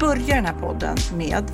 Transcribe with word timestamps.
Börja 0.00 0.34
den 0.34 0.46
här 0.46 0.60
podden 0.60 0.96
med 1.16 1.44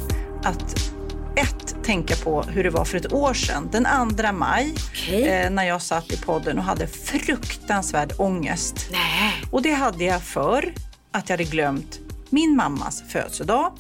att 0.44 0.92
ett, 1.36 1.84
tänka 1.84 2.16
på 2.16 2.42
hur 2.42 2.64
det 2.64 2.70
var 2.70 2.84
för 2.84 2.96
ett 2.96 3.12
år 3.12 3.34
sedan. 3.34 3.68
Den 3.72 3.86
2 4.16 4.32
maj, 4.32 4.74
eh, 5.10 5.50
när 5.50 5.64
jag 5.64 5.82
satt 5.82 6.12
i 6.12 6.16
podden 6.16 6.58
och 6.58 6.64
hade 6.64 6.86
fruktansvärd 6.86 8.12
ångest. 8.18 8.88
Nej. 8.92 9.32
Och 9.52 9.62
det 9.62 9.72
hade 9.72 10.04
jag 10.04 10.22
för 10.22 10.74
att 11.12 11.28
jag 11.28 11.32
hade 11.32 11.50
glömt 11.50 12.00
min 12.30 12.56
mammas 12.56 13.02
födelsedag. 13.08 13.72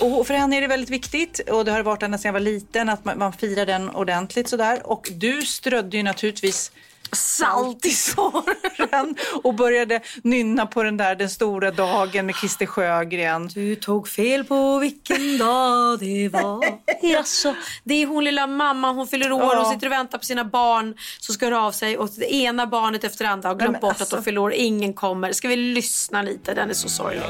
Och 0.00 0.26
för 0.26 0.34
henne 0.34 0.56
är 0.56 0.60
det 0.60 0.66
väldigt 0.66 0.90
viktigt 0.90 1.40
och 1.50 1.64
det 1.64 1.72
har 1.72 1.82
varit 1.82 2.02
ända 2.02 2.18
sedan 2.18 2.28
jag 2.28 2.32
var 2.32 2.40
liten 2.40 2.88
att 2.88 3.04
man, 3.04 3.18
man 3.18 3.32
firar 3.32 3.66
den 3.66 3.90
ordentligt 3.90 4.48
sådär. 4.48 4.80
Och 4.84 5.08
du 5.12 5.42
strödde 5.42 5.96
ju 5.96 6.02
naturligtvis 6.02 6.72
salt 7.16 7.86
i 7.86 7.90
såren 7.90 9.14
och 9.42 9.54
började 9.54 10.00
nynna 10.22 10.66
på 10.66 10.82
den 10.82 10.96
där 10.96 11.14
Den 11.14 11.30
stora 11.30 11.70
dagen 11.70 12.26
med 12.26 12.34
Christer 12.34 12.66
Sjögren. 12.66 13.48
Du 13.48 13.76
tog 13.76 14.08
fel 14.08 14.44
på 14.44 14.78
vilken 14.78 15.38
dag 15.38 15.98
det 16.00 16.28
var. 16.28 16.64
Jaså, 17.12 17.54
det 17.84 18.02
är 18.02 18.06
hon 18.06 18.24
lilla 18.24 18.46
mamma, 18.46 18.92
hon 18.92 19.06
fyller 19.06 19.32
år, 19.32 19.40
Ja. 19.42 19.62
hon 19.62 19.72
sitter 19.72 19.86
och 19.86 19.92
väntar 19.92 20.18
på 20.18 20.24
sina 20.24 20.44
barn 20.44 20.94
som 21.18 21.34
ska 21.34 21.46
höra 21.46 21.62
av 21.62 21.72
sig 21.72 21.98
och 21.98 22.08
det 22.18 22.34
ena 22.34 22.66
barnet 22.66 23.04
efter 23.04 23.24
det 23.24 23.30
andra 23.30 23.48
har 23.48 23.56
glömt 23.56 23.80
bort 23.80 23.90
alltså. 23.90 24.04
att 24.04 24.10
de 24.10 24.24
fyller 24.24 24.40
år, 24.40 24.52
ingen 24.52 24.92
kommer. 24.94 25.32
Ska 25.32 25.48
vi 25.48 25.56
lyssna 25.56 26.22
lite? 26.22 26.54
Den 26.54 26.70
är 26.70 26.74
så 26.74 26.88
sorglig. 26.88 27.22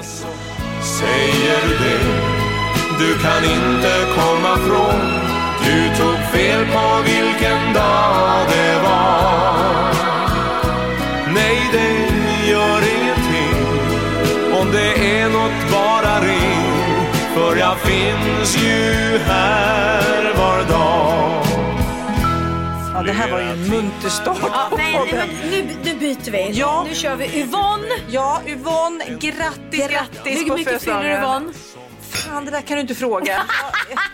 Säger 1.01 1.69
du 1.69 1.75
det? 1.85 2.01
Du 2.99 3.19
kan 3.19 3.45
inte 3.45 4.07
komma 4.15 4.57
från 4.57 5.32
Du 5.65 5.97
tog 5.97 6.17
fel 6.33 6.67
på 6.67 7.03
vilken 7.05 7.75
dag 7.75 8.49
det 8.49 8.81
var 8.83 9.93
Nej, 11.35 11.59
det 11.73 12.51
gör 12.51 12.83
ingenting 12.97 13.67
Om 14.61 14.73
det 14.73 15.19
är 15.21 15.29
något, 15.29 15.71
bara 15.73 16.21
ring 16.21 17.07
För 17.35 17.57
jag 17.57 17.79
finns 17.79 18.57
ju 18.57 19.19
här 19.19 20.35
var 20.37 20.63
dag 20.69 21.43
Ja, 22.95 23.03
det 23.03 23.13
här 23.13 23.31
var 23.31 23.39
ju 23.41 23.45
en 23.51 23.69
munter 23.69 24.09
start 24.09 24.37
Ja, 24.43 24.67
på 24.71 24.77
nej, 24.77 24.93
nej, 24.93 25.11
podden. 25.11 25.29
men 25.43 25.51
nu, 25.51 25.77
nu 25.85 25.95
byter 25.99 26.31
vi. 26.31 26.51
Ja. 26.53 26.87
Nu 26.89 26.95
kör 26.95 27.17
vi 27.17 27.41
Yvonne. 27.41 27.89
Ja, 28.11 28.41
Yvonne, 28.47 29.05
grattis, 29.21 29.89
grattis 29.91 30.41
Hur 30.41 30.49
på 30.49 30.57
mycket 30.57 30.83
fyller 30.83 30.99
födelsedagen. 31.03 31.23
Yvonne? 31.23 31.53
Fan, 32.11 32.45
det 32.45 32.51
där 32.51 32.61
kan 32.61 32.75
du 32.77 32.81
inte 32.81 32.95
fråga. 32.95 33.43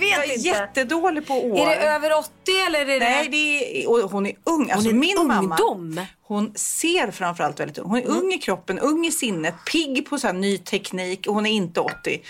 Vet 0.00 0.10
Jag 0.10 0.24
är 0.28 0.34
inte. 0.36 0.48
jättedålig 0.48 1.26
på 1.26 1.34
år. 1.34 1.58
Är 1.58 1.66
det 1.66 1.74
över 1.74 2.18
80 2.18 2.30
eller 2.66 2.80
är 2.80 2.86
det... 2.86 2.98
Nej, 2.98 3.28
det 3.28 3.82
är, 3.84 3.90
och 3.90 4.10
hon 4.10 4.26
är 4.26 4.32
ung. 4.44 4.70
Alltså 4.70 4.88
Hon 4.88 4.96
är 4.96 5.00
min 5.00 5.26
mamma, 5.26 5.58
ungdom. 5.58 6.06
Hon 6.34 6.52
ser 6.54 7.10
framförallt 7.10 7.60
väldigt 7.60 7.78
ung. 7.78 7.88
Hon 7.88 7.98
är 7.98 8.02
Mm. 8.04 8.16
ung 8.18 8.32
i 8.32 8.38
kroppen, 8.38 8.78
ung 8.78 9.06
i 9.06 9.12
sinnet, 9.12 9.54
pigg 9.72 10.06
på 10.10 10.18
så 10.18 10.26
här 10.26 10.34
ny 10.34 10.58
teknik 10.58 11.26
och 11.26 11.34
hon 11.34 11.46
är 11.46 11.50
inte 11.50 11.80
80. 11.80 11.94
Det, 12.04 12.22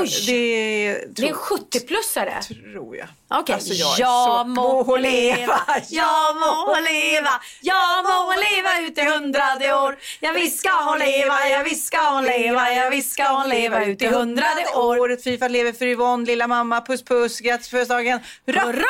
Oj. 0.00 0.08
det, 0.26 1.04
Det 1.08 1.22
är 1.22 1.28
en 1.28 1.34
70-plussare. 1.34 2.42
tror 2.42 2.96
jag. 2.96 3.08
Okej, 3.30 3.54
Alltså, 3.54 3.72
jag 3.74 3.94
är 3.96 4.00
ja 4.00 4.42
så- 4.46 4.48
må 4.50 4.96
leva, 4.96 5.60
ja 5.88 6.32
må 6.34 6.74
leva, 6.80 7.30
ja 7.60 8.02
må 8.02 8.34
leva 8.50 8.80
ut 8.88 8.98
i 8.98 9.04
hundrade 9.04 9.74
år. 9.74 9.98
Ja 10.20 10.32
visst 10.32 10.58
ska 10.58 10.70
hon 10.84 10.98
leva, 10.98 11.48
ja 11.48 11.62
visst 11.64 11.86
ska 11.86 12.10
hon 12.10 12.24
leva, 12.24 12.72
ja 12.72 12.88
visst 12.90 13.12
ska 13.12 13.28
hon 13.28 13.48
leva 13.48 13.84
ut 13.84 14.02
i 14.02 14.06
hundrade 14.06 14.66
år. 14.74 14.98
Året 14.98 15.22
Fifa 15.24 15.48
lever 15.48 15.72
för 15.72 15.86
Yvonne, 15.86 16.26
lilla 16.26 16.46
mamma, 16.46 16.80
puss 16.80 17.04
puss, 17.04 17.40
grattis 17.40 17.68
födelsedagen. 17.68 18.20
Hurra! 18.46 18.60
Hurra! 18.60 18.82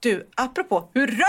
Du, 0.00 0.28
apropå 0.36 0.88
hurra! 0.94 1.26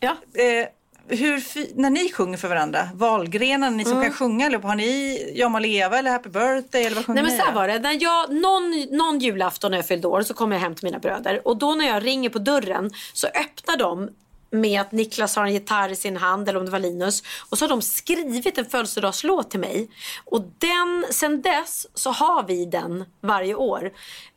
Ja. 0.00 0.10
Eh, 0.34 0.66
hur, 1.08 1.42
när 1.80 1.90
ni 1.90 2.12
sjunger 2.12 2.38
för 2.38 2.48
varandra, 2.48 2.88
valgrenarna, 2.94 3.76
ni 3.76 3.84
som 3.84 3.92
Mm. 3.92 4.04
kan 4.04 4.12
sjunga, 4.12 4.46
eller 4.46 4.58
har 4.58 4.74
ni 4.74 5.32
Ja 5.34 5.48
må 5.48 5.58
leva 5.58 5.98
eller 5.98 6.10
Happy 6.10 6.28
birthday 6.28 6.84
eller 6.84 6.96
vad 6.96 7.06
sjunger 7.06 7.22
Nej 7.22 7.30
men 7.30 7.40
så 7.40 7.46
här 7.46 7.54
var 7.54 7.68
det, 7.68 7.78
när 7.78 8.02
jag, 8.02 8.34
någon, 8.34 8.86
någon 8.90 9.18
julafton 9.18 9.70
när 9.70 9.78
jag 9.78 9.86
fyllde 9.86 10.08
år 10.08 10.22
så 10.22 10.34
kom 10.34 10.52
jag 10.52 10.58
hem 10.60 10.74
till 10.74 10.84
mina 10.84 10.98
bröder. 10.98 11.48
Och 11.48 11.56
då 11.56 11.74
när 11.74 11.86
jag 11.86 12.04
ringer 12.04 12.30
på 12.30 12.38
dörren 12.38 12.90
så 13.12 13.26
öppnar 13.26 13.76
de 13.76 14.08
med 14.50 14.80
att 14.80 14.92
Niklas 14.92 15.36
har 15.36 15.44
en 15.44 15.52
gitarr 15.52 15.88
i 15.88 15.96
sin 15.96 16.16
hand 16.16 16.48
eller 16.48 16.58
om 16.58 16.64
det 16.64 16.70
var 16.72 16.78
Linus 16.78 17.22
och 17.50 17.58
så 17.58 17.64
har 17.64 17.68
de 17.70 17.82
skrivit 17.82 18.58
en 18.58 18.64
födelsedagslåt 18.64 19.50
till 19.50 19.60
mig. 19.60 19.88
Och 20.24 20.42
den, 20.58 21.04
sen 21.10 21.42
dess 21.42 21.86
så 21.94 22.10
har 22.10 22.42
vi 22.46 22.64
den 22.64 23.04
varje 23.20 23.54
år 23.54 23.90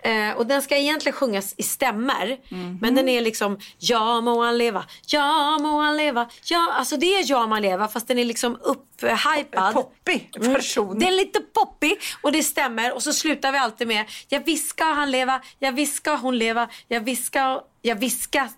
eh, 0.03 0.31
och 0.37 0.47
den 0.47 0.61
ska 0.61 0.77
egentligen 0.77 1.15
sjungas 1.15 1.53
i 1.57 1.63
stämmer 1.63 2.37
men 2.81 2.95
den 2.95 3.09
är 3.09 3.21
liksom 3.21 3.59
Ja 3.77 4.21
må 4.21 4.43
han 4.43 4.57
leva, 4.57 4.85
ja 5.05 5.57
må 5.61 5.79
han 5.79 5.97
leva, 5.97 6.29
ja. 6.43 6.73
Alltså 6.77 6.97
det 6.97 7.05
är 7.05 7.23
Ja 7.29 7.47
må 7.47 7.55
han 7.55 7.61
leva 7.61 7.87
fast 7.87 8.07
den 8.07 8.19
är 8.19 8.25
liksom 8.25 8.57
upphypad. 8.61 9.73
Poppig 9.73 10.29
version. 10.39 10.99
det 10.99 11.07
är 11.07 11.11
lite 11.11 11.39
poppig 11.39 11.97
och 12.21 12.31
det 12.31 12.43
stämmer. 12.43 12.93
Och 12.93 13.03
så 13.03 13.13
slutar 13.13 13.51
vi 13.51 13.57
alltid 13.57 13.87
med 13.87 14.05
Ja 14.27 14.39
visst 14.45 14.69
ska 14.69 14.85
han 14.85 15.11
leva, 15.11 15.41
ja 15.59 15.71
visst 15.71 15.95
ska 15.95 16.15
hon 16.15 16.37
leva, 16.37 16.69
jag 16.87 16.99
viska, 16.99 17.61
ja, 17.81 17.95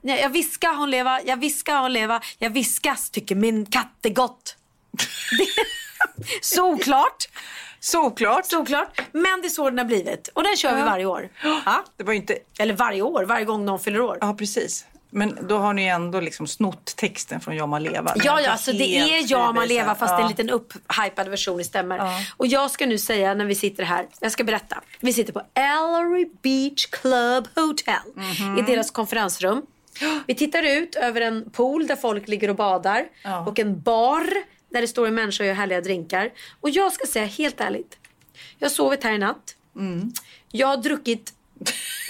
jag 0.01 0.29
viska 0.29 0.69
hon 0.69 0.91
leva, 0.91 1.21
jag 1.25 1.37
viska 1.37 1.79
hon 1.79 1.93
leva, 1.93 2.21
jag 2.37 2.49
viskas 2.49 3.09
tycker 3.09 3.35
min 3.35 3.65
katt 3.65 4.05
är 4.05 4.09
gott. 4.09 4.55
Såklart, 6.41 7.27
Såklart. 7.83 8.45
såklart. 8.45 9.01
Men 9.11 9.41
det 9.41 9.47
är 9.47 9.49
så 9.49 9.69
den 9.69 9.77
har 9.77 9.85
blivit 9.85 10.27
och 10.33 10.43
den 10.43 10.55
kör 10.57 10.75
vi 10.75 10.81
varje 10.81 11.05
år. 11.05 11.29
Ja. 11.65 11.83
Det 11.97 12.03
var 12.03 12.13
inte... 12.13 12.37
Eller 12.59 12.73
varje 12.73 13.01
år, 13.01 13.23
varje 13.23 13.45
gång 13.45 13.65
någon 13.65 13.79
fyller 13.79 14.01
år. 14.01 14.17
Ja, 14.21 14.33
precis. 14.33 14.85
Men 15.09 15.37
då 15.47 15.57
har 15.57 15.73
ni 15.73 15.85
ändå 15.85 16.19
liksom 16.19 16.47
snott 16.47 16.85
texten 16.95 17.39
från 17.41 17.55
Ja 17.55 17.65
må 17.65 17.79
leva. 17.79 18.13
Ja, 18.15 18.41
ja, 18.41 18.51
alltså 18.51 18.71
det 18.71 18.97
är 18.97 19.31
Ja 19.31 19.51
man 19.51 19.67
leva 19.67 19.95
fast 19.95 20.11
är 20.11 20.15
en 20.15 20.21
Ja. 20.21 20.27
liten 20.27 20.49
upphypad 20.49 21.27
version 21.27 21.59
i 21.59 21.63
stämmer. 21.63 21.97
Ja. 21.97 22.19
Och 22.37 22.47
jag 22.47 22.71
ska 22.71 22.85
nu 22.85 22.97
säga 22.97 23.33
när 23.33 23.45
vi 23.45 23.55
sitter 23.55 23.83
här, 23.83 24.05
jag 24.19 24.31
ska 24.31 24.43
berätta. 24.43 24.81
Vi 24.99 25.13
sitter 25.13 25.33
på 25.33 25.41
Ellery 25.53 26.25
Beach 26.41 26.85
Club 26.85 27.47
Hotel 27.55 27.95
Mhm. 28.15 28.57
i 28.57 28.61
deras 28.61 28.91
konferensrum. 28.91 29.61
Vi 30.27 30.35
tittar 30.35 30.63
ut 30.63 30.95
över 30.95 31.21
en 31.21 31.49
pool 31.51 31.87
där 31.87 31.95
folk 31.95 32.27
ligger 32.27 32.49
och 32.49 32.55
badar 32.55 33.05
Ja. 33.23 33.39
och 33.47 33.59
en 33.59 33.81
bar 33.81 34.23
där 34.73 34.81
det 34.81 34.87
står 34.87 35.07
en 35.07 35.15
människa 35.15 35.43
och 35.43 35.47
gör 35.47 35.53
härliga 35.53 35.81
drinkar. 35.81 36.31
Och 36.61 36.69
jag 36.69 36.93
ska 36.93 37.07
säga 37.07 37.25
helt 37.25 37.61
ärligt, 37.61 37.97
jag 38.59 38.67
har 38.67 38.73
sovit 38.73 39.03
här 39.03 39.13
i 39.13 39.17
natt. 39.17 39.55
Mm. 39.75 40.11
Jag 40.51 40.67
har 40.67 40.77
druckit 40.77 41.33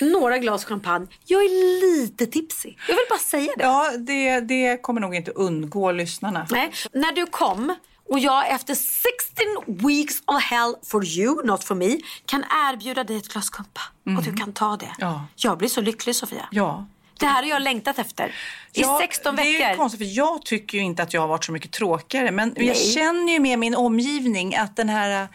några 0.01 0.38
glas 0.38 0.65
champagne. 0.65 1.07
Jag 1.25 1.44
är 1.44 1.81
lite 1.81 2.25
tipsig. 2.25 2.80
Jag 2.88 2.95
vill 2.95 3.06
bara 3.10 3.19
säga 3.19 3.51
det. 3.57 3.63
Ja, 3.63 3.92
det, 3.98 4.39
det 4.39 4.81
kommer 4.81 5.01
nog 5.01 5.15
inte 5.15 5.31
undgå 5.31 5.92
lyssnarna. 5.92 6.48
Nej. 6.51 6.71
När 6.94 7.12
du 7.12 7.25
kom 7.25 7.75
och 8.10 8.19
jag 8.19 8.51
efter 8.51 8.75
16 8.75 9.88
weeks 9.88 10.24
of 10.25 10.44
hell 10.44 10.75
for 10.83 11.06
you, 11.06 11.45
not 11.45 11.63
for 11.63 11.75
me, 11.75 11.98
kan 12.25 12.44
erbjuda 12.44 13.04
dig 13.04 13.18
ett 13.18 13.27
glas 13.27 13.50
kumpa. 13.50 13.81
Och 14.18 14.24
du 14.24 14.33
kan 14.33 14.54
ta 14.54 14.77
det. 14.77 14.95
Ja. 14.98 15.25
Jag 15.36 15.57
blir 15.57 15.69
så 15.69 15.81
lycklig 15.81 16.15
Sofia. 16.15 16.48
Ja. 16.51 16.86
Det 17.19 17.25
här 17.25 17.42
har 17.44 17.50
jag 17.50 17.62
längtat 17.62 18.00
efter. 18.00 18.25
I 18.74 18.81
Ja, 18.81 18.98
16 19.01 19.36
Det 19.36 19.42
är 19.42 19.60
veckor. 19.60 19.77
konstigt 19.77 20.00
för 20.10 20.18
jag 20.18 20.45
tycker 20.45 20.77
ju 20.77 20.83
inte 20.83 21.04
att 21.04 21.13
jag 21.13 21.21
har 21.21 21.27
varit 21.27 21.45
så 21.45 21.51
mycket 21.51 21.71
tråkigare. 21.71 22.31
Men 22.31 22.54
jag 22.57 22.65
Nej. 22.65 22.75
känner 22.94 23.33
ju 23.33 23.39
med 23.39 23.60
min 23.60 23.75
omgivning 23.75 24.56
att 24.56 24.75
den 24.75 24.89
här 24.89 25.21
eh, 25.21 25.27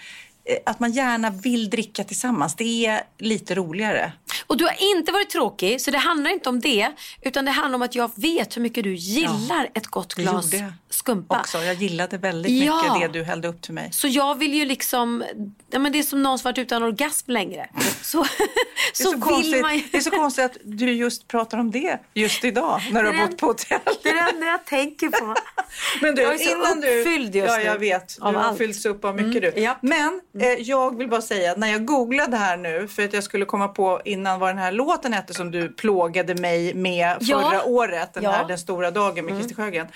att 0.67 0.81
man 0.81 0.93
gärna 0.93 1.31
vill 1.31 1.71
dricka 1.71 2.05
tillsammans. 2.05 2.55
Det 2.57 2.87
är 2.87 3.01
lite 3.19 3.55
roligare. 3.55 4.13
Och 4.47 4.57
du 4.57 4.65
har 4.65 4.77
inte 4.97 5.13
varit 5.13 5.31
tråkig, 5.31 5.81
så 5.81 5.91
det 5.91 5.99
handlar 5.99 6.31
inte 6.31 6.49
om 6.49 6.61
det. 6.61 6.89
Utan 7.23 7.45
det 7.45 7.51
handlar 7.51 7.75
om 7.77 7.83
att 7.83 7.95
jag 7.95 8.11
vet 8.15 8.57
hur 8.57 8.63
mycket 8.63 8.85
du 8.85 8.95
gillar 8.95 9.69
ett 9.75 9.87
gott 9.87 10.15
glas 10.15 10.53
jag 10.53 10.73
skumpa. 10.91 11.41
också. 11.41 11.59
Jag 11.59 11.75
gillade 11.75 12.19
väldigt 12.19 12.53
Ja. 12.65 12.77
mycket 12.97 13.13
det 13.13 13.19
du 13.19 13.25
hällde 13.25 13.49
upp 13.49 13.63
till 13.63 13.75
mig. 13.75 13.89
Så 13.93 14.09
jag 14.09 14.39
vill 14.39 14.55
ju 14.55 14.65
liksom, 14.65 15.25
ja, 15.71 15.79
men 15.79 15.93
det 15.93 15.99
är 15.99 16.03
som 16.03 16.23
någon 16.23 16.39
som 16.39 16.49
varit 16.49 16.59
utan 16.59 16.83
orgasm 16.83 17.31
längre. 17.31 17.69
Så, 18.03 18.25
så, 18.93 19.03
så, 19.05 19.11
vill 19.11 19.21
konstigt, 19.21 19.63
man 19.63 19.75
ju. 19.77 19.83
det 19.93 19.97
är 19.97 20.01
så 20.01 20.11
konstigt 20.11 20.45
att 20.45 20.57
du 20.65 20.93
just 20.93 21.29
pratar 21.29 21.59
om 21.59 21.71
det 21.71 21.99
just 22.15 22.45
idag 22.45 22.81
när 22.93 23.03
du 23.05 23.11
har 23.19 23.27
bott 23.27 23.39
på 23.39 23.47
hotell. 23.47 23.79
Det 24.03 24.09
är 24.09 24.15
det 24.15 24.31
enda 24.35 24.47
jag 24.47 24.65
tänker 24.65 25.09
på. 25.09 25.35
Men 26.03 26.15
du, 26.15 26.23
Jag 26.23 26.35
är 26.35 26.39
så 26.39 26.51
innan 26.51 26.81
du... 26.81 26.99
uppfylld 27.01 27.35
just 27.37 27.49
Ja, 27.53 27.57
nu 27.57 27.65
jag 27.65 27.79
vet. 27.79 28.17
Du 28.17 28.23
av 28.23 28.35
har 28.35 28.43
allt. 28.43 28.59
fyllts 28.59 28.87
upp 28.87 29.05
av 29.05 29.15
mycket 29.17 29.43
Mm, 29.43 29.55
du. 29.55 29.61
japp. 29.61 29.79
Men 29.83 30.21
eh, 30.41 30.49
jag 30.49 30.99
vill 30.99 31.09
bara 31.09 31.23
säga, 31.23 31.55
när 31.57 31.69
jag 31.73 31.85
googlade 31.85 32.37
här 32.37 32.57
nu 32.57 32.89
för 32.89 33.05
att 33.05 33.13
jag 33.13 33.25
skulle 33.25 33.45
komma 33.45 33.69
på 33.69 34.01
innan 34.19 34.41
vad 34.41 34.51
den 34.51 34.59
här 34.59 34.73
låten 34.73 35.13
hette 35.13 35.35
som 35.35 35.51
du 35.51 35.69
plågade 35.69 36.35
mig 36.35 36.75
med 36.75 37.17
Ja. 37.21 37.41
förra 37.51 37.65
året, 37.65 38.15
den 38.15 38.23
Ja. 38.23 38.31
här 38.31 38.45
Den 38.49 38.59
stora 38.59 38.91
dagen 38.91 39.25
med 39.25 39.35
Christer 39.35 39.55
Sjögren. 39.55 39.87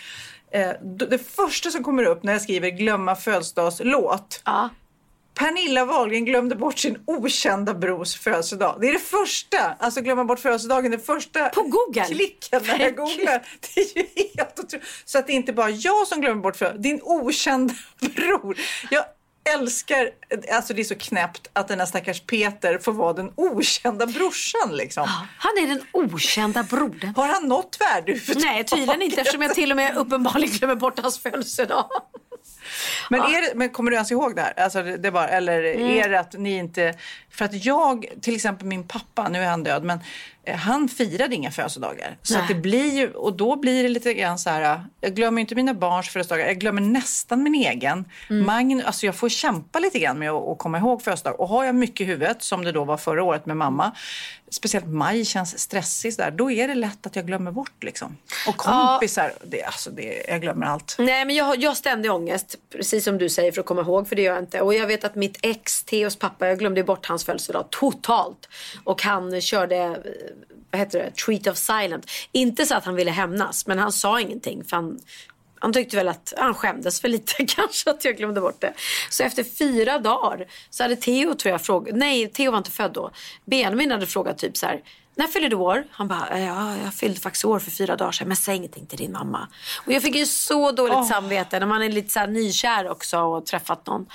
Eh, 0.52 0.70
det 1.08 1.19
första 1.19 1.70
som 1.70 1.84
kommer 1.84 2.04
upp 2.04 2.22
när 2.22 2.32
jag 2.32 2.42
skriver 2.42 2.69
glömma 2.70 3.16
födelsedagslåt 3.16 4.42
Ja. 4.44 4.69
Pernilla 5.34 5.84
Wahlgren 5.84 6.24
glömde 6.24 6.56
bort 6.56 6.78
sin 6.78 6.98
okända 7.06 7.74
brors 7.74 8.14
födelsedag. 8.16 8.78
Det 8.80 8.88
är 8.88 8.92
det 8.92 8.98
första, 8.98 9.58
alltså 9.78 10.00
glömma 10.00 10.24
bort 10.24 10.38
födelsedagen, 10.40 10.90
det 10.90 10.98
första 10.98 11.48
På 11.48 11.62
Google? 11.62 12.04
klicken 12.04 12.60
när 12.66 12.78
jag 12.80 12.96
googlar. 12.96 13.42
Det 13.74 13.80
är 13.80 13.98
ju 13.98 14.06
helt 14.36 14.58
otroligt. 14.58 14.86
Så 15.04 15.19
att 15.19 15.26
det 15.26 15.32
är 15.32 15.34
inte 15.34 15.52
bara 15.52 15.70
jag 15.70 16.06
som 16.06 16.20
glömmer 16.20 16.42
bort 16.42 16.56
födelsedagen, 16.56 16.82
din 16.82 17.00
okända 17.02 17.74
bror. 18.16 18.56
Jag 18.90 19.04
älskar, 19.44 20.10
alltså 20.52 20.74
det 20.74 20.82
är 20.82 20.84
så 20.84 20.94
knäppt 20.94 21.50
att 21.52 21.68
den 21.68 21.78
här 21.78 21.86
stackars 21.86 22.20
Peter 22.20 22.78
får 22.78 22.92
vara 22.92 23.12
den 23.12 23.32
okända 23.36 24.06
brorsan 24.06 24.76
liksom. 24.76 25.08
Han 25.38 25.52
är 25.62 25.66
den 25.66 25.82
okända 25.92 26.62
brodern. 26.62 27.14
Har 27.16 27.28
han 27.28 27.48
något 27.48 27.76
värde 27.80 28.20
Nej, 28.36 28.64
tydligen 28.64 29.02
inte 29.02 29.20
eftersom 29.20 29.42
jag 29.42 29.54
till 29.54 29.70
och 29.70 29.76
med 29.76 29.96
uppenbarligen 29.96 30.56
glömmer 30.56 30.74
bort 30.74 30.98
hans 30.98 31.18
födelsedag. 31.18 31.86
Men, 33.11 33.20
är 33.20 33.49
det, 33.49 33.55
men 33.55 33.69
kommer 33.70 33.90
du 33.90 33.94
ens 33.94 34.11
ihåg 34.12 34.37
det 34.37 34.43
här? 34.43 34.61
Alltså 34.61 34.82
det, 34.82 34.96
det 34.96 35.11
var, 35.11 35.29
eller 35.29 35.62
Mm. 35.64 35.88
är 35.99 36.08
det 36.08 36.20
att 36.20 36.32
ni 36.38 36.56
inte... 36.56 36.94
För 37.31 37.44
att 37.44 37.64
jag, 37.64 38.06
till 38.20 38.34
exempel 38.34 38.67
min 38.67 38.88
pappa, 38.88 39.29
nu 39.29 39.38
är 39.43 39.46
han 39.46 39.64
död, 39.64 39.84
men 39.84 40.00
eh, 40.44 40.56
han 40.56 40.88
firade 40.88 41.34
inga 41.34 41.50
födelsedagar. 41.50 42.17
Så 42.23 42.38
det 42.49 42.55
blir 42.55 42.94
ju, 42.94 43.11
och 43.12 43.37
då 43.37 43.56
blir 43.56 43.82
det 43.82 43.88
lite 43.88 44.14
grann 44.14 44.38
så 44.38 44.50
här, 44.50 44.84
jag 45.00 45.14
glömmer 45.14 45.40
inte 45.40 45.55
mina 45.55 45.75
barns 45.75 46.08
födelsedagar, 46.08 46.46
jag 46.46 46.58
glömmer 46.58 46.81
nästan 46.81 47.43
min 47.43 47.55
egen. 47.55 48.05
Mm. 48.31 48.46
Magn, 48.46 48.82
alltså 48.87 49.06
jag 49.06 49.14
får 49.17 49.29
kämpa 49.29 49.79
lite 49.79 49.99
grann 49.99 50.19
med 50.19 50.31
att, 50.31 50.49
att 50.49 50.58
komma 50.58 50.79
ihåg 50.79 51.02
födelsedagar. 51.02 51.40
Och 51.40 51.49
har 51.49 51.64
jag 51.64 51.75
mycket 51.75 52.00
i 52.00 52.05
huvudet, 52.05 52.43
som 52.43 52.64
det 52.64 52.73
då 52.73 52.84
var 52.84 52.96
förra 52.96 53.23
året 53.25 53.46
med 53.46 53.56
mamma, 53.56 53.93
speciellt 54.54 54.87
maj 54.87 55.25
känns 55.25 55.58
stressig 55.58 56.16
där, 56.16 56.31
då 56.31 56.50
är 56.50 56.69
det 56.69 56.75
lätt 56.75 57.06
att 57.06 57.16
jag 57.16 57.26
glömmer 57.26 57.50
bort 57.52 57.82
liksom. 57.84 58.16
Och 58.49 58.56
kompisar, 58.56 59.32
det, 59.44 59.62
alltså 59.62 59.90
det, 59.90 60.25
jag 60.28 60.40
glömmer 60.40 60.66
allt. 60.66 60.96
Nej, 60.99 61.25
men 61.25 61.37
jag, 61.37 61.44
har- 61.44 61.56
jag 61.56 61.70
har 61.70 61.75
ständig 61.75 62.12
ångest, 62.12 62.56
precis 62.72 63.04
som 63.04 63.19
du 63.19 63.28
säger, 63.28 63.52
för 63.52 63.60
att 63.60 63.66
komma 63.66 63.81
ihåg, 63.82 64.08
för 64.08 64.16
det 64.16 64.22
gör 64.22 64.34
jag 64.34 64.43
inte. 64.43 64.60
Och 64.60 64.75
jag 64.75 64.87
vet 64.87 65.04
att 65.04 65.14
mitt 65.14 65.38
ex, 65.43 65.82
Theos 65.84 66.16
pappa, 66.16 66.49
jag 66.49 66.58
glömde 66.58 66.84
bort 66.84 67.06
hans 67.06 67.25
födelsedag 67.25 67.66
totalt. 67.70 68.49
Och 68.84 69.02
han 69.02 69.40
körde, 69.40 69.76
eh, 69.76 69.93
vad 70.70 70.78
heter 70.78 70.98
det, 70.98 71.10
treat 71.25 71.46
of 71.46 71.56
silent. 71.56 72.10
Inte 72.32 72.66
så 72.66 72.75
att 72.75 72.84
han 72.84 72.94
ville 72.94 73.10
hämnas, 73.10 73.66
men 73.66 73.78
han 73.78 73.93
sa 73.93 74.20
ingenting. 74.20 74.64
För 74.64 74.76
han, 74.76 74.98
han 75.62 75.72
tyckte 75.72 75.96
väl 75.96 76.08
att 76.08 76.32
han 76.36 76.54
skämdes 76.54 77.00
för 77.00 77.08
lite 77.08 77.46
kanske 77.48 77.90
att 77.90 78.04
jag 78.04 78.16
glömde 78.16 78.40
bort 78.40 78.60
det. 78.60 78.72
Så 79.10 79.22
efter 79.22 79.44
fyra 79.44 79.98
dagar 79.98 80.46
så 80.70 80.82
hade 80.82 80.96
Theo 80.96 81.34
tror 81.34 81.52
jag 81.52 81.62
frågat, 81.62 81.96
nej 81.96 82.28
Theo 82.28 82.50
var 82.50 82.58
inte 82.58 82.70
född 82.70 82.92
då. 82.92 83.10
Benjamin 83.44 83.90
hade 83.90 84.06
frågat 84.06 84.38
typ 84.38 84.56
så 84.56 84.66
här, 84.66 84.80
när 85.14 85.26
fyller 85.26 85.48
du 85.48 85.56
år? 85.56 85.84
Han 85.90 86.08
bara, 86.08 86.40
ja 86.40 86.76
jag 86.84 86.94
fyllde 86.94 87.20
faktiskt 87.20 87.44
år 87.44 87.58
för 87.58 87.70
fyra 87.70 87.96
dagar 87.96 88.12
sedan 88.12 88.28
men 88.28 88.36
säg 88.36 88.56
ingenting 88.56 88.86
till 88.86 88.98
din 88.98 89.12
mamma. 89.12 89.48
Och 89.86 89.92
jag 89.92 90.02
fick 90.02 90.14
ju 90.14 90.26
så 90.26 90.72
dåligt 90.72 91.06
samvete 91.08 91.58
när 91.58 91.66
man 91.66 91.82
är 91.82 91.88
lite 91.88 92.08
så 92.08 92.26
nykär 92.26 92.90
också 92.90 93.18
och 93.18 93.46
träffat 93.46 93.86
någon. 93.86 94.06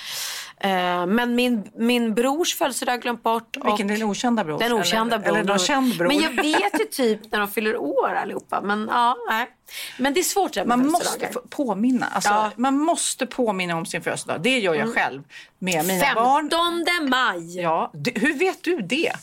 Eh, 0.59 1.05
men 1.05 1.35
min, 1.35 1.71
min 1.75 2.13
brors 2.13 2.55
födelsedag 2.55 2.91
har 2.91 2.97
glömt 2.97 3.23
bort. 3.23 3.57
Vilken, 3.65 3.87
din 3.87 4.03
okända 4.03 4.43
bror? 4.43 4.59
Den 4.59 4.73
okända 4.73 5.15
eller, 5.15 5.23
brodern. 5.23 5.39
Eller 5.39 5.49
någon 5.49 5.59
känd 5.59 5.97
bror? 5.97 6.07
Men 6.07 6.19
jag 6.19 6.31
vet 6.31 6.79
ju 6.79 6.85
typ 6.85 7.31
när 7.31 7.39
de 7.39 7.47
fyller 7.47 7.77
år 7.77 8.15
allihopa. 8.15 8.61
Men 8.61 8.87
ja, 8.91 9.17
nej. 9.29 9.47
Men 9.97 10.13
det 10.13 10.19
är 10.19 10.23
svårt 10.23 10.53
det 10.53 10.65
Man 10.65 10.87
måste 10.87 11.29
påminna. 11.49 12.05
Alltså, 12.05 12.29
Ja. 12.29 12.51
Man 12.55 12.77
måste 12.77 13.25
påminna 13.25 13.77
om 13.77 13.85
sin 13.85 14.01
födelsedag. 14.01 14.41
Det 14.41 14.59
gör 14.59 14.73
jag 14.73 14.93
själv 14.93 15.23
med 15.59 15.85
mina 15.85 16.13
barn. 16.15 16.49
15 16.49 17.09
maj. 17.09 17.61
Ja, 17.61 17.91
hur 18.15 18.33
vet 18.39 18.63
du 18.63 18.77
det? 18.81 19.13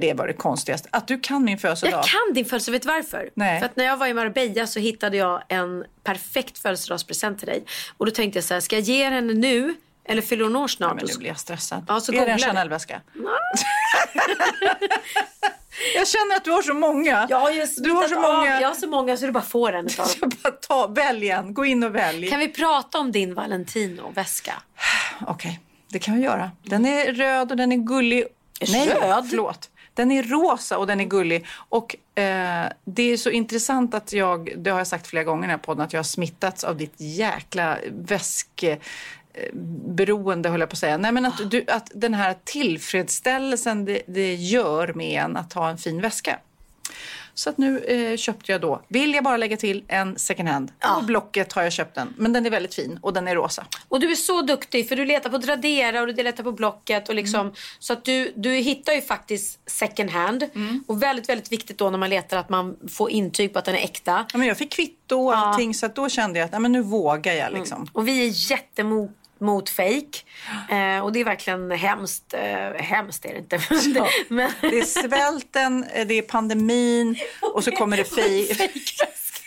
Det 0.00 0.14
var 0.14 0.26
det 0.26 0.32
konstigaste. 0.32 0.88
Att 0.92 1.08
du 1.08 1.20
kan 1.20 1.44
min 1.44 1.58
födelsedag. 1.58 1.92
Jag 1.98 2.04
kan 2.04 2.34
din 2.34 2.44
födelsedag, 2.44 2.72
vet 2.72 2.82
du 2.82 2.88
varför? 2.88 3.30
Nej. 3.34 3.58
För 3.58 3.66
att 3.66 3.76
när 3.76 3.84
jag 3.84 3.96
var 3.96 4.06
i 4.06 4.14
Marbella 4.14 4.66
så 4.66 4.80
hittade 4.80 5.16
jag 5.16 5.42
en 5.48 5.84
perfekt 6.04 6.58
födelsedagspresent 6.58 7.38
till 7.38 7.48
dig. 7.48 7.64
Och 7.96 8.06
då 8.06 8.12
tänkte 8.12 8.36
jag 8.36 8.44
så 8.44 8.54
här, 8.54 8.60
ska 8.60 8.76
jag 8.76 8.82
ge 8.82 9.04
henne 9.04 9.32
nu 9.34 9.74
eller 10.04 10.22
fyller 10.22 10.44
hon 10.44 10.56
år 10.56 10.68
snart? 10.68 10.90
Ja, 10.90 10.94
men 10.94 11.04
nu 11.06 11.18
blir 11.18 11.28
jag 11.28 11.38
stressad. 11.38 11.84
Ja, 11.88 12.00
så 12.00 12.12
är 12.12 12.26
det 12.26 12.32
en. 12.32 12.38
Chanel-väska? 12.38 13.00
jag 15.94 16.08
känner 16.08 16.36
att 16.36 16.44
du 16.44 16.50
har 16.50 16.62
så 16.62 16.74
många. 16.74 17.26
Jag 17.30 17.40
har 17.40 17.50
ju 17.50 17.66
du 17.76 17.90
har 17.90 18.08
så 18.08 18.16
av- 18.16 18.22
många. 18.38 18.60
Jag 18.60 18.68
har 18.68 18.74
så 18.74 18.86
många 18.88 19.16
så 19.16 19.26
du 19.26 19.32
bara 19.32 19.42
får 19.44 19.72
en 19.72 19.86
utav 19.86 20.06
dem. 20.20 20.30
Bara 20.42 20.50
ta, 20.52 20.86
välj 20.86 21.28
en. 21.30 21.54
Gå 21.54 21.64
in 21.64 21.82
och 21.84 21.94
välj. 21.94 22.28
Kan 22.30 22.38
vi 22.40 22.48
prata 22.48 22.98
om 22.98 23.12
din 23.12 23.34
Valentino-väska? 23.34 24.52
Okej, 25.26 25.60
det 25.88 25.98
kan 25.98 26.16
vi 26.16 26.22
göra. 26.22 26.50
Den 26.62 26.86
är 26.86 27.12
röd 27.12 27.50
och 27.50 27.56
den 27.56 27.72
är 27.72 27.76
gullig. 27.76 28.24
Nej, 28.68 28.88
Röd? 28.88 29.26
förlåt. 29.30 29.69
Den 30.00 30.10
är 30.10 30.22
rosa 30.22 30.78
och 30.78 30.86
den 30.86 31.00
är 31.00 31.04
gullig. 31.04 31.46
Och 31.68 31.96
eh, 32.18 32.66
det 32.84 33.02
är 33.02 33.16
så 33.16 33.30
intressant 33.30 33.94
att 33.94 34.12
jag, 34.12 34.52
det 34.56 34.70
har 34.70 34.78
jag 34.78 34.86
sagt 34.86 35.06
flera 35.06 35.24
gånger 35.24 35.42
i 35.42 35.46
den 35.46 35.50
här 35.50 35.58
podden, 35.58 35.84
att 35.84 35.92
jag 35.92 35.98
har 35.98 36.04
smittats 36.04 36.64
av 36.64 36.76
ditt 36.76 36.94
jäkla 36.96 37.78
väsk 37.90 38.62
eh, 38.62 38.78
beroende 39.86 40.48
höll 40.48 40.60
jag 40.60 40.68
på 40.68 40.74
att 40.74 40.78
säga. 40.78 40.96
Nej 40.96 41.12
men 41.12 41.26
att, 41.26 41.50
du, 41.50 41.64
att 41.68 41.90
den 41.94 42.14
här 42.14 42.36
tillfredsställelsen 42.44 43.84
det, 43.84 44.02
det 44.06 44.34
gör 44.34 44.92
med 44.94 45.22
en 45.22 45.36
att 45.36 45.52
ha 45.52 45.70
en 45.70 45.78
fin 45.78 46.00
väska. 46.00 46.38
Så 47.34 47.50
att 47.50 47.58
nu 47.58 47.78
eh, 47.78 48.16
köpte 48.16 48.52
jag 48.52 48.60
då, 48.60 48.82
vill 48.88 49.14
jag 49.14 49.24
bara 49.24 49.36
lägga 49.36 49.56
till, 49.56 49.84
en 49.88 50.18
second 50.18 50.48
hand. 50.48 50.72
På 51.00 51.00
Blocket 51.06 51.52
har 51.52 51.62
jag 51.62 51.72
köpt 51.72 51.94
den. 51.94 52.14
Men 52.16 52.32
den 52.32 52.46
är 52.46 52.50
väldigt 52.50 52.74
fin 52.74 52.98
och 53.02 53.12
den 53.12 53.28
är 53.28 53.34
rosa. 53.34 53.66
Och 53.88 54.00
du 54.00 54.10
är 54.10 54.14
så 54.14 54.42
duktig 54.42 54.88
för 54.88 54.96
du 54.96 55.04
letar 55.04 55.30
på 55.30 55.38
Tradera 55.38 56.00
och 56.00 56.14
du 56.14 56.22
letar 56.22 56.44
på 56.44 56.52
Blocket. 56.52 57.08
Och 57.08 57.14
liksom, 57.14 57.52
Så 57.78 57.92
att 57.92 58.04
du, 58.04 58.32
du 58.36 58.50
hittar 58.52 58.92
ju 58.92 59.00
faktiskt 59.00 59.58
second 59.70 60.10
hand. 60.10 60.44
Och 60.86 61.02
väldigt, 61.02 61.28
väldigt 61.28 61.52
viktigt 61.52 61.78
då 61.78 61.90
när 61.90 61.98
man 61.98 62.10
letar 62.10 62.36
att 62.36 62.48
man 62.48 62.76
får 62.88 63.10
intyg 63.10 63.52
på 63.52 63.58
att 63.58 63.64
den 63.64 63.74
är 63.74 63.78
äkta. 63.84 64.26
Ja, 64.32 64.38
men 64.38 64.48
jag 64.48 64.56
fick 64.58 64.72
kvitto 64.72 65.16
och 65.16 65.36
allting 65.36 65.74
så 65.74 65.86
att 65.86 65.94
då 65.94 66.08
kände 66.08 66.38
jag 66.38 66.46
att 66.46 66.52
nej, 66.52 66.60
men 66.60 66.72
nu 66.72 66.82
vågar 66.82 67.32
jag 67.32 67.52
liksom. 67.52 67.86
Och 67.92 68.08
vi 68.08 68.26
är 68.28 68.50
jättemot 68.50 69.10
mot 69.40 69.68
fake. 69.70 70.18
Eh, 70.70 70.98
och 71.04 71.12
det 71.12 71.20
är 71.20 71.24
verkligen 71.24 71.70
hemskt. 71.70 72.34
Eh, 72.34 72.82
hemskt 72.82 73.24
är 73.24 73.32
det 73.32 73.38
inte. 73.38 73.56
Det, 73.94 74.06
men, 74.28 74.50
Det 74.60 74.78
är 74.78 74.84
svälten, 74.84 75.84
eh, 75.94 76.06
det 76.06 76.14
är 76.18 76.22
pandemin 76.22 77.16
och 77.54 77.64
så 77.64 77.70
kommer 77.70 77.96
det 77.96 78.04
fej- 78.04 78.54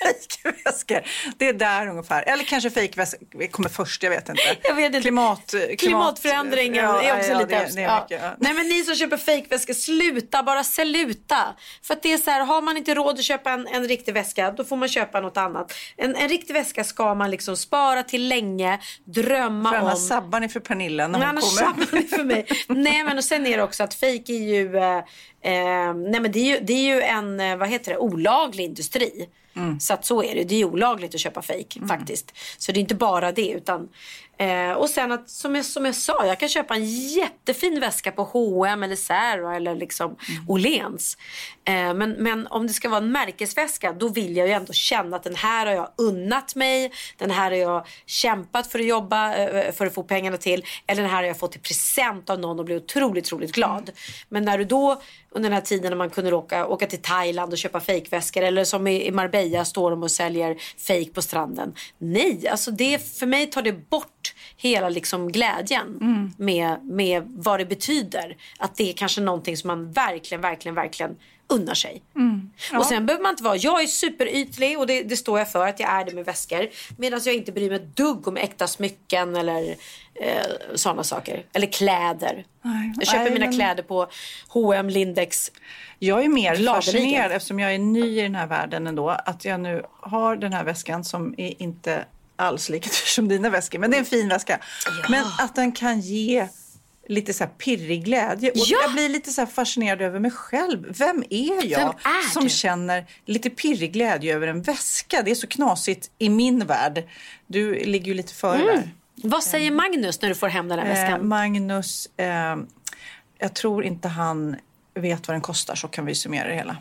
fejkväskor. 0.04 1.02
Det 1.38 1.48
är 1.48 1.54
där 1.54 1.88
ungefär. 1.88 2.24
Eller 2.28 2.44
kanske 2.44 2.70
fejkväskor 2.70 3.48
kommer 3.48 3.70
först, 3.70 4.04
jag 4.04 4.10
vet 4.10 4.30
inte. 4.30 4.42
Jag 4.64 4.76
vet 4.76 4.86
inte. 4.86 5.02
Klimat, 5.02 5.50
klimat, 5.50 5.80
Klimatförändringen 5.80 6.84
ja, 6.84 7.02
är 7.02 7.18
också 7.18 7.32
ja, 7.32 7.40
lite 7.40 7.50
det, 7.50 7.76
det 7.76 7.84
är 7.84 8.02
mycket, 8.02 8.22
ja. 8.24 8.36
Nej 8.38 8.54
men 8.54 8.68
ni 8.68 8.84
som 8.84 8.96
köper 8.96 9.18
fejkväskor, 9.18 9.74
sluta 9.74 10.44
bara 10.44 10.64
sluta. 10.64 11.56
För 11.84 11.94
att 11.94 12.04
det 12.04 12.14
är 12.14 12.18
så 12.18 12.32
här, 12.32 12.46
har 12.46 12.62
man 12.62 12.78
inte 12.78 12.94
råd 12.94 13.20
att 13.20 13.24
köpa 13.24 13.52
en, 13.52 13.68
en 13.68 13.88
riktig 13.88 14.14
väska, 14.14 14.52
då 14.52 14.64
får 14.64 14.76
man 14.76 14.90
köpa 14.90 15.20
något 15.22 15.38
annat. 15.38 15.74
En, 15.98 16.16
en 16.16 16.30
riktig 16.30 16.54
väska 16.54 16.84
ska 16.84 17.16
man 17.16 17.32
liksom 17.32 17.58
spara 17.58 18.04
till 18.04 18.28
länge, 18.28 18.80
drömma 19.06 19.70
För 19.72 19.80
om. 19.80 19.86
annars 19.86 20.08
sabbar 20.08 20.40
ni 20.40 20.50
för 20.50 20.60
Pernilla 20.60 21.08
när 21.08 21.20
hon 21.20 21.28
annars 21.28 21.44
kommer. 21.44 21.72
sabbar 21.72 22.02
det 22.02 22.16
för 22.16 22.24
mig. 22.24 22.46
nej 22.68 23.04
men 23.04 23.18
och 23.18 23.24
sen 23.24 23.46
är 23.46 23.58
det 23.58 23.64
också 23.64 23.84
att 23.84 23.94
fejk 23.94 24.30
är 24.30 24.34
ju, 24.34 24.78
eh, 24.78 24.98
eh, 25.42 25.94
nej 25.94 26.20
men 26.20 26.32
det 26.32 26.40
är 26.40 26.60
ju, 26.60 26.60
det 26.66 26.74
är 26.74 26.96
ju 26.96 27.02
en, 27.02 27.40
eh, 27.40 27.58
vad 27.58 27.70
heter 27.70 27.92
det, 27.92 27.98
olaglig 27.98 28.64
industri. 28.64 29.30
Mm. 29.56 29.80
Så 29.80 29.94
att 29.94 30.06
så 30.06 30.24
är 30.24 30.36
det. 30.36 30.44
Det 30.44 30.56
är 30.56 30.66
olagligt 30.66 31.16
att 31.16 31.22
köpa 31.22 31.42
fejk 31.42 31.78
faktiskt. 31.88 32.34
Så 32.58 32.72
det 32.72 32.80
är 32.80 32.82
inte 32.82 32.96
bara 32.96 33.32
det 33.32 33.50
utan 33.50 33.90
eh, 34.38 34.72
och 34.72 34.90
sen 34.90 35.12
att 35.12 35.30
som 35.30 35.56
jag, 35.56 35.66
som 35.66 35.86
jag 35.86 35.96
sa, 35.96 36.26
jag 36.26 36.40
kan 36.40 36.50
köpa 36.50 36.76
en 36.76 36.86
jättefin 36.86 37.80
väska 37.80 38.12
på 38.12 38.24
H&M 38.24 38.84
eller 38.84 38.96
Zara 38.96 39.56
eller 39.56 39.76
liksom 39.76 40.18
Mm. 40.30 40.50
Åhléns. 40.50 41.18
Eh, 41.66 41.94
men, 41.94 42.12
men 42.12 42.48
om 42.48 42.68
det 42.68 42.74
ska 42.74 42.90
vara 42.90 43.02
en 43.02 43.12
märkesväska 43.12 43.94
då 43.94 44.08
vill 44.08 44.38
jag 44.38 44.48
ju 44.48 44.54
ändå 44.54 44.74
känna 44.74 45.16
att 45.16 45.24
den 45.24 45.36
här 45.36 45.66
har 45.66 45.74
jag 45.74 45.90
unnat 45.98 46.56
mig. 46.56 46.92
Den 47.18 47.32
här 47.32 47.52
har 47.52 47.58
jag 47.58 47.88
kämpat 48.06 48.68
för 48.68 48.80
att 48.80 48.86
jobba 48.86 49.36
eh, 49.36 49.72
för 49.72 49.86
att 49.86 49.94
få 49.94 50.04
pengarna 50.04 50.38
till. 50.38 50.66
Eller 50.88 51.02
den 51.02 51.12
här 51.12 51.18
har 51.18 51.24
jag 51.24 51.40
fått 51.40 51.56
i 51.56 51.60
present 51.60 52.30
av 52.30 52.40
någon 52.40 52.60
och 52.60 52.66
blivit 52.66 52.84
otroligt, 52.84 53.26
otroligt 53.26 53.52
glad. 53.52 53.92
Men 54.30 54.44
när 54.44 54.58
du 54.58 54.64
då 54.64 55.02
under 55.32 55.50
den 55.50 55.54
här 55.54 55.62
tiden 55.62 55.90
när 55.90 55.98
man 55.98 56.10
kunde 56.10 56.36
åka, 56.36 56.68
åka 56.68 56.88
till 56.88 57.02
Thailand 57.02 57.52
och 57.52 57.58
köpa 57.58 57.80
fejkväskor 57.80 58.44
eller 58.44 58.64
som 58.64 58.88
i, 58.88 59.08
i 59.08 59.12
Marbella 59.12 59.66
står 59.66 59.92
de 59.92 60.04
och 60.04 60.12
säljer 60.12 60.58
fejk 60.78 61.14
på 61.14 61.22
stranden. 61.22 61.76
Nej, 61.98 62.48
alltså 62.48 62.72
det, 62.72 63.18
för 63.20 63.26
mig 63.26 63.46
tar 63.46 63.62
det 63.62 63.90
bort 63.90 64.23
hela 64.58 64.90
liksom 64.90 65.32
glädjen 65.32 65.98
Mm. 66.02 66.32
med, 66.38 66.86
med 66.86 67.24
vad 67.28 67.60
det 67.60 67.66
betyder. 67.66 68.38
Att 68.58 68.76
det 68.76 68.90
är 68.90 68.94
kanske 68.94 69.22
någonting 69.22 69.58
som 69.58 69.68
man 69.68 69.92
verkligen, 69.92 70.42
verkligen, 70.42 70.76
verkligen 70.76 71.16
unnar 71.48 71.74
sig. 71.74 72.02
Mm. 72.16 72.52
Och 72.78 72.86
sen 72.86 73.06
behöver 73.06 73.24
man 73.24 73.30
inte 73.30 73.44
vara, 73.44 73.56
jag 73.56 73.84
är 73.84 73.88
superytlig 73.88 74.80
och 74.80 74.88
det, 74.88 75.04
det 75.04 75.18
står 75.18 75.40
jag 75.40 75.52
för 75.52 75.68
att 75.68 75.80
jag 75.80 75.90
är 75.90 76.06
det 76.06 76.14
med 76.16 76.26
väskor. 76.26 76.68
Medan 76.98 77.20
jag 77.26 77.36
inte 77.36 77.52
bryr 77.52 77.70
mig 77.70 77.76
ett 77.76 77.96
dugg 77.96 78.28
om 78.28 78.38
äkta 78.38 78.68
smycken 78.68 79.36
eller 79.36 79.76
eh, 80.16 80.46
sådana 80.76 81.04
saker. 81.04 81.46
Eller 81.54 81.68
kläder. 81.68 82.46
Nej, 82.62 82.94
jag 82.98 83.08
köper 83.08 83.24
nej, 83.24 83.34
mina 83.34 83.46
men- 83.46 83.56
kläder 83.56 83.84
på 83.84 84.08
H&M, 84.48 84.90
Lindex. 84.90 85.52
Jag 86.00 86.24
är 86.26 86.30
mer 86.30 86.56
fascinerad 86.74 87.32
eftersom 87.32 87.60
jag 87.60 87.74
är 87.74 87.80
ny 87.80 88.20
i 88.20 88.22
den 88.22 88.36
här 88.36 88.48
världen 88.48 88.88
ändå. 88.88 89.10
Att 89.10 89.46
jag 89.46 89.60
nu 89.60 89.84
har 90.02 90.36
den 90.36 90.54
här 90.54 90.64
väskan 90.64 91.04
som 91.04 91.36
är 91.38 91.62
inte 91.62 92.06
alls 92.36 92.70
lika 92.70 92.90
dyr 92.90 93.08
som 93.08 93.28
dina 93.28 93.50
väskor. 93.50 93.80
Men 93.80 93.92
det 93.92 93.98
är 93.98 94.00
en 94.00 94.06
fin 94.06 94.28
väska. 94.30 94.60
Men 95.10 95.26
att 95.40 95.56
den 95.56 95.72
kan 95.72 96.00
ge 96.00 96.48
lite 97.08 97.34
så 97.34 97.44
här 97.44 97.52
pirrig 97.52 98.04
glädje. 98.04 98.50
Och 98.52 98.58
Ja. 98.58 98.78
Jag 98.84 98.94
blir 98.94 99.10
lite 99.10 99.32
så 99.32 99.46
fascinerad 99.46 100.02
över 100.02 100.20
mig 100.20 100.32
själv. 100.32 100.98
Vem 100.98 101.24
är 101.30 101.66
jag 101.66 101.80
Vem 101.80 101.88
är 101.88 102.30
som 102.30 102.50
känner 102.50 103.06
lite 103.26 103.50
pirrig 103.50 103.94
glädje 103.94 104.36
över 104.36 104.48
en 104.48 104.62
väska? 104.62 105.22
Det 105.22 105.32
är 105.32 105.36
så 105.36 105.48
knasigt 105.48 106.12
i 106.20 106.30
min 106.30 106.66
värld. 106.66 107.04
Du 107.48 107.74
ligger 107.74 108.08
ju 108.08 108.14
lite 108.14 108.34
före 108.34 108.58
där. 108.66 108.92
Vad 109.16 109.44
säger 109.44 109.72
Magnus 109.72 110.22
när 110.22 110.30
du 110.30 110.36
får 110.36 110.48
hem 110.48 110.68
den 110.68 110.80
här 110.80 110.86
Eh, 110.86 110.94
väskan? 110.94 111.28
Magnus, 111.28 112.10
eh, 112.18 112.56
jag 113.40 113.54
tror 113.54 113.84
inte 113.84 114.08
han 114.08 114.56
vet 114.96 115.28
vad 115.28 115.36
den 115.36 115.42
kostar 115.42 115.76
så 115.76 115.88
kan 115.88 116.06
vi 116.06 116.16
summera 116.16 116.48
det 116.48 116.56
hela. 116.56 116.78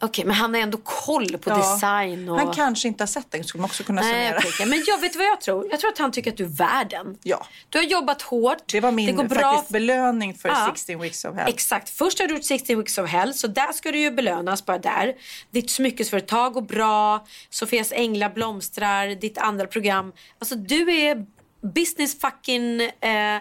Okej, 0.00 0.24
men 0.24 0.34
han 0.36 0.54
har 0.54 0.60
ändå 0.60 0.78
koll 0.84 1.38
på 1.38 1.50
Ja. 1.50 1.56
design. 1.74 2.28
Och... 2.28 2.38
Han 2.38 2.54
kanske 2.54 2.88
inte 2.88 3.02
har 3.02 3.06
sett 3.06 3.30
den, 3.30 3.44
skulle 3.44 3.60
man 3.62 3.70
också 3.70 3.84
kunna 3.84 4.00
Nej, 4.02 4.10
summera. 4.28 4.42
okej. 4.48 4.66
Men 4.66 4.84
jag 4.86 4.98
vet 5.00 5.16
vad 5.16 5.26
jag 5.26 5.40
tror? 5.40 5.68
Jag 5.70 5.80
tror 5.80 5.90
att 5.92 5.98
han 5.98 6.12
tycker 6.12 6.30
att 6.30 6.36
du 6.36 6.44
är 6.44 6.48
värd 6.48 6.90
den. 6.90 7.18
Ja. 7.22 7.46
Du 7.68 7.78
har 7.78 7.84
jobbat 7.84 8.22
hårt. 8.22 8.72
Det 8.72 8.80
var 8.80 8.92
min 8.92 9.16
går 9.16 9.24
bra. 9.24 9.40
faktiskt 9.52 9.72
belöning 9.72 10.34
för 10.34 10.48
Ja. 10.48 10.66
16 10.74 11.00
weeks 11.00 11.24
of 11.24 11.36
hell. 11.36 11.48
Exakt. 11.48 11.90
Först 11.90 12.18
har 12.18 12.26
du 12.26 12.34
gjort 12.34 12.44
16 12.44 12.76
weeks 12.78 12.98
of 12.98 13.10
hell, 13.10 13.34
så 13.34 13.46
där 13.46 13.72
ska 13.72 13.92
du 13.92 13.98
ju 13.98 14.10
belönas 14.10 14.66
bara 14.66 14.78
där. 14.78 15.14
Ditt 15.50 15.70
smyckesföretag 15.70 16.52
går 16.52 16.62
bra, 16.62 17.26
Sofias 17.50 17.92
änglar 17.92 18.30
blomstrar, 18.30 19.08
ditt 19.08 19.38
andra 19.38 19.66
program. 19.66 20.12
Alltså 20.38 20.54
du 20.54 20.92
är 20.92 21.26
business 21.74 22.20
fucking 22.20 22.80
eh, 22.80 23.40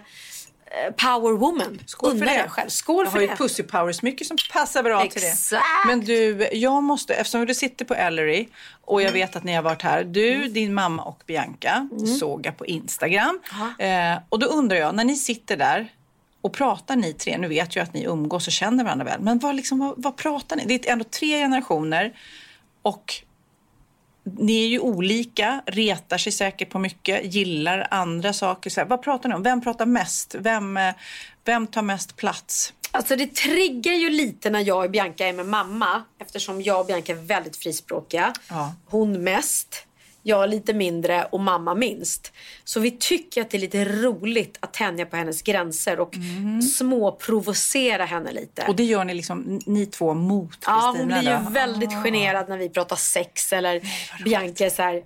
power 0.97 1.31
woman. 1.37 1.79
Skål 1.85 2.11
för 2.11 2.17
Unna 2.17 2.31
det. 2.43 2.49
själv. 2.49 2.69
Skål 2.69 3.03
jag 3.05 3.11
för 3.11 3.17
har 3.17 3.21
ju 3.21 3.27
det. 3.27 3.33
ett 3.33 3.37
Pussy 3.39 3.63
Power-smycke 3.63 4.25
som 4.25 4.37
passar 4.53 4.83
bra 4.83 5.01
till 5.05 5.21
det. 5.21 5.27
Exakt. 5.27 5.63
Men 5.87 5.99
du, 5.99 6.49
jag 6.53 6.83
måste, 6.83 7.13
eftersom 7.13 7.45
du 7.45 7.53
sitter 7.53 7.85
på 7.85 7.93
Ellery 7.93 8.47
och 8.81 9.01
jag 9.01 9.09
Mm. 9.09 9.19
vet 9.21 9.35
att 9.35 9.43
ni 9.43 9.53
har 9.53 9.61
varit 9.63 9.81
här. 9.81 10.03
Du, 10.03 10.43
din 10.47 10.73
mamma 10.73 11.03
och 11.03 11.23
Bianca 11.27 11.89
såg 12.19 12.45
jag 12.45 12.57
på 12.57 12.65
Instagram. 12.65 13.39
Eh, 13.79 14.17
och 14.29 14.39
då 14.39 14.47
undrar 14.47 14.77
jag, 14.77 14.95
när 14.95 15.03
ni 15.03 15.15
sitter 15.15 15.57
där 15.57 15.87
och 16.41 16.53
pratar 16.53 16.95
ni 16.95 17.13
tre, 17.13 17.37
nu 17.37 17.47
vet 17.47 17.75
jag 17.75 17.83
att 17.83 17.93
ni 17.93 18.03
umgås 18.03 18.47
och 18.47 18.53
känner 18.53 18.83
varandra 18.83 19.05
väl, 19.05 19.19
men 19.21 19.39
vad, 19.39 19.55
liksom, 19.55 19.79
vad, 19.79 19.93
vad 19.97 20.15
pratar 20.17 20.55
ni? 20.55 20.65
Det 20.65 20.87
är 20.87 20.91
ändå 20.93 21.03
tre 21.03 21.39
generationer 21.39 22.13
och 22.81 23.13
ni 24.23 24.63
är 24.63 24.67
ju 24.67 24.79
olika, 24.79 25.63
retar 25.65 26.17
sig 26.17 26.31
säkert 26.31 26.69
på 26.69 26.79
mycket, 26.79 27.33
gillar 27.33 27.87
andra 27.91 28.33
saker. 28.33 28.69
Så 28.69 28.81
här, 28.81 28.87
vad 28.87 29.01
pratar 29.01 29.29
ni 29.29 29.35
om? 29.35 29.43
Vem 29.43 29.61
pratar 29.61 29.85
mest? 29.85 30.35
Vem, 30.39 30.77
eh, 30.77 30.93
vem 31.45 31.67
tar 31.67 31.81
mest 31.81 32.15
plats? 32.15 32.73
Alltså 32.91 33.15
det 33.15 33.35
triggar 33.35 33.93
ju 33.93 34.09
lite 34.09 34.49
när 34.49 34.59
jag 34.59 34.85
och 34.85 34.91
Bianca 34.91 35.27
är 35.27 35.33
med 35.33 35.45
mamma. 35.45 36.03
Eftersom 36.21 36.61
jag 36.61 36.79
och 36.79 36.85
Bianca 36.85 37.11
är 37.11 37.15
väldigt 37.15 37.57
frispråkiga. 37.57 38.33
Ja. 38.49 38.73
Hon 38.85 39.23
mest, 39.23 39.85
jag 40.23 40.49
lite 40.49 40.73
mindre 40.73 41.23
och 41.23 41.39
mamma 41.39 41.75
minst. 41.75 42.33
Så 42.63 42.79
vi 42.79 42.91
tycker 42.91 43.41
att 43.41 43.49
det 43.49 43.57
är 43.57 43.59
lite 43.59 43.85
roligt 43.85 44.57
att 44.59 44.73
tänja 44.73 45.05
på 45.05 45.15
hennes 45.15 45.41
gränser 45.41 45.99
och 45.99 46.15
småprovocera 46.77 48.05
henne 48.05 48.31
lite. 48.31 48.61
Mm. 48.61 48.69
Och 48.69 48.75
det 48.75 48.83
gör 48.83 49.03
ni 49.03 49.13
liksom, 49.13 49.59
ni 49.65 49.85
två 49.85 50.13
mot 50.13 50.51
Kristina? 50.51 50.77
Ja, 50.77 50.95
hon 50.97 51.07
blir 51.07 51.21
ju 51.21 51.45
då? 51.45 51.49
väldigt 51.49 52.03
generad 52.03 52.49
när 52.49 52.57
vi 52.57 52.69
pratar 52.69 52.95
sex 52.95 53.53
eller 53.53 53.81
Bianca 54.23 54.65
är 54.65 54.69
så 54.69 54.81
här. 54.81 55.03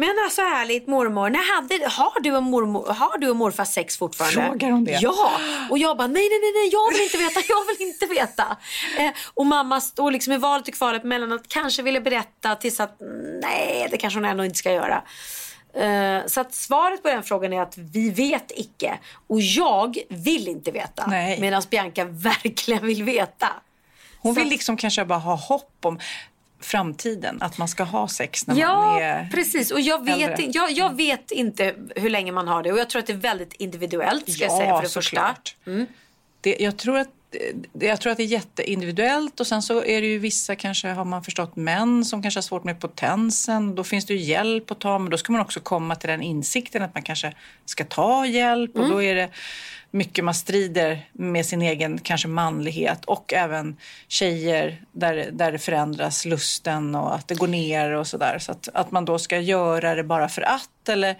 Men 0.00 0.14
alltså 0.24 0.42
ärligt 0.42 0.86
mormor, 0.86 1.30
när 1.30 1.54
hade, 1.54 1.88
har, 1.88 2.20
du 2.20 2.36
och 2.36 2.42
mormor, 2.42 2.86
har 2.86 3.18
du 3.18 3.30
och 3.30 3.36
morfar 3.36 3.64
sex 3.64 3.98
fortfarande? 3.98 4.50
Frågar 4.50 4.70
hon 4.70 4.84
det? 4.84 4.98
Ja! 5.02 5.40
Och 5.70 5.78
jag 5.78 5.96
bara 5.96 6.06
nej, 6.06 6.28
nej, 6.28 6.38
nej, 6.40 6.52
nej, 6.54 6.70
jag 6.72 6.92
vill 6.92 7.02
inte 7.02 7.16
veta, 7.16 7.40
jag 7.48 7.66
vill 7.66 7.88
inte 7.88 8.06
veta. 8.06 8.56
Eh, 8.98 9.10
och 9.34 9.46
mamma 9.46 9.80
står 9.80 10.10
liksom 10.10 10.32
i 10.32 10.36
valet 10.36 10.68
och 10.68 10.74
kvalet 10.74 11.04
mellan 11.04 11.32
att 11.32 11.48
kanske 11.48 11.82
vilja 11.82 12.00
berätta 12.00 12.54
tills 12.54 12.80
att 12.80 12.96
nej, 13.42 13.88
det 13.90 13.96
kanske 13.96 14.18
hon 14.18 14.24
ändå 14.24 14.44
inte 14.44 14.58
ska 14.58 14.72
göra. 14.72 15.02
Eh, 15.74 16.26
så 16.26 16.40
att 16.40 16.54
svaret 16.54 17.02
på 17.02 17.08
den 17.08 17.22
frågan 17.22 17.52
är 17.52 17.60
att 17.60 17.78
vi 17.78 18.10
vet 18.10 18.52
icke. 18.56 18.98
Och 19.26 19.40
jag 19.40 19.98
vill 20.08 20.48
inte 20.48 20.70
veta. 20.70 21.06
Medan 21.38 21.62
Bianca 21.70 22.04
verkligen 22.10 22.86
vill 22.86 23.02
veta. 23.02 23.48
Hon 24.20 24.34
Så 24.34 24.40
vill 24.40 24.48
liksom 24.48 24.76
kanske 24.76 25.04
bara 25.04 25.18
ha 25.18 25.34
hopp 25.34 25.76
om 25.82 25.98
framtiden, 26.60 27.38
att 27.42 27.58
man 27.58 27.68
ska 27.68 27.82
ha 27.82 28.08
sex 28.08 28.46
när 28.46 28.54
man 28.54 28.60
Ja, 28.60 29.00
är 29.00 29.28
precis. 29.34 29.70
Och 29.70 29.80
jag 29.80 30.04
vet, 30.04 30.38
in- 30.38 30.50
jag, 30.54 30.70
jag 30.70 30.96
vet 30.96 31.30
inte 31.30 31.74
hur 31.96 32.10
länge 32.10 32.32
man 32.32 32.48
har 32.48 32.62
det. 32.62 32.72
Och 32.72 32.78
jag 32.78 32.90
tror 32.90 33.00
att 33.00 33.06
det 33.06 33.12
är 33.12 33.16
väldigt 33.16 33.52
individuellt, 33.52 34.32
ska 34.32 34.44
jag 34.44 34.52
säga 34.52 34.74
för 34.76 34.82
det 34.82 34.88
första. 34.88 35.02
såklart. 35.02 35.56
Det, 36.40 36.56
jag, 36.60 36.76
tror 36.76 36.98
att, 36.98 37.08
det, 37.72 37.86
jag 37.86 38.00
tror 38.00 38.10
att 38.12 38.16
det 38.16 38.22
är 38.24 38.26
jätteindividuellt 38.26 39.40
och 39.40 39.46
sen 39.46 39.62
så 39.62 39.84
är 39.84 40.00
det 40.00 40.06
ju 40.06 40.18
vissa, 40.18 40.56
kanske 40.56 40.88
har 40.88 41.04
man 41.04 41.24
förstått, 41.24 41.56
män 41.56 42.04
som 42.04 42.22
kanske 42.22 42.38
har 42.38 42.42
svårt 42.42 42.64
med 42.64 42.80
potensen. 42.80 43.74
Då 43.74 43.84
finns 43.84 44.06
det 44.06 44.14
ju 44.14 44.20
hjälp 44.20 44.70
att 44.70 44.80
ta, 44.80 44.98
men 44.98 45.10
då 45.10 45.18
ska 45.18 45.32
man 45.32 45.40
också 45.40 45.60
komma 45.60 45.94
till 45.94 46.08
den 46.08 46.22
insikten 46.22 46.82
att 46.82 46.94
man 46.94 47.02
kanske 47.02 47.32
ska 47.64 47.84
ta 47.84 48.26
hjälp 48.26 48.70
och 48.74 48.78
Mm. 48.84 48.90
då 48.90 49.02
är 49.02 49.14
det 49.14 49.28
mycket 49.90 50.24
man 50.24 50.34
strider 50.34 51.08
med 51.12 51.46
sin 51.46 51.62
egen 51.62 51.98
kanske 51.98 52.28
manlighet 52.28 53.04
och 53.04 53.32
även 53.34 53.76
tjejer 54.08 54.82
där, 54.92 55.30
där 55.32 55.52
det 55.52 55.58
förändras 55.58 56.24
lusten 56.24 56.94
och 56.94 57.14
att 57.14 57.28
det 57.28 57.34
går 57.34 57.48
ner 57.48 57.90
och 57.90 58.06
sådär. 58.06 58.38
Så 58.38 58.52
att, 58.52 58.68
att 58.74 58.90
man 58.90 59.04
då 59.04 59.18
ska 59.18 59.38
göra 59.38 59.94
det 59.94 60.04
bara 60.04 60.28
för 60.28 60.42
att 60.42 60.88
eller 60.88 61.16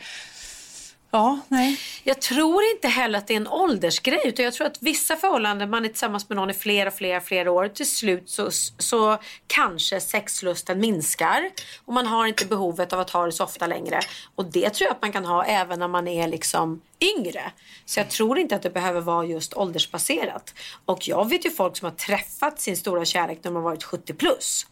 Ja, 1.11 1.39
nej. 1.49 1.81
Jag 2.05 2.21
tror 2.21 2.63
inte 2.75 2.89
heller 2.89 3.19
att 3.19 3.27
det 3.27 3.35
är 3.35 3.37
en 3.37 3.49
åldersgrej. 3.49 4.21
Utan 4.25 4.45
jag 4.45 4.55
tror 4.55 4.67
att 4.67 4.83
vissa 4.83 5.17
förhållanden, 5.17 5.71
man 5.71 5.85
är 5.85 5.89
tillsammans 5.89 6.29
med 6.29 6.37
någon 6.37 6.51
i 6.51 6.55
flera, 6.55 6.91
flera, 6.91 7.21
flera 7.21 7.51
år. 7.51 7.69
Till 7.69 7.91
slut 7.91 8.31
så, 8.31 8.51
så 8.79 9.19
kanske 9.47 10.01
sexlusten 10.01 10.81
minskar. 10.81 11.51
Och 11.85 11.93
man 11.93 12.07
har 12.07 12.27
inte 12.27 12.47
behovet 12.47 12.93
av 12.93 13.01
att 13.01 13.11
ha 13.11 13.27
det 13.27 13.33
så 13.33 13.45
ofta 13.45 13.67
längre. 13.67 14.01
Och 14.35 14.45
det 14.45 14.71
tror 14.71 14.87
jag 14.87 14.95
att 14.95 15.03
man 15.03 15.13
kan 15.13 15.25
ha 15.25 15.45
även 15.45 15.79
när 15.79 15.89
man 15.89 16.09
är 16.09 16.29
liksom 16.29 16.81
yngre. 17.01 17.53
Så 17.85 18.01
jag 18.01 18.11
tror 18.11 18.39
inte 18.39 18.57
att 18.57 18.63
det 18.63 18.71
behöver 18.71 19.01
vara 19.01 19.25
just 19.25 19.55
åldersbaserat. 19.55 20.55
Och 20.85 21.09
jag 21.09 21.29
vet 21.29 21.47
ju 21.47 21.51
folk 21.51 21.77
som 21.77 21.85
har 21.85 21.97
träffat 21.97 22.61
sin 22.61 22.77
stora 22.77 23.05
kärlek 23.05 23.39
när 23.43 23.51
de 23.51 23.55
har 23.57 23.63
varit 23.63 23.85
70 23.85 24.15
plus. 24.15 24.67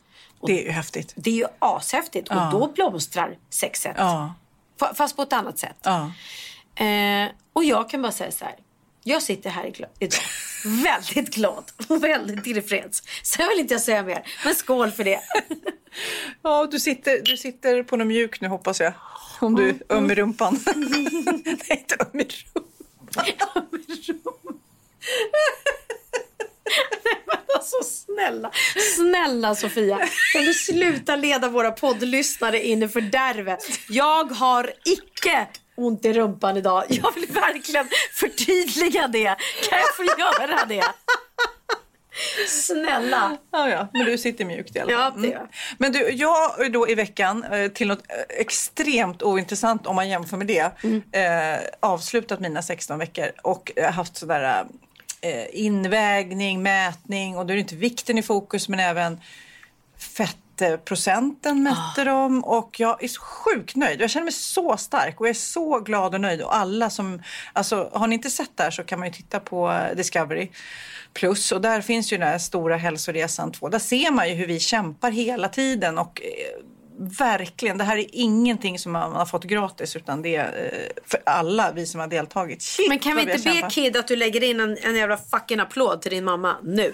Det 0.47 0.61
är 0.61 0.65
ju 0.65 0.71
häftigt. 0.71 1.13
Det 1.17 1.31
är 1.31 1.35
ju 1.35 1.47
ashäftigt. 1.59 2.29
Och 2.29 2.51
då 2.53 2.73
blomstrar 2.75 3.37
sexet. 3.51 3.95
Ja. 3.99 4.35
Fa- 4.81 4.95
Fast 4.95 5.17
på 5.17 5.23
ett 5.23 5.33
annat 5.33 5.59
sätt. 5.59 5.77
Ja. 5.83 6.13
Eh, 6.85 7.29
och 7.53 7.65
jag 7.65 7.91
kan 7.91 8.03
bara 8.03 8.13
säga 8.13 8.31
så 8.33 8.45
här. 8.45 8.55
Jag 9.05 9.23
sitter 9.23 9.51
här 9.51 9.67
idag 9.67 9.91
väldigt 10.85 11.35
glad 11.35 11.65
och 11.89 12.05
väldigt 12.05 12.45
tillfreds. 12.45 13.03
Sen 13.23 13.49
vill 13.49 13.59
inte 13.61 13.75
jag 13.75 13.81
säga 13.81 14.03
mer. 14.03 14.27
Men 14.45 14.55
skål 14.55 14.91
för 14.91 15.05
det. 15.05 15.21
Ja, 16.43 16.67
du 16.71 16.81
sitter, 16.81 17.21
du 17.25 17.37
sitter 17.37 17.83
på 17.83 17.97
något 17.97 18.07
mjukt 18.07 18.41
nu 18.41 18.49
hoppas 18.49 18.81
jag. 18.81 18.93
Om 19.41 19.55
du 19.55 19.69
är 19.69 19.77
öm 19.89 20.11
i 20.11 20.15
rumpan. 20.15 20.59
Nej, 20.77 21.67
inte 21.71 21.97
öm 22.01 22.21
i 22.21 22.25
rumpan. 22.25 23.25
Alltså 27.75 28.05
snälla, 28.05 28.51
snälla 28.97 29.55
Sofia. 29.55 29.99
Kan 30.33 30.45
du 30.45 30.55
sluta 30.55 31.17
leda 31.17 31.49
våra 31.49 31.71
poddlyssnare 31.71 32.67
in 32.67 32.83
i 32.83 32.89
fördärvet? 32.89 33.59
Jag 33.89 34.25
har 34.33 34.73
icke 34.85 35.47
ont 35.75 36.05
i 36.05 36.13
rumpan 36.13 36.57
idag. 36.57 36.85
Jag 36.89 37.15
vill 37.15 37.27
verkligen 37.33 37.89
förtydliga 38.15 39.09
det. 39.09 39.37
Kan 39.71 39.79
jag 39.79 39.95
få 39.97 40.05
göra 40.21 40.65
det? 40.65 40.85
Snälla. 42.49 43.37
Ja, 43.53 43.69
ja, 43.71 43.89
men 43.93 44.07
du 44.07 44.19
sitter 44.19 44.45
mjukt 44.45 44.77
i 44.77 44.81
alla 44.81 44.93
fall. 45.11 45.25
Ja, 45.25 45.31
jag. 45.31 45.49
Men 45.79 45.93
du, 45.93 46.11
jag 46.11 46.73
då 46.73 46.89
i 46.89 46.95
veckan 46.95 47.45
eh, 47.45 47.69
till 47.69 47.89
något 47.89 48.03
eh, 48.09 48.37
extremt 48.41 49.23
ointressant 49.23 49.87
om 49.87 49.97
man 49.97 50.09
jämför 50.09 50.37
med 50.37 50.47
det 50.47 50.71
Mm. 50.85 51.03
eh, 51.13 51.61
avslutat 51.81 52.41
mina 52.41 52.63
16 52.63 52.99
veckor 52.99 53.27
och 53.43 53.73
eh, 53.77 53.93
haft 53.93 54.17
sådär 54.17 54.67
invägning, 55.53 56.63
mätning 56.63 57.37
och 57.37 57.47
då 57.47 57.53
är 57.53 57.57
det 57.57 57.61
inte 57.61 57.77
vikten 57.77 58.19
i 58.19 58.23
fokus 58.23 58.69
men 58.69 58.81
även 58.81 59.21
fettprocenten 59.99 61.63
mätte 61.63 62.05
de 62.05 62.45
och 62.45 62.81
jag 62.81 63.05
är 63.05 63.09
så 63.09 63.21
sjukt 63.21 63.77
nöjd. 63.77 64.01
Jag 64.01 64.11
känner 64.11 64.25
mig 64.25 64.33
så 64.33 64.77
stark 64.77 65.21
och 65.21 65.27
jag 65.27 65.31
är 65.31 65.35
så 65.35 65.81
glad 65.81 66.15
och 66.15 66.21
nöjd. 66.21 66.43
Och 66.43 66.57
alla 66.57 66.91
som, 66.91 67.23
alltså 67.53 67.91
har 67.93 68.07
ni 68.07 68.15
inte 68.15 68.31
sett 68.31 68.51
det 68.55 68.63
här 68.63 68.71
så 68.71 68.85
kan 68.85 68.99
man 68.99 69.09
ju 69.09 69.15
titta 69.15 69.41
på 69.41 69.71
eh, 69.71 69.97
Discovery 69.97 70.51
Plus 71.13 71.53
och 71.53 71.61
där 71.61 71.81
finns 71.81 72.13
ju 72.13 72.19
den 72.19 72.29
här 72.29 72.39
stora 72.39 72.77
hälsoresan 72.77 73.53
2. 73.53 73.69
Där 73.69 73.79
ser 73.79 74.11
man 74.11 74.29
ju 74.29 74.35
hur 74.35 74.47
vi 74.47 74.61
kämpar 74.61 75.11
hela 75.11 75.49
tiden 75.49 75.99
och 75.99 76.23
eh, 76.23 76.65
verkligen, 76.99 77.79
det 77.79 77.85
här 77.85 77.97
är 77.97 78.07
ingenting 78.13 78.79
som 78.79 78.93
man 78.93 79.13
har 79.13 79.27
fått 79.27 79.45
gratis 79.45 79.97
utan 79.97 80.23
det 80.23 80.37
är 80.37 80.71
eh, 80.73 81.03
för 81.07 81.21
alla 81.27 81.73
vi 81.73 81.87
som 81.87 82.01
har 82.01 82.07
deltagit. 82.07 82.63
Shit, 82.63 82.89
Men 82.89 82.99
kan 82.99 83.17
vi 83.17 83.23
inte 83.23 83.51
be. 83.63 83.69
Kid 83.71 83.97
att 83.97 84.09
du 84.09 84.17
lägger 84.17 84.43
in 84.45 84.61
en, 84.61 84.77
en 84.83 84.97
jävla 84.97 85.17
fucking 85.17 85.61
applåd 85.61 86.03
till 86.03 86.11
din 86.11 86.25
mamma 86.25 86.57
nu? 86.63 86.93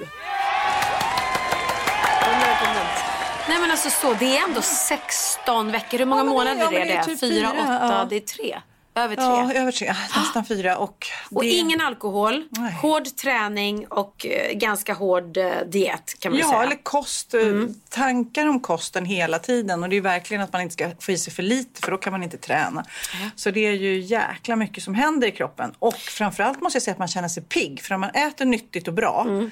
Nej 3.49 3.61
men 3.61 3.71
alltså 3.71 3.91
så, 3.91 4.15
det 4.15 4.37
är 4.37 4.45
ändå 4.45 4.63
16 4.63 5.73
veckor. 5.73 5.99
Hur 5.99 6.07
många 6.07 6.21
Ja, 6.21 6.25
månader 6.25 6.71
det 6.71 6.81
är 6.81 6.87
det? 6.97 7.05
typ 7.05 7.21
Fyra, 7.21 7.49
fyra, 7.51 7.63
åtta, 7.63 7.97
ja. 7.99 8.07
det 8.11 8.17
är 8.17 8.21
tre. 8.21 8.61
Över 8.95 9.17
tre. 9.17 9.25
Ja, 9.25 9.53
över 9.55 9.73
tre, 9.73 9.95
nästan 10.17 10.45
fyra. 10.45 10.77
Och, 10.77 11.07
och 11.31 11.43
det- 11.43 11.49
ingen 11.49 11.81
alkohol, 11.81 12.45
Nej. 12.51 12.73
hård 12.73 13.17
träning 13.17 13.87
och 13.87 14.27
eh, 14.27 14.53
ganska 14.53 14.95
hård 14.95 15.37
eh, 15.37 15.51
diet 15.67 16.15
kan 16.19 16.33
man 16.33 16.41
Ja, 16.41 16.49
säga. 16.49 16.63
eller 16.63 16.83
kost. 16.83 17.35
eh, 17.35 17.41
Tankar 17.89 18.47
om 18.47 18.61
kosten 18.61 19.05
hela 19.05 19.39
tiden. 19.39 19.83
Och 19.83 19.89
det 19.89 19.97
är 19.97 20.01
verkligen 20.01 20.43
att 20.43 20.53
man 20.53 20.63
inte 20.63 20.73
ska 20.73 20.91
få 21.01 21.13
i 21.13 21.19
sig 21.19 21.33
för 21.33 21.43
lite 21.43 21.81
för 21.83 21.91
då 21.91 21.97
kan 21.99 22.13
man 22.13 22.23
inte 22.23 22.39
träna. 22.39 22.85
Så 23.37 23.51
det 23.51 23.67
är 23.67 23.73
ju 23.73 23.99
jäkla 24.01 24.57
mycket 24.57 24.85
som 24.85 24.95
händer 24.95 25.29
i 25.29 25.31
kroppen. 25.33 25.73
Och 25.79 25.95
framförallt 25.97 26.61
måste 26.61 26.77
jag 26.77 26.83
säga 26.83 26.93
att 26.93 26.99
man 26.99 27.09
känner 27.09 27.29
sig 27.29 27.43
pigg. 27.43 27.83
För 27.83 27.95
om 27.95 28.01
man 28.01 28.11
äter 28.11 28.45
nyttigt 28.45 28.89
och 28.89 28.95
bra 28.95 29.27
eh, 29.29 29.49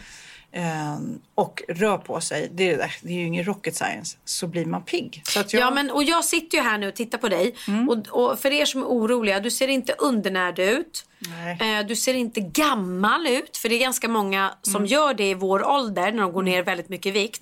och 1.34 1.62
rör 1.68 1.98
på 1.98 2.20
sig, 2.20 2.50
det 2.54 2.70
är, 2.70 2.94
det 3.02 3.08
är 3.08 3.14
ju 3.14 3.26
ingen 3.26 3.44
rocket 3.44 3.76
science, 3.76 4.16
så 4.24 4.46
blir 4.46 4.64
man 4.64 4.82
pigg. 4.82 5.22
Jag, 5.36 5.46
Ja, 5.50 5.70
men, 5.70 5.90
och 5.90 6.04
jag 6.04 6.24
sitter 6.24 6.58
ju 6.58 6.64
här 6.64 6.78
nu 6.78 6.88
och 6.88 6.94
tittar 6.94 7.18
på 7.18 7.28
dig. 7.28 7.54
Mm. 7.68 7.88
Och, 7.88 8.08
och 8.08 8.38
för 8.38 8.50
er 8.52 8.64
som 8.64 8.82
är 8.82 8.86
oroliga, 8.86 9.40
du 9.40 9.50
ser 9.50 9.68
inte 9.68 9.92
undernärd 9.92 10.58
ut. 10.58 11.06
Nej. 11.28 11.78
Eh, 11.80 11.86
du 11.86 11.96
ser 11.96 12.14
inte 12.14 12.40
gammal 12.40 13.26
ut. 13.26 13.56
För 13.56 13.68
det 13.68 13.74
är 13.74 13.80
ganska 13.80 14.08
många 14.08 14.54
som 14.62 14.74
Mm. 14.76 14.86
gör 14.86 15.14
det 15.14 15.30
i 15.30 15.34
vår 15.34 15.66
ålder 15.68 16.12
när 16.12 16.22
de 16.22 16.32
går 16.32 16.42
ner 16.42 16.62
väldigt 16.62 16.88
mycket 16.88 17.06
i 17.06 17.10
vikt. 17.10 17.40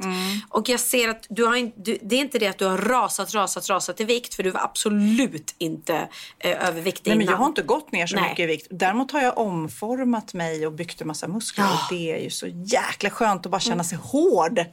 Och 0.49 0.69
jag 0.69 0.81
ser 0.81 1.09
att 1.09 1.27
du 1.29 1.45
har 1.45 1.57
in, 1.57 1.73
du, 1.77 1.99
det 2.03 2.17
är 2.17 2.21
inte 2.21 2.39
det 2.39 2.47
att 2.47 2.59
du 2.59 2.65
har 2.67 2.79
rasat, 2.79 3.35
rasat, 3.35 3.69
rasat 3.71 4.01
i 4.01 4.05
vikt. 4.05 4.35
För 4.35 4.43
du 4.43 4.51
var 4.51 4.61
absolut 4.61 5.55
inte 5.59 6.09
eh, 6.39 6.69
överviktig 6.69 7.11
Nej, 7.11 7.17
men 7.17 7.23
innan. 7.23 7.33
jag 7.33 7.39
har 7.39 7.47
inte 7.47 7.63
gått 7.63 7.93
ner 7.93 8.07
så 8.07 8.17
Nej. 8.17 8.29
mycket 8.31 8.43
i 8.43 8.47
vikt. 8.47 8.67
Däremot 8.71 9.13
har 9.13 9.21
jag 9.21 9.39
omformat 9.39 10.35
mig 10.35 10.67
och 10.67 10.73
byggt 10.73 11.01
en 11.01 11.07
massa 11.07 11.29
muskler. 11.29 11.65
Och 11.65 11.95
det 11.95 12.13
är 12.13 12.19
ju 12.23 12.31
så 12.31 12.47
jäkla 12.47 13.11
skönt 13.11 13.47
att 13.47 13.53
bara 13.53 13.61
känna 13.61 13.85
sig 13.85 13.99
hård. 14.03 14.65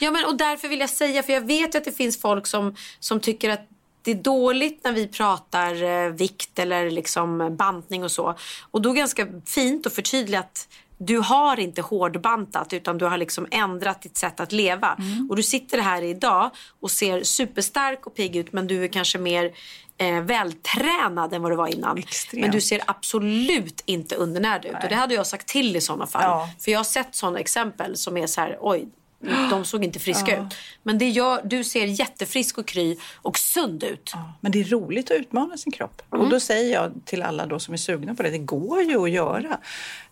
Ja, 0.00 0.10
men 0.10 0.24
och 0.24 0.36
därför 0.36 0.68
vill 0.68 0.80
jag 0.80 0.90
säga, 0.90 1.22
för 1.22 1.32
jag 1.32 1.46
vet 1.46 1.74
att 1.74 1.84
det 1.84 1.92
finns 1.92 2.20
folk 2.20 2.46
som, 2.46 2.76
som 3.00 3.20
tycker 3.20 3.50
att 3.50 3.68
det 4.02 4.10
är 4.10 4.14
dåligt 4.14 4.84
när 4.84 4.92
vi 4.92 5.08
pratar 5.08 5.82
eh, 5.82 6.10
vikt 6.10 6.58
eller 6.58 6.90
liksom 6.90 7.56
bantning 7.56 8.04
och 8.04 8.10
så. 8.10 8.34
Och 8.70 8.82
då 8.82 8.90
är 8.90 8.94
det 8.94 8.98
ganska 8.98 9.26
fint 9.46 9.92
förtydliga 9.92 10.40
att 10.40 10.68
du 10.98 11.18
har 11.18 11.60
inte 11.60 11.82
hårdbantat 11.82 12.72
utan 12.72 12.98
du 12.98 13.04
har 13.04 13.16
liksom 13.16 13.46
ändrat 13.50 14.02
ditt 14.02 14.16
sätt 14.16 14.40
att 14.40 14.52
leva. 14.52 14.96
Mm. 14.98 15.30
Och 15.30 15.36
du 15.36 15.42
sitter 15.42 15.78
här 15.78 16.02
idag 16.02 16.50
och 16.80 16.90
ser 16.90 17.22
superstark 17.22 18.06
och 18.06 18.14
pigg 18.14 18.36
ut 18.36 18.52
men 18.52 18.66
du 18.66 18.84
är 18.84 18.88
kanske 18.88 19.18
mer 19.18 19.52
eh, 19.98 20.20
vältränad 20.20 21.34
än 21.34 21.42
vad 21.42 21.52
du 21.52 21.56
var 21.56 21.66
innan. 21.66 21.98
Extremt. 21.98 22.42
Men 22.42 22.50
du 22.50 22.60
ser 22.60 22.82
absolut 22.86 23.82
inte 23.86 24.14
undernärd 24.14 24.64
ut. 24.64 24.74
Och 24.82 24.88
det 24.88 24.94
hade 24.94 25.14
jag 25.14 25.26
sagt 25.26 25.48
till 25.48 25.76
i 25.76 25.80
sådana 25.80 26.06
fall. 26.06 26.22
Ja. 26.22 26.48
För 26.58 26.70
jag 26.70 26.78
har 26.78 26.84
sett 26.84 27.14
sådana 27.14 27.38
exempel 27.38 27.96
som 27.96 28.16
är 28.16 28.26
så 28.26 28.40
här, 28.40 28.58
oj, 28.60 28.88
de 29.50 29.64
såg 29.64 29.84
inte 29.84 29.98
friska 29.98 30.36
ut. 30.36 30.54
Men 30.82 30.98
det 30.98 31.08
gör, 31.08 31.40
du 31.44 31.64
ser 31.64 31.86
jättefrisk 31.86 32.58
och 32.58 32.66
kry 32.66 32.96
och 33.14 33.38
sund 33.38 33.82
ut. 33.82 34.10
Ja, 34.12 34.32
Men 34.40 34.52
det 34.52 34.60
är 34.60 34.64
roligt 34.64 35.10
att 35.10 35.16
utmana 35.16 35.56
sin 35.56 35.72
kropp. 35.72 36.02
Och 36.08 36.28
då 36.28 36.40
säger 36.40 36.72
jag 36.72 36.92
till 37.04 37.22
alla 37.22 37.46
då 37.46 37.58
som 37.58 37.74
är 37.74 37.78
sugna 37.78 38.14
på 38.14 38.22
det, 38.22 38.30
det 38.30 38.38
går 38.38 38.82
ju 38.82 39.02
att 39.02 39.10
göra. 39.10 39.58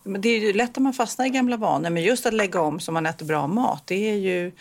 Men 0.03 0.21
det 0.21 0.29
är 0.29 0.39
ju 0.39 0.53
lätt 0.53 0.69
att 0.69 0.83
man 0.83 0.93
fastnar 0.93 1.25
i 1.25 1.29
gamla 1.29 1.57
vanor, 1.57 1.89
men 1.89 2.03
just 2.03 2.25
att 2.25 2.33
lägga 2.33 2.61
om 2.61 2.79
så 2.79 2.91
man 2.91 3.05
äter 3.05 3.25
bra 3.25 3.47
mat, 3.47 3.83
det 3.87 4.09
är 4.09 4.15
ju 4.15 4.51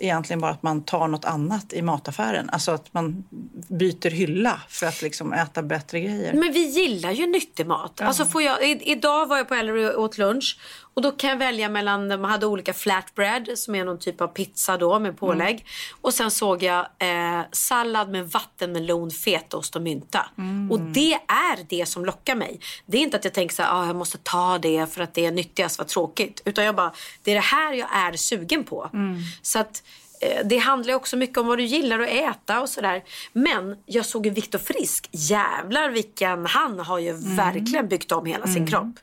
egentligen 0.00 0.40
bara 0.40 0.50
att 0.50 0.62
man 0.62 0.82
tar 0.82 1.08
något 1.08 1.24
annat 1.24 1.72
i 1.72 1.82
mataffären. 1.82 2.50
Alltså 2.50 2.70
att 2.70 2.94
man 2.94 3.24
byter 3.68 4.10
hylla 4.10 4.60
för 4.68 4.86
att 4.86 5.02
liksom 5.02 5.32
äta 5.32 5.62
bättre 5.62 6.00
grejer. 6.00 6.32
Men 6.32 6.52
vi 6.52 6.66
gillar 6.66 7.10
ju 7.10 7.26
nyttig 7.26 7.66
mat. 7.66 8.00
Alltså 8.00 8.24
får 8.24 8.42
jag, 8.42 8.68
i, 8.68 8.80
idag 8.84 9.26
var 9.26 9.36
jag 9.36 9.48
på 9.48 9.54
Ellery 9.54 9.88
och 9.88 10.02
åt 10.02 10.18
lunch. 10.18 10.58
Och 11.00 11.04
då 11.04 11.12
kan 11.12 11.30
jag 11.30 11.36
välja 11.36 11.68
mellan, 11.68 12.08
de 12.08 12.24
hade 12.24 12.46
olika 12.46 12.72
flatbread 12.72 13.48
som 13.54 13.74
är 13.74 13.84
någon 13.84 13.98
typ 13.98 14.20
av 14.20 14.26
pizza 14.26 14.76
då 14.76 14.98
med 14.98 15.18
pålägg. 15.18 15.66
Och 16.00 16.14
sen 16.14 16.30
såg 16.30 16.62
jag 16.62 16.86
eh, 16.98 17.40
sallad 17.52 18.10
med 18.10 18.30
vattenmelon, 18.30 19.10
fetaost 19.10 19.76
och 19.76 19.82
mynta. 19.82 20.26
Och 20.70 20.80
det 20.80 21.12
är 21.14 21.66
det 21.68 21.86
som 21.86 22.04
lockar 22.04 22.34
mig. 22.34 22.60
Det 22.86 22.98
är 22.98 23.02
inte 23.02 23.16
att 23.16 23.24
jag 23.24 23.34
tänker 23.34 23.54
så 23.54 23.62
här, 23.62 23.82
ah, 23.82 23.86
jag 23.86 23.96
måste 23.96 24.18
ta 24.18 24.58
det 24.58 24.86
för 24.94 25.02
att 25.02 25.14
det 25.14 25.26
är 25.26 25.30
nyttigast, 25.30 25.78
vad 25.78 25.88
tråkigt. 25.88 26.42
Utan 26.44 26.64
jag 26.64 26.76
bara, 26.76 26.92
det 27.22 27.30
är 27.30 27.34
det 27.34 27.40
här 27.40 27.72
jag 27.72 27.88
är 27.92 28.12
sugen 28.16 28.64
på. 28.64 28.90
Så 29.42 29.58
att 29.58 29.82
eh, 30.20 30.46
det 30.46 30.58
handlar 30.58 30.94
också 30.94 31.16
mycket 31.16 31.38
om 31.38 31.46
vad 31.46 31.58
du 31.58 31.64
gillar 31.64 31.98
att 32.00 32.08
äta 32.08 32.60
och 32.60 32.68
sådär. 32.68 33.02
Men 33.32 33.76
jag 33.86 34.06
såg 34.06 34.26
ju 34.26 34.32
Viktor 34.32 34.58
Frisk. 34.58 35.08
Jävlar 35.12 35.90
vilken, 35.90 36.46
han 36.46 36.78
har 36.80 36.98
ju 36.98 37.12
verkligen 37.12 37.88
byggt 37.88 38.12
om 38.12 38.26
hela 38.26 38.46
sin 38.46 38.66
kropp. 38.66 38.94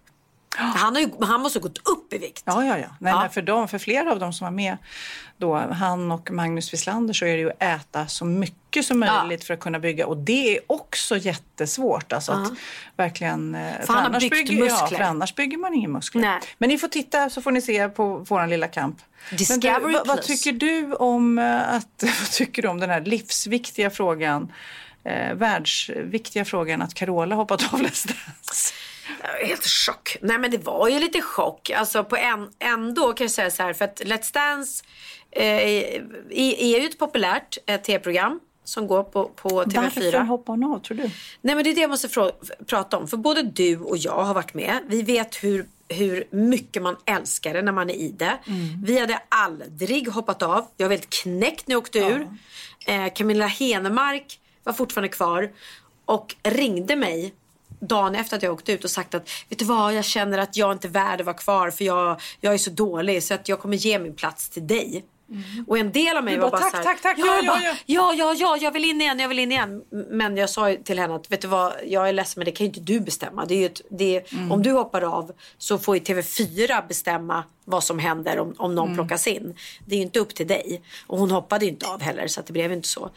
Han, 0.57 0.95
har 0.95 1.01
ju, 1.01 1.09
han 1.21 1.41
måste 1.41 1.59
ha 1.59 1.63
gått 1.63 1.87
upp 1.87 2.13
i 2.13 2.17
vikt. 2.17 2.43
Ja, 2.45 2.65
ja, 2.65 2.77
ja. 2.77 2.87
Nej, 2.99 3.13
Ja. 3.13 3.29
För, 3.29 3.41
dem, 3.41 3.67
för 3.67 3.77
flera 3.77 4.11
av 4.11 4.19
dem 4.19 4.33
som 4.33 4.45
var 4.45 4.51
med, 4.51 4.77
då, 5.37 5.55
han 5.57 6.11
och 6.11 6.31
Magnus 6.31 6.73
Wislander, 6.73 7.13
så 7.13 7.25
är 7.25 7.33
det 7.33 7.39
ju 7.39 7.49
att 7.49 7.63
äta 7.63 8.07
så 8.07 8.25
mycket 8.25 8.85
som 8.85 8.99
möjligt 8.99 9.43
för 9.43 9.53
att 9.53 9.59
kunna 9.59 9.79
bygga. 9.79 10.07
Och 10.07 10.17
det 10.17 10.57
är 10.57 10.59
också 10.67 11.17
jättesvårt. 11.17 12.13
Alltså 12.13 12.31
att 12.31 12.51
verkligen, 12.95 13.55
eh, 13.55 13.61
För 13.85 13.93
han 13.93 13.97
har 13.97 14.09
annars 14.09 14.23
byggt 14.23 14.33
bygger, 14.49 14.65
Ja, 14.65 14.81
muskler. 14.81 14.97
för 14.97 15.05
annars 15.05 15.35
bygger 15.35 15.57
man 15.57 15.73
inga 15.73 15.87
muskler. 15.87 16.21
Nej. 16.21 16.39
Men 16.57 16.69
ni 16.69 16.77
får 16.77 16.87
titta 16.87 17.29
så 17.29 17.41
får 17.41 17.51
ni 17.51 17.61
se 17.61 17.89
på 17.89 18.17
vår 18.17 18.47
lilla 18.47 18.67
kamp. 18.67 18.97
Discovery 19.31 19.79
du, 19.79 19.93
vad, 19.93 20.07
vad 20.07 20.21
tycker 20.21 20.51
du 20.51 20.93
om 20.93 21.37
eh, 21.39 21.69
att, 21.75 22.03
vad 22.03 22.31
tycker 22.31 22.61
du 22.61 22.67
om 22.67 22.79
den 22.79 22.89
här 22.89 23.01
livsviktiga 23.01 23.89
frågan, 23.89 24.51
eh, 25.03 25.33
världsviktiga 25.33 26.45
frågan 26.45 26.81
att 26.81 26.93
Carola 26.93 27.35
hoppat 27.35 27.73
av 27.73 27.79
Let's 27.79 28.07
Dance? 28.07 28.73
Helt 29.47 29.65
chock. 29.65 30.17
Nej 30.21 30.37
men 30.37 30.51
det 30.51 30.57
var 30.57 30.87
ju 30.89 30.99
lite 30.99 31.21
chock. 31.21 31.69
Alltså 31.69 32.03
på 32.03 32.15
en, 32.15 32.49
ändå 32.59 33.13
kan 33.13 33.25
jag 33.25 33.31
säga 33.31 33.51
så 33.51 33.63
här 33.63 33.73
för 33.73 33.85
att 33.85 34.01
Let's 34.01 34.33
Dance 34.33 34.83
eh, 35.31 35.57
är 36.31 36.79
ju 36.79 36.85
ett 36.85 36.99
populärt 36.99 37.57
eh, 37.65 37.81
tv-program 37.81 38.39
som 38.63 38.87
går 38.87 39.03
på, 39.03 39.25
på 39.25 39.49
TV4. 39.63 39.73
Varför 39.75 40.19
hoppar 40.19 40.53
hon 40.53 40.63
av 40.63 40.79
tror 40.79 40.97
du? 40.97 41.03
Nej 41.41 41.55
men 41.55 41.63
det 41.63 41.69
är 41.69 41.75
det 41.75 41.81
jag 41.81 41.89
måste 41.89 42.07
frå- 42.07 42.65
prata 42.65 42.97
om. 42.97 43.07
För 43.07 43.17
både 43.17 43.41
du 43.43 43.77
och 43.79 43.97
jag 43.97 44.23
har 44.23 44.33
varit 44.33 44.53
med. 44.53 44.79
Vi 44.87 45.01
vet 45.01 45.43
hur, 45.43 45.65
hur 45.89 46.23
mycket 46.31 46.81
man 46.83 46.95
älskar 47.05 47.53
det 47.53 47.61
när 47.61 47.71
man 47.71 47.89
är 47.89 47.93
i 47.93 48.09
det. 48.17 48.37
Vi 48.85 48.99
hade 48.99 49.21
aldrig 49.29 50.07
hoppat 50.07 50.41
av. 50.41 50.65
Jag 50.77 50.87
var 50.87 50.95
helt 50.95 51.09
knäckt 51.09 51.67
när 51.67 51.73
jag 51.73 51.81
åkte 51.83 51.99
ur. 51.99 52.27
Eh, 52.85 53.13
Camilla 53.13 53.47
Henemark 53.47 54.39
var 54.63 54.73
fortfarande 54.73 55.09
kvar 55.09 55.51
och 56.05 56.35
ringde 56.43 56.95
mig 56.95 57.33
dagen 57.79 58.15
efter 58.15 58.37
att 58.37 58.43
jag 58.43 58.53
åkte 58.53 58.71
ut 58.71 58.83
och 58.83 58.89
sagt 58.89 59.15
att 59.15 59.29
vet 59.49 59.59
du 59.59 59.65
vad, 59.65 59.93
jag 59.93 60.05
känner 60.05 60.37
att 60.37 60.57
jag 60.57 60.71
inte 60.71 60.87
är 60.87 60.89
värd 60.89 61.19
att 61.19 61.25
vara 61.25 61.37
kvar 61.37 61.71
för 61.71 61.85
jag, 61.85 62.21
jag 62.41 62.53
är 62.53 62.57
så 62.57 62.69
dålig 62.69 63.23
så 63.23 63.33
att 63.33 63.49
jag 63.49 63.59
kommer 63.59 63.77
ge 63.77 63.99
min 63.99 64.15
plats 64.15 64.49
till 64.49 64.67
dig. 64.67 65.05
Och 65.67 65.77
en 65.77 65.91
del 65.91 66.17
av 66.17 66.23
mig 66.23 66.33
Du 66.35 66.39
var 66.41 66.51
bara, 66.51 66.61
bara 66.61 66.69
tack, 66.69 66.71
så 66.71 66.77
här, 66.77 66.83
tack, 66.83 67.01
tack, 67.01 67.15
ja, 67.19 67.25
ja, 67.25 67.39
ja, 67.43 67.51
bara, 67.51 67.63
ja. 67.63 67.75
ja, 67.85 68.13
ja, 68.13 68.33
ja, 68.39 68.57
jag 68.61 68.71
vill 68.71 68.85
in 68.85 69.01
igen, 69.01 69.19
jag 69.19 69.27
vill 69.27 69.39
in 69.39 69.51
igen. 69.51 69.81
Men 70.09 70.37
jag 70.37 70.49
sa 70.49 70.75
till 70.83 70.99
henne 70.99 71.15
att 71.15 71.31
vet 71.31 71.41
du 71.41 71.47
vad, 71.47 71.73
jag 71.85 72.09
är 72.09 72.13
ledsen 72.13 72.39
men 72.39 72.45
det 72.45 72.51
kan 72.51 72.65
ju 72.65 72.67
inte 72.67 72.79
du 72.79 72.99
bestämma. 72.99 73.45
Det 73.45 73.55
är 73.55 73.65
ett, 73.65 73.81
det 73.89 74.15
är, 74.15 74.23
Mm. 74.33 74.51
Om 74.51 74.63
du 74.63 74.71
hoppar 74.71 75.01
av 75.01 75.31
så 75.57 75.77
får 75.77 75.95
ju 75.97 76.03
TV4 76.03 76.87
bestämma 76.87 77.43
vad 77.65 77.83
som 77.83 77.99
händer 77.99 78.39
om, 78.39 78.53
om 78.57 78.75
någon 78.75 78.85
Mm. 78.87 78.95
plockas 78.97 79.27
in. 79.27 79.55
Det 79.85 79.95
är 79.95 79.97
ju 79.97 80.03
inte 80.03 80.19
upp 80.19 80.35
till 80.35 80.47
dig. 80.47 80.81
Och 81.07 81.19
hon 81.19 81.31
hoppade 81.31 81.65
ju 81.65 81.71
inte 81.71 81.87
av 81.87 82.01
heller 82.01 82.27
så 82.27 82.41
det 82.45 82.53
blev 82.53 82.71
inte 82.71 82.87
så. 82.87 83.09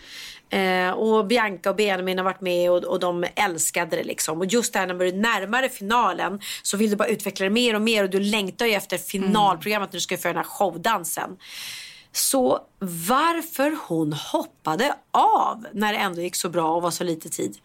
Eh, 0.50 0.90
och 0.90 1.26
Bianca 1.26 1.70
och 1.70 1.76
Benjamin 1.76 2.18
har 2.18 2.24
varit 2.24 2.40
med 2.40 2.70
och, 2.70 2.84
och 2.84 3.00
de 3.00 3.26
älskade 3.34 3.96
det 3.96 4.04
liksom. 4.04 4.38
Och 4.38 4.46
just 4.46 4.72
där 4.72 4.86
när 4.86 4.94
man 4.94 5.06
är 5.06 5.12
närmare 5.12 5.68
finalen 5.68 6.40
så 6.62 6.76
vill 6.76 6.90
du 6.90 6.96
bara 6.96 7.08
utveckla 7.08 7.44
det 7.44 7.50
mer 7.50 7.74
och 7.74 7.82
mer 7.82 8.04
och 8.04 8.10
du 8.10 8.20
längtar 8.20 8.66
ju 8.66 8.72
efter 8.72 8.98
finalprogrammet 8.98 9.92
när 9.92 9.96
du 9.96 10.00
ska 10.00 10.16
få 10.16 10.28
den 10.28 10.36
här 10.36 10.44
showdansen. 10.44 11.36
Så 12.12 12.60
varför 13.08 13.78
hon 13.88 14.12
hoppade 14.12 14.94
av 15.10 15.66
när 15.72 15.92
det 15.92 15.98
ändå 15.98 16.20
gick 16.20 16.36
så 16.36 16.48
bra 16.48 16.74
och 16.74 16.82
var 16.82 16.90
så 16.90 17.04
lite 17.04 17.28
tid. 17.28 17.58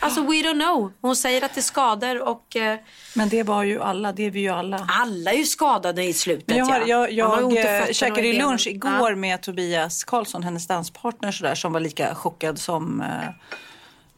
Alltså 0.00 0.20
we 0.20 0.28
don't 0.32 0.64
know. 0.64 0.92
Hon 1.00 1.16
säger 1.16 1.44
att 1.44 1.54
det 1.54 1.60
är 1.60 1.62
skador 1.62 2.22
och 2.28 2.56
eh, 2.56 2.78
Men 3.14 3.28
det 3.28 3.42
var 3.42 3.62
ju 3.62 3.82
alla, 3.82 4.12
det 4.12 4.22
är 4.26 4.30
vi 4.30 4.40
ju 4.40 4.48
alla. 4.48 4.86
alla 4.88 5.32
är 5.32 5.36
ju 5.36 5.44
skadade 5.44 6.04
i 6.04 6.12
slutet. 6.12 6.48
Men 6.48 6.56
jag, 6.56 6.66
har, 6.66 6.80
ja. 6.80 6.86
jag, 6.86 7.12
jag 7.12 7.40
fötterna 7.52 7.86
eh, 7.86 7.92
käkade 7.92 8.26
ju 8.26 8.38
lunch 8.38 8.66
igår 8.66 9.10
Ja. 9.10 9.16
med 9.16 9.42
Tobias 9.42 10.04
Karlsson, 10.04 10.42
hennes 10.42 10.66
danspartner 10.66 11.32
sådär, 11.32 11.54
som 11.54 11.72
var 11.72 11.80
lika 11.80 12.14
chockad 12.14 12.58
som, 12.58 13.00
eh, 13.00 13.28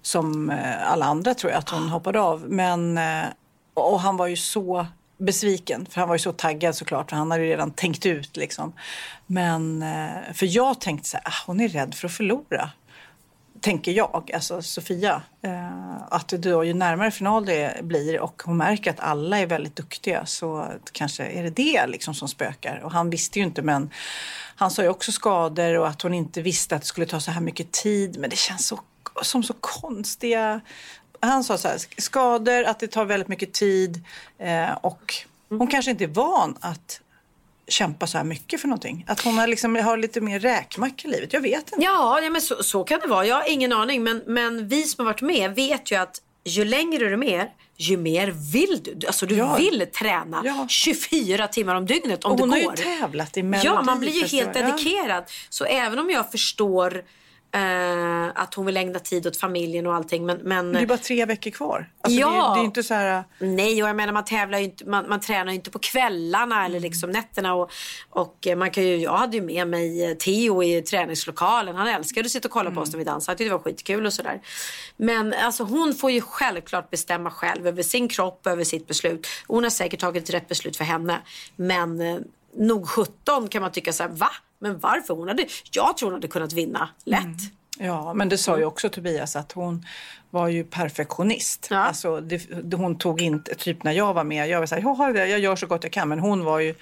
som 0.03 0.51
eh, 0.51 0.93
alla 0.93 1.07
andra 1.07 1.35
tror 1.35 1.53
jag 1.53 1.59
att 1.59 1.71
hon 1.71 1.89
hoppade 1.89 2.21
av. 2.21 2.45
Men, 2.49 2.99
eh, 2.99 3.25
och 3.75 4.01
han 4.01 4.17
var 4.17 4.27
ju 4.27 4.37
så 4.37 4.87
besviken, 5.19 5.87
för 5.91 6.01
han 6.01 6.09
var 6.09 6.15
ju 6.15 6.19
så 6.19 6.33
taggad 6.33 6.75
såklart, 6.77 7.11
för 7.11 7.17
han 7.17 7.31
hade 7.31 7.45
ju 7.45 7.51
redan 7.51 7.71
tänkt 7.71 8.07
ut 8.07 8.37
liksom. 8.37 8.73
Men, 9.27 9.83
eh, 9.83 10.33
för 10.35 10.47
jag 10.57 10.81
tänkte 10.81 11.09
så 11.09 11.17
här, 11.17 11.25
ah, 11.29 11.45
hon 11.47 11.61
är 11.61 11.69
rädd 11.69 11.95
för 11.95 12.07
att 12.09 12.15
förlora 12.15 12.71
tänker 13.63 13.93
jag, 13.93 14.31
alltså 14.35 14.63
Sofia, 14.63 15.23
eh, 15.43 15.97
att 16.09 16.29
då 16.29 16.65
ju 16.65 16.75
närmare 16.75 17.11
final 17.11 17.45
det 17.45 17.85
blir 17.85 18.21
och 18.21 18.43
hon 18.45 18.57
märker 18.57 18.91
att 18.91 19.01
alla 19.01 19.39
är 19.39 19.47
väldigt 19.47 19.77
duktiga 19.77 20.27
så 20.27 20.69
kanske 20.93 21.25
är 21.25 21.43
det 21.43 21.51
det 21.51 21.87
liksom 21.87 22.15
som 22.15 22.29
spökar. 22.29 22.81
Och 22.85 22.93
han 22.93 23.11
visste 23.11 23.39
ju 23.39 23.45
inte 23.45 23.63
men 23.63 23.91
han 24.57 24.71
sa 24.71 24.83
ju 24.83 24.89
också 24.89 25.13
skador 25.13 25.79
och 25.79 25.89
att 25.89 26.03
hon 26.03 26.15
inte 26.15 26.43
visste 26.43 26.75
att 26.75 26.83
det 26.83 26.87
skulle 26.87 27.07
ta 27.07 27.21
så 27.21 27.31
här 27.31 27.41
mycket 27.41 27.73
tid. 27.73 28.19
Men 28.19 28.31
det 28.31 28.37
känns 28.37 28.67
så, 28.67 28.81
som 29.23 29.43
så 29.43 29.55
konstiga... 29.61 30.61
Han 31.21 31.45
sa 31.45 31.59
så 31.59 31.69
här, 31.69 31.79
skador, 32.01 32.65
att 32.65 32.81
det 32.81 32.87
tar 32.87 33.05
väldigt 33.05 33.29
mycket 33.29 33.53
tid 33.53 34.05
eh, 34.39 34.73
och 34.73 35.15
hon 35.49 35.67
kanske 35.67 35.91
inte 35.91 36.05
är 36.05 36.09
van 36.09 36.57
att 36.61 37.01
kämpa 37.73 38.07
så 38.07 38.19
här 38.19 38.25
mycket 38.25 38.61
för 38.61 38.69
någonting. 38.69 39.05
Att 39.09 39.21
hon 39.21 39.39
har, 39.39 39.47
liksom, 39.47 39.77
har 39.77 39.97
lite 39.97 40.21
mer 40.21 40.41
räkmacka 40.41 41.09
i 41.09 41.11
livet. 41.11 41.33
Jag 41.33 41.41
vet 41.41 41.73
inte. 41.73 41.77
Ja, 41.85 42.21
ja 42.23 42.31
men 42.31 42.41
så, 42.43 42.63
så 42.63 42.85
kan 42.85 43.01
det 43.01 43.07
vara. 43.07 43.27
Jag 43.27 43.37
har 43.37 43.51
ingen 43.51 43.73
aning. 43.73 44.03
Men, 44.03 44.23
men 44.27 44.69
vi 44.69 44.83
som 44.83 45.07
har 45.07 45.13
varit 45.13 45.23
med 45.23 45.55
vet 45.55 45.93
ju 45.93 45.97
att 45.97 46.17
ju 46.45 46.65
längre 46.65 46.99
du 46.99 47.13
är 47.13 47.17
med 47.17 47.47
ju 47.77 47.97
mer 47.97 48.27
vill 48.53 48.81
du. 48.83 49.07
Alltså 49.07 49.27
du 49.27 49.37
Ja. 49.37 49.55
vill 49.57 49.87
träna 49.99 50.43
Ja. 50.45 50.67
24 50.69 51.49
timmar 51.49 51.75
om 51.75 51.87
dygnet 51.87 52.25
om 52.25 52.33
Och 52.33 52.39
hon 52.39 52.51
det 52.51 52.57
har 52.57 52.63
går. 52.63 52.77
ju 52.79 52.85
tävlat 52.85 53.37
i 53.37 53.41
Ja, 53.65 53.83
man 53.83 54.01
blir 54.01 54.13
ju 54.13 54.21
helt 54.21 54.33
Melodifestivalen. 54.33 54.69
Ja. 54.69 54.93
dedikerad. 54.93 55.25
Så 55.49 55.65
även 55.65 55.99
om 55.99 56.11
jag 56.11 56.31
förstår 56.31 57.03
eh, 57.55 58.27
att 58.43 58.55
hon 58.55 58.67
vill 58.67 58.77
ägna 58.77 58.99
tid 58.99 59.27
åt 59.27 59.37
familjen 59.37 59.87
och 59.87 59.95
allting. 59.95 60.27
Men, 60.27 60.39
men 60.39 60.73
Det 60.73 60.81
är 60.81 60.87
bara 60.87 60.99
tre 60.99 61.25
veckor 61.25 61.51
kvar. 61.51 61.91
Alltså, 62.01 62.21
Ja. 62.21 62.29
det, 62.31 62.37
är, 62.37 62.55
det 62.55 62.61
är 62.61 62.65
inte 62.65 62.83
så 62.83 62.95
här... 62.95 63.25
Nej, 63.39 63.83
och 63.83 63.89
jag 63.89 63.97
menar 63.97 64.13
man 64.13 64.25
tävlar 64.25 64.59
inte, 64.59 64.85
man, 64.85 65.09
man 65.09 65.21
tränar 65.21 65.53
ju 65.53 65.55
inte 65.55 65.71
på 65.71 65.79
kvällarna 65.79 66.65
eller 66.65 66.77
Mm. 66.79 66.83
liksom 66.91 67.11
nätterna. 67.11 67.55
Och, 67.55 67.71
och 68.11 68.47
eh, 68.47 68.57
man 68.57 68.71
kan 68.71 68.85
ju, 68.85 68.97
jag 68.97 69.17
hade 69.17 69.37
ju 69.37 69.43
med 69.43 69.69
mig 69.69 70.05
eh, 70.11 70.15
Theo 70.17 70.63
i 70.63 70.83
träningslokalen. 70.83 71.77
Han 71.77 71.89
älskade 71.89 72.27
att 72.27 72.33
sitta 72.33 72.49
och 72.49 72.53
kolla 72.53 72.63
Mm. 72.71 72.75
på 72.75 72.81
oss 72.81 72.91
när 72.93 72.99
vi 72.99 73.05
dansade. 73.05 73.31
Han 73.33 73.37
tyckte 73.37 73.51
det 73.55 73.57
var 73.57 73.63
skitkul 73.65 74.07
och 74.07 74.13
sådär. 74.13 74.41
Men 74.97 75.33
alltså 75.35 75.65
hon 75.65 75.95
får 75.95 76.11
ju 76.11 76.21
självklart 76.21 76.91
bestämma 76.91 77.31
själv 77.31 77.67
över 77.67 77.83
sin 77.83 78.09
kropp, 78.09 78.47
över 78.47 78.65
sitt 78.65 78.87
beslut. 78.87 79.27
Hon 79.47 79.63
har 79.63 79.71
säkert 79.71 80.01
tagit 80.01 80.31
rätt 80.31 80.49
beslut 80.49 80.77
för 80.77 80.85
henne. 80.85 81.21
Men 81.57 82.01
eh, 82.01 82.19
nog 82.57 82.89
17 82.89 83.49
kan 83.49 83.63
man 83.63 83.73
tycka 83.73 83.93
så 83.93 84.03
här, 84.03 84.11
va? 84.11 84.31
Men 84.63 84.79
varför? 84.79 85.15
Hon 85.15 85.29
hade, 85.29 85.47
jag 85.71 85.97
tror 85.97 86.09
hon 86.09 86.15
hade 86.15 86.29
kunnat 86.29 86.53
vinna 86.53 86.89
lätt. 87.05 87.23
Mm. 87.23 87.37
Ja, 87.79 88.15
men 88.15 88.29
det 88.29 88.39
sa 88.39 88.59
ju 88.59 88.65
också 88.65 88.89
Tobias 88.89 89.37
att 89.37 89.53
hon 89.53 89.87
var 90.31 90.49
ju 90.49 90.65
perfektionist. 90.65 91.67
Ja. 91.71 91.77
Alltså, 91.79 92.21
det, 92.21 92.77
hon 92.77 92.99
tog 92.99 93.21
inte, 93.21 93.55
typ 93.55 93.83
när 93.83 93.93
jag 93.93 94.15
var 94.15 94.25
med, 94.25 94.49
jag 94.49 94.61
var 94.61 94.67
så 94.67 94.75
här, 94.75 94.83
"Jaha, 94.83 95.27
jag 95.27 95.39
gör 95.41 95.57
så 95.57 95.67
gott 95.67 95.85
jag 95.85 95.93
kan. 95.93 96.09
Men 96.09 96.19
hon 96.19 96.45
var 96.45 96.61
ju, 96.61 96.75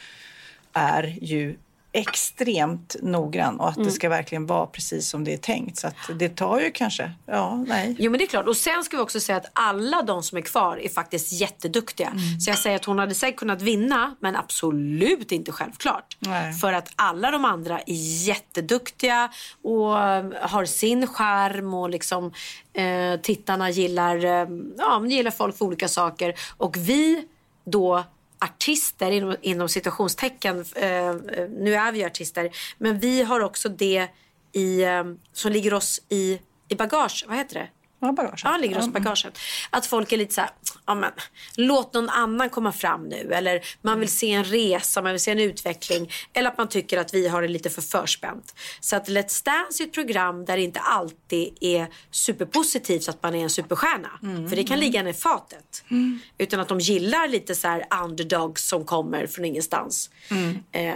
är 0.73 1.03
ju 1.21 1.57
extremt 1.93 2.97
noggrann 3.03 3.61
och 3.61 3.69
att 3.69 3.77
Mm. 3.77 3.87
det 3.89 3.93
ska 3.95 4.09
verkligen 4.09 4.47
vara 4.47 4.67
precis 4.67 5.09
som 5.09 5.25
det 5.25 5.33
är 5.33 5.37
tänkt. 5.39 5.79
Så 5.79 5.87
att 5.87 5.95
det 6.19 6.29
tar 6.29 6.61
ju 6.61 6.71
kanske, 6.71 7.13
ja, 7.27 7.65
nej. 7.69 7.97
Jo 7.99 8.11
men 8.11 8.19
det 8.19 8.25
är 8.25 8.27
klart. 8.27 8.47
Och 8.47 8.57
sen 8.57 8.85
ska 8.85 8.97
vi 8.97 9.03
också 9.03 9.21
säga 9.21 9.37
att 9.39 9.51
alla 9.53 10.03
de 10.03 10.23
som 10.23 10.39
är 10.39 10.43
kvar 10.43 10.77
är 10.77 10.89
faktiskt 10.89 11.33
jätteduktiga. 11.33 12.07
Mm. 12.09 12.41
Så 12.41 12.51
jag 12.51 12.59
säger 12.59 12.77
att 12.77 12.85
hon 12.85 12.99
hade 12.99 13.15
säkert 13.15 13.39
kunnat 13.39 13.63
vinna 13.63 14.15
men 14.21 14.37
absolut 14.37 15.33
inte 15.33 15.53
självklart. 15.53 16.17
Nej. 16.19 16.53
För 16.53 16.73
att 16.73 16.93
alla 16.97 17.31
de 17.31 17.45
andra 17.45 17.79
är 17.81 17.95
jätteduktiga 18.27 19.31
och 19.63 19.99
eh, 20.03 20.25
har 20.43 20.65
sin 20.65 21.07
charm 21.07 21.75
och 21.75 21.91
liksom 21.91 22.33
eh, 22.73 23.21
tittarna 23.23 23.71
gillar, 23.71 24.25
eh, 24.25 24.49
ja, 24.79 25.07
gillar 25.07 25.31
folk 25.31 25.59
för 25.59 25.65
olika 25.65 25.89
saker. 25.89 26.35
Och 26.57 26.77
vi 26.77 27.25
då 27.65 28.05
artister 28.41 29.11
inom, 29.11 29.37
inom 29.41 29.69
situationstecken, 29.69 30.65
eh, 30.77 31.09
eh, 31.09 31.15
nu 31.51 31.75
är 31.75 31.93
vi 31.93 31.99
ju 31.99 32.05
artister, 32.05 32.51
men 32.79 32.99
vi 32.99 33.23
har 33.23 33.41
också 33.41 33.69
det 33.69 34.09
i, 34.53 34.83
eh, 34.83 35.05
som 35.33 35.53
ligger 35.53 35.75
oss 35.75 36.01
i, 36.09 36.41
i 36.69 36.75
bagage, 36.75 37.25
vad 37.29 37.37
heter 37.37 37.55
det? 37.55 37.69
Ja, 38.01 38.13
bagage. 38.13 38.41
Ja, 38.45 38.57
ligger 38.57 38.85
i 38.85 38.91
bagaget. 38.91 39.39
Att 39.71 39.87
folk 39.87 40.13
är 40.13 40.17
lite 40.17 40.35
så 40.35 40.41
här, 40.41 40.51
ja 40.87 40.95
men 40.95 41.11
låt 41.57 41.95
någon 41.95 42.09
annan 42.09 42.51
komma 42.51 42.73
fram 42.73 43.09
nu. 43.09 43.33
Eller 43.33 43.61
man 43.83 44.01
vill 44.01 44.09
se 44.09 44.33
en 44.33 44.45
resa, 44.45 45.03
man 45.03 45.13
vill 45.13 45.21
se 45.21 45.31
en 45.31 45.41
utveckling. 45.41 46.11
Eller 46.33 46.51
att 46.51 46.59
man 46.59 46.69
tycker 46.69 46.99
att 46.99 47.15
vi 47.15 47.29
har 47.29 47.43
det 47.43 47.49
lite 47.49 47.71
för 47.71 47.83
förspänt. 47.83 48.55
Så 48.81 48.97
att 48.97 49.09
Let's 49.09 49.45
Dance 49.45 49.83
är 49.83 49.87
ett 49.87 49.93
program 49.93 50.45
där 50.45 50.57
det 50.57 50.63
inte 50.63 50.81
alltid 50.81 51.57
är 51.61 51.87
superpositivt 52.11 53.03
så 53.03 53.11
att 53.11 53.23
man 53.23 53.35
är 53.35 53.43
en 53.43 53.51
superstjärna. 53.51 54.11
För 54.49 54.57
det 54.57 54.65
kan 54.65 54.81
ligga 54.81 55.01
en 55.01 55.07
i 55.09 55.13
fatet. 55.13 55.85
Utan 56.39 56.61
att 56.61 56.69
de 56.69 56.81
gillar 56.81 57.29
lite 57.29 57.55
så 57.55 57.69
här 57.69 57.85
underdogs 58.05 58.69
som 58.69 58.85
kommer 58.85 59.27
från 59.27 59.45
ingenstans. 59.45 60.11
Eh, 60.73 60.95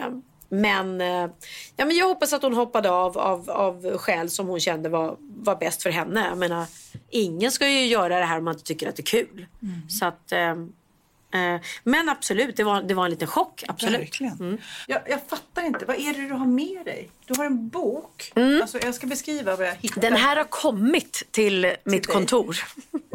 men, 0.60 1.00
eh, 1.00 1.30
ja, 1.76 1.84
men 1.84 1.96
jag 1.96 2.08
hoppas 2.08 2.32
att 2.32 2.42
hon 2.42 2.54
hoppade 2.54 2.90
av 2.90 3.18
av, 3.18 3.50
av 3.50 3.98
skäl 3.98 4.30
som 4.30 4.46
hon 4.46 4.60
kände 4.60 4.88
var, 4.88 5.16
var 5.20 5.56
bäst 5.56 5.82
för 5.82 5.90
henne. 5.90 6.26
Jag 6.28 6.38
menar, 6.38 6.66
ingen 7.10 7.52
ska 7.52 7.68
ju 7.68 7.86
göra 7.86 8.18
det 8.18 8.24
här 8.24 8.38
om 8.38 8.44
man 8.44 8.54
inte 8.54 8.64
tycker 8.64 8.88
att 8.88 8.96
det 8.96 9.00
är 9.00 9.04
kul. 9.04 9.46
Så 9.88 10.04
att, 10.06 10.32
eh, 10.32 10.50
eh, 10.50 11.60
men 11.84 12.08
absolut, 12.08 12.56
det 12.56 12.64
var, 12.64 12.82
det 12.82 12.94
var 12.94 13.04
en 13.04 13.10
liten 13.10 13.28
chock. 13.28 13.64
Absolut. 13.68 14.00
Verkligen. 14.00 14.60
Jag, 14.86 15.00
jag 15.06 15.20
fattar 15.28 15.62
inte, 15.62 15.84
vad 15.84 15.96
är 15.96 16.14
det 16.14 16.28
du 16.28 16.34
har 16.34 16.46
med 16.46 16.84
dig? 16.84 17.10
Du 17.26 17.34
har 17.36 17.44
en 17.44 17.68
bok. 17.68 18.32
Alltså, 18.62 18.78
jag 18.78 18.94
ska 18.94 19.06
beskriva 19.06 19.56
vad 19.56 19.66
jag 19.66 19.74
hittar. 19.74 20.00
Den 20.00 20.16
här 20.16 20.36
har 20.36 20.44
kommit 20.44 21.22
till 21.30 21.76
mitt 21.84 22.02
dig. 22.02 22.14
kontor. 22.14 22.56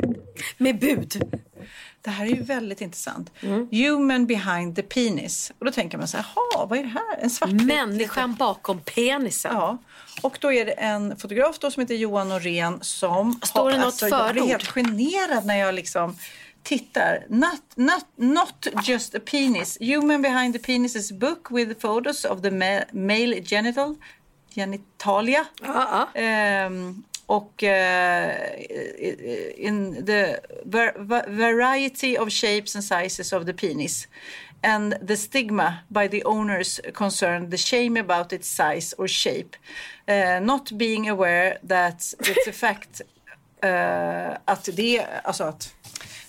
Med 0.57 0.79
bud. 0.79 1.23
Det 2.01 2.09
här 2.09 2.25
är 2.25 2.29
ju 2.29 2.43
väldigt 2.43 2.81
intressant. 2.81 3.31
Mm. 3.41 3.67
Human 3.71 4.25
behind 4.25 4.75
the 4.75 4.81
penis. 4.81 5.51
Och 5.59 5.65
då 5.65 5.71
tänker 5.71 5.97
man 5.97 6.07
så 6.07 6.17
här, 6.17 6.25
jaha, 6.35 6.65
vad 6.65 6.79
är 6.79 6.83
det 6.83 6.89
här? 6.89 7.17
En 7.21 7.29
svartvit? 7.29 7.61
Människan 7.61 8.35
bakom 8.35 8.81
penisen. 8.81 9.51
Ja. 9.53 9.77
Och 10.21 10.37
då 10.41 10.53
är 10.53 10.65
det 10.65 10.71
en 10.71 11.17
fotograf 11.17 11.59
då 11.59 11.71
som 11.71 11.81
heter 11.81 11.95
Johan 11.95 12.29
Norén 12.29 12.77
som... 12.81 13.39
Står 13.43 13.71
det 13.71 13.77
något 13.77 13.85
alltså, 13.85 14.07
Jag 14.07 14.31
blir 14.31 14.41
förord? 14.41 14.49
helt 14.51 14.67
generad 14.67 15.45
när 15.45 15.55
jag 15.55 15.75
liksom 15.75 16.15
tittar. 16.63 17.25
Not, 17.29 17.61
not, 17.75 18.05
not 18.15 18.87
just 18.87 19.15
a 19.15 19.19
penis. 19.31 19.77
Human 19.79 20.21
behind 20.21 20.53
the 20.53 20.59
penis 20.59 20.95
is 20.95 21.11
a 21.11 21.15
book 21.19 21.47
with 21.51 21.79
photos 21.79 22.25
of 22.25 22.41
the 22.41 22.49
ma- 22.49 22.85
male 22.91 23.41
genital, 23.43 23.95
genitalia. 24.55 25.45
Ja, 25.61 26.07
ja. 26.13 26.19
Ehm, 26.21 27.03
och 27.29 27.63
eh, 27.63 28.31
in 29.57 30.05
the 30.05 30.39
var- 30.65 30.93
va- 30.99 31.25
variety 31.27 32.17
of 32.17 32.29
shapes 32.33 32.75
and 32.75 32.83
sizes 32.83 33.33
of 33.33 33.45
the 33.45 33.53
penis. 33.53 34.07
And 34.63 35.07
the 35.07 35.17
stigma 35.17 35.73
by 35.87 36.07
the 36.07 36.23
owners 36.25 36.79
concerned, 36.93 37.51
the 37.51 37.57
shame 37.57 37.99
about 37.99 38.33
its 38.33 38.49
size 38.49 38.95
or 38.97 39.07
shape. 39.07 39.49
Eh, 40.05 40.41
not 40.41 40.71
being 40.71 41.09
aware 41.09 41.57
that 41.67 41.99
it's 41.99 42.49
a 42.49 42.53
fact 42.53 43.01
eh, 43.63 44.37
att 44.45 44.69
det, 44.73 45.05
alltså 45.23 45.43
att 45.43 45.73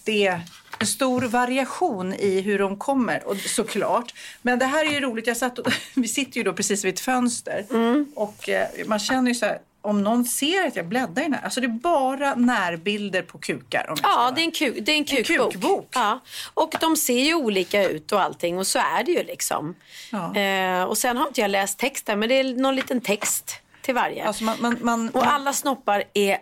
det 0.05 0.27
är 0.27 0.41
en 0.81 0.87
stor 0.87 1.21
variation 1.23 2.15
i 2.15 2.41
hur 2.41 2.59
de 2.59 2.77
kommer, 2.77 3.27
och 3.27 3.37
såklart. 3.37 4.15
Men 4.43 4.59
det 4.59 4.65
här 4.67 4.87
är 4.87 4.91
ju 4.91 5.01
roligt. 5.01 5.27
Jag 5.27 5.37
satt 5.37 5.59
och, 5.59 5.73
vi 5.97 6.09
sitter 6.09 6.37
ju 6.37 6.43
då 6.43 6.53
precis 6.53 6.85
vid 6.85 6.95
ett 6.95 7.01
fönster 7.01 7.67
och 8.15 8.49
eh, 8.49 8.69
man 8.87 8.99
känner 8.99 9.29
ju 9.31 9.35
så 9.35 9.47
här, 9.47 9.59
om 9.83 10.03
någon 10.03 10.25
ser 10.25 10.67
att 10.67 10.77
jag 10.77 10.87
bläddrar 10.87 11.23
i 11.23 11.25
den 11.25 11.35
här, 11.35 11.45
alltså 11.45 11.61
det 11.61 11.67
är 11.67 11.69
bara 11.69 12.35
närbilder 12.35 13.23
på 13.23 13.39
kukar. 13.39 13.95
Ja, 14.03 14.33
det 14.35 14.41
är 14.41 14.45
en, 14.45 14.51
kuk, 14.51 14.79
det 14.81 14.93
är 14.93 14.97
en 14.97 15.05
kukbok. 15.05 15.53
kukbok. 15.53 15.89
Ja. 15.95 16.21
Och 16.55 16.75
de 16.81 16.97
ser 16.97 17.21
ju 17.21 17.35
olika 17.35 17.89
ut 17.89 18.13
och 18.13 18.23
allting 18.23 18.59
och 18.59 18.67
så 18.67 18.79
är 18.79 19.05
det 19.05 19.13
ju 19.13 19.23
liksom. 19.23 19.75
Ja. 20.13 20.37
Eh, 20.37 20.83
och 20.83 20.99
sen 20.99 21.17
har 21.17 21.27
inte 21.27 21.41
jag 21.41 21.51
läst 21.51 21.79
texten 21.79 22.19
men 22.19 22.29
det 22.29 22.35
är 22.35 22.45
någon 22.45 22.77
liten 22.77 23.01
text 23.01 23.61
till 23.83 23.95
varje. 23.95 24.27
Alltså 24.27 24.45
man, 24.45 24.57
man, 24.61 24.77
man, 24.81 25.09
och 25.09 25.27
alla 25.33 25.53
snoppar 25.53 26.05
är 26.15 26.39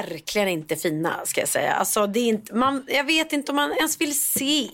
verkligen 0.00 0.48
inte 0.48 0.76
fina 0.76 1.20
ska 1.24 1.40
jag 1.40 1.48
säga. 1.48 1.72
Alltså, 1.72 2.06
det 2.06 2.20
är 2.20 2.28
inte, 2.28 2.54
man, 2.54 2.86
jag 2.88 3.04
vet 3.04 3.32
inte 3.32 3.52
om 3.52 3.56
man 3.56 3.72
ens 3.72 4.00
vill 4.00 4.20
se. 4.20 4.68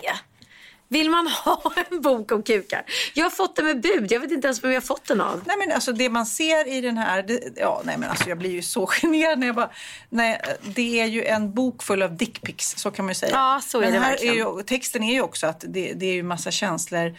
Vill 0.89 1.11
man 1.11 1.27
ha 1.27 1.73
en 1.91 2.01
bok 2.01 2.33
om 2.33 2.43
kukar? 2.43 2.83
Jag 3.15 3.25
har 3.25 3.31
fått 3.31 3.57
den 3.57 3.65
med 3.65 3.81
bud. 3.81 4.13
Jag 4.13 4.21
vet 4.21 4.31
inte 4.31 4.47
ens 4.47 4.65
vem 4.65 4.71
jag 4.71 4.81
har 4.81 4.87
fått 4.87 5.09
den 5.09 5.21
av. 5.21 5.43
Nej 5.47 5.57
men 5.59 5.73
alltså 5.73 5.93
det 5.93 6.09
man 6.09 6.27
ser 6.27 6.69
i 6.69 6.81
den 6.81 6.99
här, 6.99 7.23
det, 7.23 7.41
ja 7.57 7.83
nej 7.85 7.99
men 7.99 8.11
alltså 8.11 8.29
jag 8.29 8.39
blir 8.39 8.51
ju 8.51 8.63
så 8.63 8.87
generad 9.03 9.39
när 9.39 9.47
jag 9.47 9.57
bara, 9.57 9.71
nej 10.09 10.41
det 10.63 11.01
är 11.01 11.07
ju 11.07 11.25
en 11.25 11.55
bok 11.55 11.83
full 11.83 12.03
av 12.03 12.17
dickpics, 12.17 12.75
så 12.77 12.91
kan 12.91 13.05
man 13.05 13.11
ju 13.11 13.15
säga. 13.15 13.33
Ja, 13.33 13.61
så 13.65 13.79
är 13.79 13.83
men 13.83 13.93
det 13.93 13.99
här 13.99 14.11
verkligen. 14.11 14.35
Är 14.35 14.39
ju, 14.39 14.63
texten 14.63 15.03
är 15.03 15.13
ju 15.13 15.21
också 15.23 15.47
att 15.47 15.65
det, 15.69 15.93
det 15.93 16.07
är 16.07 16.15
ju 16.15 16.23
massa 16.23 16.51
känslor 16.51 17.15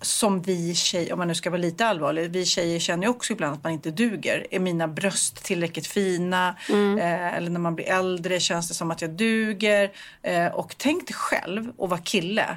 som 0.00 0.42
vi 0.42 0.74
tjejer, 0.74 1.12
om 1.12 1.18
man 1.18 1.28
nu 1.28 1.34
ska 1.34 1.50
vara 1.50 1.60
lite 1.60 1.86
allvarlig, 1.86 2.30
vi 2.30 2.44
tjejer 2.44 2.78
känner 2.78 3.02
ju 3.02 3.08
också 3.08 3.32
ibland 3.32 3.54
att 3.54 3.64
man 3.64 3.72
inte 3.72 3.90
duger. 3.90 4.46
Är 4.50 4.58
mina 4.58 4.88
bröst 4.88 5.44
tillräckligt 5.44 5.86
fina? 5.86 6.56
Mm. 6.68 6.98
Eh, 6.98 7.36
eller 7.36 7.50
när 7.50 7.60
man 7.60 7.74
blir 7.74 7.86
äldre 7.86 8.40
känns 8.40 8.68
det 8.68 8.74
som 8.74 8.90
att 8.90 9.02
jag 9.02 9.10
duger? 9.10 9.90
Eh, 10.22 10.46
och 10.46 10.74
tänk 10.78 11.06
dig 11.06 11.14
själv 11.14 11.68
att 11.68 11.90
vara 11.90 12.00
kille 12.00 12.56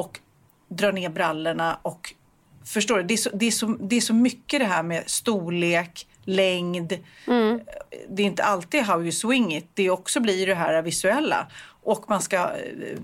och 0.00 0.18
drar 0.68 0.92
ner 0.92 1.08
brallorna 1.08 1.78
och 1.82 2.14
Förstår 2.64 2.96
du? 2.96 3.02
Det 3.02 3.14
är, 3.14 3.18
så, 3.18 3.30
det, 3.34 3.46
är 3.46 3.50
så, 3.50 3.66
det 3.66 3.96
är 3.96 4.00
så 4.00 4.14
mycket 4.14 4.60
det 4.60 4.66
här 4.66 4.82
med 4.82 5.02
storlek, 5.06 6.06
längd. 6.30 6.98
Mm. 7.26 7.60
Det 8.08 8.22
är 8.22 8.26
inte 8.26 8.44
alltid 8.44 8.82
how 8.82 9.02
you 9.02 9.12
swing 9.12 9.56
it. 9.56 9.70
Det 9.74 9.90
också 9.90 10.20
blir 10.20 10.46
det 10.46 10.54
här 10.54 10.82
visuella. 10.82 11.46
Och 11.82 12.04
man 12.08 12.22
ska 12.22 12.36
eh, 12.36 12.98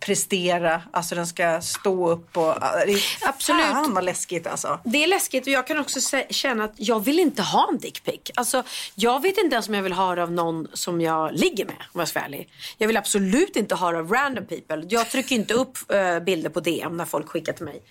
prestera, 0.00 0.82
alltså 0.90 1.14
den 1.14 1.26
ska 1.26 1.60
stå 1.60 2.10
upp 2.10 2.36
och... 2.36 2.62
Är 2.62 3.28
Absolut. 3.28 3.62
Fan 3.62 3.94
vad 3.94 4.04
läskigt 4.04 4.46
alltså. 4.46 4.80
Det 4.84 5.04
är 5.04 5.06
läskigt 5.06 5.46
och 5.46 5.52
jag 5.52 5.66
kan 5.66 5.78
också 5.78 6.20
känna 6.30 6.64
att 6.64 6.74
jag 6.76 7.04
vill 7.04 7.18
inte 7.18 7.42
ha 7.42 7.68
en 7.72 7.78
dickpic. 7.78 8.20
Alltså, 8.34 8.62
jag 8.94 9.22
vet 9.22 9.38
inte 9.38 9.54
ens 9.54 9.68
om 9.68 9.74
jag 9.74 9.82
vill 9.82 9.92
ha 9.92 10.14
det 10.14 10.22
av 10.22 10.32
någon 10.32 10.68
som 10.72 11.00
jag 11.00 11.32
ligger 11.32 11.64
med 11.64 11.76
om 11.92 12.00
jag 12.00 12.08
ska 12.08 12.18
vara 12.18 12.26
ärlig. 12.26 12.48
Jag 12.78 12.86
vill 12.86 12.96
absolut 12.96 13.56
inte 13.56 13.74
ha 13.74 13.92
det 13.92 13.98
av 13.98 14.12
random 14.12 14.46
people. 14.46 14.86
Jag 14.88 15.10
trycker 15.10 15.34
inte 15.34 15.54
upp 15.54 15.92
eh, 15.92 16.20
bilder 16.20 16.50
på 16.50 16.60
DM 16.60 16.96
när 16.96 17.04
folk 17.04 17.28
skickar 17.28 17.52
till 17.52 17.64
mig. 17.64 17.82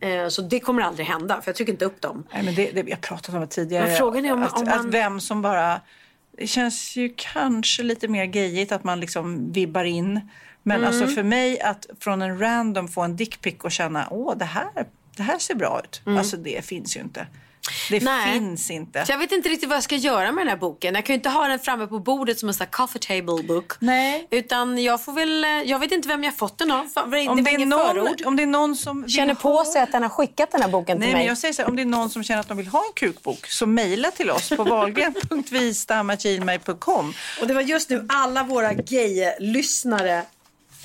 Eh, 0.00 0.28
så 0.28 0.42
det 0.42 0.60
kommer 0.60 0.82
aldrig 0.82 1.06
hända 1.06 1.40
för 1.40 1.48
jag 1.48 1.56
trycker 1.56 1.72
inte 1.72 1.84
upp 1.84 2.00
dem. 2.00 2.24
Nej, 2.32 2.42
men 2.42 2.54
det, 2.54 2.70
det, 2.70 2.82
vi 2.82 2.92
har 2.92 2.98
pratat 2.98 3.34
om 3.34 3.40
det 3.40 3.46
tidigare. 3.46 3.86
Men 3.86 3.96
frågan 3.96 4.24
är 4.24 4.32
om- 4.32 4.42
att, 4.42 4.52
om 4.58 4.64
man- 4.64 4.80
att 4.80 4.86
vem 4.86 5.20
som 5.20 5.42
bara... 5.42 5.80
Det 6.38 6.46
känns 6.46 6.96
ju 6.96 7.14
kanske 7.16 7.82
lite 7.82 8.08
mer 8.08 8.24
gayigt 8.24 8.72
att 8.72 8.84
man 8.84 9.00
liksom 9.00 9.52
vibbar 9.52 9.84
in. 9.84 10.20
Men 10.62 10.76
Mm. 10.76 10.88
alltså 10.88 11.06
för 11.06 11.22
mig 11.22 11.60
att 11.60 11.86
från 12.00 12.22
en 12.22 12.38
random 12.40 12.88
få 12.88 13.00
en 13.02 13.16
dickpic 13.16 13.54
och 13.62 13.72
känna 13.72 14.06
åh 14.10 14.36
det 14.36 14.44
här, 14.44 14.68
det 15.16 15.22
här 15.22 15.38
ser 15.38 15.54
bra 15.54 15.80
ut. 15.84 16.02
Alltså 16.18 16.36
det 16.36 16.64
finns 16.64 16.96
ju 16.96 17.00
inte. 17.00 17.26
Det. 17.90 18.02
Nej. 18.02 18.32
finns 18.34 18.70
inte. 18.70 19.06
Så 19.06 19.12
jag 19.12 19.18
vet 19.18 19.32
inte 19.32 19.48
riktigt 19.48 19.68
vad 19.68 19.76
jag 19.76 19.84
ska 19.84 19.96
göra 19.96 20.32
med 20.32 20.42
den 20.46 20.48
här 20.48 20.56
boken. 20.56 20.94
Jag 20.94 21.04
kan 21.04 21.14
ju 21.14 21.18
inte 21.18 21.28
ha 21.28 21.46
den 21.48 21.58
framme 21.58 21.86
på 21.86 21.98
bordet 21.98 22.38
som 22.38 22.48
en 22.48 22.54
sån 22.54 22.64
här 22.64 22.70
coffee 22.70 22.98
table 22.98 23.42
book. 23.42 23.72
Nej. 23.78 24.26
Utan 24.30 24.82
jag 24.82 25.04
får 25.04 25.12
väl, 25.12 25.44
eh, 25.44 25.50
jag 25.50 25.78
vet 25.78 25.92
inte 25.92 26.08
vem 26.08 26.24
jag 26.24 26.36
fått 26.36 26.58
den 26.58 26.70
av. 26.70 26.88
Det 26.94 27.00
Om 27.00 27.10
var 27.10 27.16
det, 27.42 27.50
är 27.50 27.66
någon, 27.66 27.94
förord. 27.94 28.22
om 28.26 28.36
det 28.36 28.42
är 28.42 28.46
någon 28.46 28.76
som 28.76 29.08
Känner 29.08 29.34
på 29.34 29.52
ha... 29.52 29.64
sig 29.64 29.82
att 29.82 29.92
den 29.92 30.02
har 30.02 30.10
skickat 30.10 30.50
den 30.52 30.62
här 30.62 30.68
boken 30.68 30.98
Nej, 30.98 31.06
till 31.06 31.12
men 31.12 31.18
mig. 31.20 31.28
jag 31.28 31.38
säger 31.38 31.54
så 31.54 31.62
här, 31.62 31.68
om 31.68 31.76
det 31.76 31.82
är 31.82 31.86
någon 31.86 32.10
som 32.10 32.24
känner 32.24 32.40
att 32.40 32.48
de 32.48 32.56
vill 32.56 32.66
ha 32.66 32.78
en 32.86 32.92
kukbok 32.94 33.46
så 33.46 33.66
mejla 33.66 34.10
till 34.10 34.30
oss 34.30 34.48
på 34.48 34.64
wahlgren.vistam.gmail.com. 34.64 37.14
Och 37.40 37.46
det 37.46 37.54
var 37.54 37.60
just 37.62 37.90
nu 37.90 38.06
alla 38.08 38.42
våra 38.42 38.72
gay-lyssnare 38.72 40.22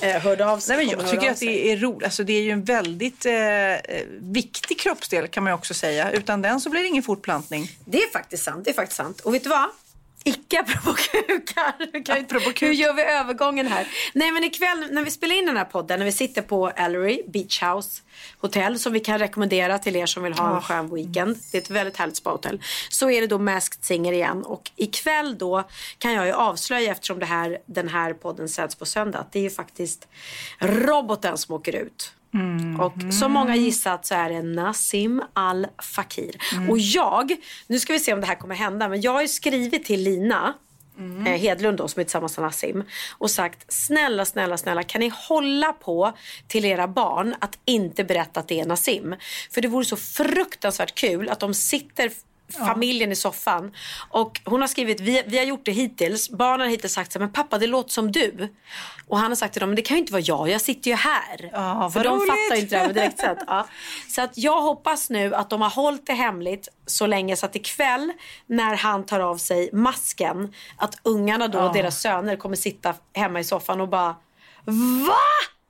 hörde 0.01 0.45
av 0.45 0.60
sig. 0.60 0.77
Nej, 0.77 0.86
men 0.86 0.99
jag 0.99 1.12
tycker 1.12 1.31
att 1.31 1.39
det 1.39 1.71
är 1.71 1.77
roligt. 1.77 2.03
Alltså, 2.03 2.23
det 2.23 2.34
är 2.34 2.41
ju 2.41 2.51
en 2.51 2.63
väldigt 2.63 3.25
eh, 3.25 3.34
eh, 3.34 3.79
viktig 4.19 4.79
kroppsdel 4.79 5.27
kan 5.27 5.43
man 5.43 5.51
ju 5.51 5.55
också 5.55 5.73
säga. 5.73 6.12
Utan 6.12 6.41
den 6.41 6.62
så 6.62 6.69
blir 6.69 6.81
det 6.81 6.88
ingen 6.88 7.03
fortplantning. 7.03 7.71
Det 7.86 7.97
är 7.97 8.12
faktiskt 8.12 8.43
sant. 8.43 8.65
Det 8.65 8.71
är 8.71 8.73
faktiskt 8.73 8.97
sant. 8.97 9.19
Och 9.21 9.34
vet 9.34 9.43
du 9.43 9.49
vad? 9.49 9.69
Icke 10.27 10.59
apropå 10.59 10.93
kukar. 10.93 11.73
Hur, 11.93 12.05
kan, 12.05 12.17
Apropå 12.17 12.45
kuk. 12.45 12.61
hur 12.61 12.73
gör 12.73 12.93
vi 12.93 13.01
övergången 13.01 13.67
här? 13.67 13.88
Nej 14.13 14.31
men 14.31 14.43
ikväll 14.43 14.88
när 14.91 15.03
vi 15.03 15.11
spelar 15.11 15.35
in 15.35 15.45
den 15.45 15.57
här 15.57 15.65
podden, 15.65 15.99
när 15.99 16.05
vi 16.05 16.11
sitter 16.11 16.41
på 16.41 16.69
Ellery 16.75 17.23
Beach 17.27 17.63
House 17.63 18.01
hotell 18.38 18.79
som 18.79 18.93
vi 18.93 18.99
kan 18.99 19.19
rekommendera 19.19 19.79
till 19.79 19.95
er 19.95 20.05
som 20.05 20.23
vill 20.23 20.33
ha 20.33 20.55
en 20.55 20.61
skön 20.61 20.95
weekend. 20.95 21.38
Det 21.51 21.57
är 21.57 21.61
ett 21.61 21.69
väldigt 21.69 21.97
härligt 21.97 22.15
spahotell. 22.15 22.61
Så 22.89 23.09
är 23.09 23.21
det 23.21 23.27
då 23.27 23.38
Masked 23.38 23.83
Singer 23.83 24.13
igen 24.13 24.43
och 24.43 24.71
ikväll 24.75 25.38
då 25.38 25.63
kan 25.97 26.13
jag 26.13 26.25
ju 26.25 26.33
avslöja 26.33 26.91
eftersom 26.91 27.19
det 27.19 27.25
här, 27.25 27.57
den 27.65 27.88
här 27.88 28.13
podden 28.13 28.49
sänds 28.49 28.75
på 28.75 28.85
söndag 28.85 29.19
att 29.19 29.31
det 29.31 29.39
är 29.39 29.43
ju 29.43 29.49
faktiskt 29.49 30.07
roboten 30.59 31.38
som 31.38 31.55
åker 31.55 31.75
ut. 31.75 32.13
Och 32.80 33.13
som 33.13 33.32
många 33.32 33.56
gissat 33.56 34.06
så 34.06 34.15
är 34.15 34.30
det 34.30 34.41
Nassim 34.41 35.24
Al 35.34 35.67
Fakir. 35.95 36.36
Och 36.69 36.80
jag, 36.80 37.36
nu 37.67 37.80
ska 37.80 37.93
vi 37.93 38.00
se 38.00 38.13
om 38.13 38.21
det 38.21 38.28
här 38.28 38.36
kommer 38.36 38.56
hända, 38.56 38.89
men 38.89 39.02
jag 39.02 39.13
har 39.13 39.28
skrivit 39.28 39.86
till 39.86 40.04
Lina 40.04 40.54
eh, 41.00 41.34
Hedlund 41.34 41.78
då, 41.78 41.88
som 41.88 42.00
är 42.00 42.04
tillsammans 42.04 42.38
med 42.38 42.45
Nassim 42.45 42.84
och 43.12 43.32
sagt 43.32 43.74
snälla, 43.74 44.26
snälla, 44.26 44.58
snälla 44.58 44.84
kan 44.84 45.02
ni 45.02 45.12
hålla 45.28 45.74
på 45.74 46.13
till 46.48 46.65
era 46.65 46.88
barn 46.88 47.36
att 47.39 47.60
inte 47.65 48.04
berätta 48.04 48.39
att 48.39 48.48
det 48.48 48.60
är 48.60 48.65
Nassim. 48.65 49.15
För 49.52 49.62
det 49.62 49.67
vore 49.67 49.86
så 49.86 49.95
fruktansvärt 49.95 50.95
kul 50.95 51.30
att 51.30 51.39
de 51.39 51.54
sitter 51.54 52.12
familjen 52.49 53.12
i 53.12 53.15
soffan. 53.15 53.71
Och 54.10 54.41
hon 54.45 54.62
har 54.62 54.67
skrivit, 54.67 54.99
vi, 54.99 55.23
vi 55.25 55.38
har 55.38 55.45
gjort 55.45 55.65
det 55.65 55.71
hittills. 55.71 56.29
Barnen 56.29 56.60
har 56.60 56.67
hittills 56.67 56.93
sagt 56.93 57.12
så 57.12 57.19
här, 57.19 57.25
men 57.25 57.34
pappa 57.34 57.58
det 57.58 57.67
låter 57.67 57.91
som 57.91 58.12
du. 58.12 58.53
Och 59.08 59.17
han 59.19 59.31
har 59.31 59.36
sagt 59.36 59.53
till 59.53 59.60
dem, 59.60 59.69
men 59.69 59.75
det 59.75 59.81
kan 59.81 59.97
ju 59.97 60.01
inte 60.01 60.13
vara 60.13 60.21
jag, 60.21 60.49
jag 60.49 60.62
sitter 60.62 60.91
ju 60.91 60.95
här. 60.95 61.49
Ja, 61.53 61.89
För 61.93 62.03
de 62.03 62.15
roligt. 62.15 62.29
fattar 62.29 62.55
ju 62.55 62.62
inte 62.62 62.75
det 62.75 62.79
här 62.79 62.86
med 62.88 62.95
direktsänd. 62.95 63.38
Ja. 63.47 63.67
Så 64.10 64.21
att 64.21 64.38
jag 64.38 64.62
hoppas 64.62 65.10
nu 65.10 65.36
att 65.36 65.49
de 65.49 65.62
har 65.62 65.69
hållit 65.69 66.08
det 66.08 66.13
hemligt 66.13 66.67
så 66.86 67.08
länge 67.08 67.36
så 67.36 67.45
att 67.45 67.55
ikväll 67.55 68.13
när 68.45 68.75
han 68.75 69.05
tar 69.05 69.19
av 69.19 69.38
sig 69.38 69.69
masken 69.73 70.53
att 70.77 70.99
ungarna 71.03 71.47
då, 71.47 71.71
deras 71.73 72.01
söner 72.01 72.36
kommer 72.36 72.55
sitta 72.55 72.93
hemma 73.13 73.39
i 73.39 73.43
soffan 73.43 73.81
och 73.81 73.89
bara 73.89 74.15
Va? 75.08 75.15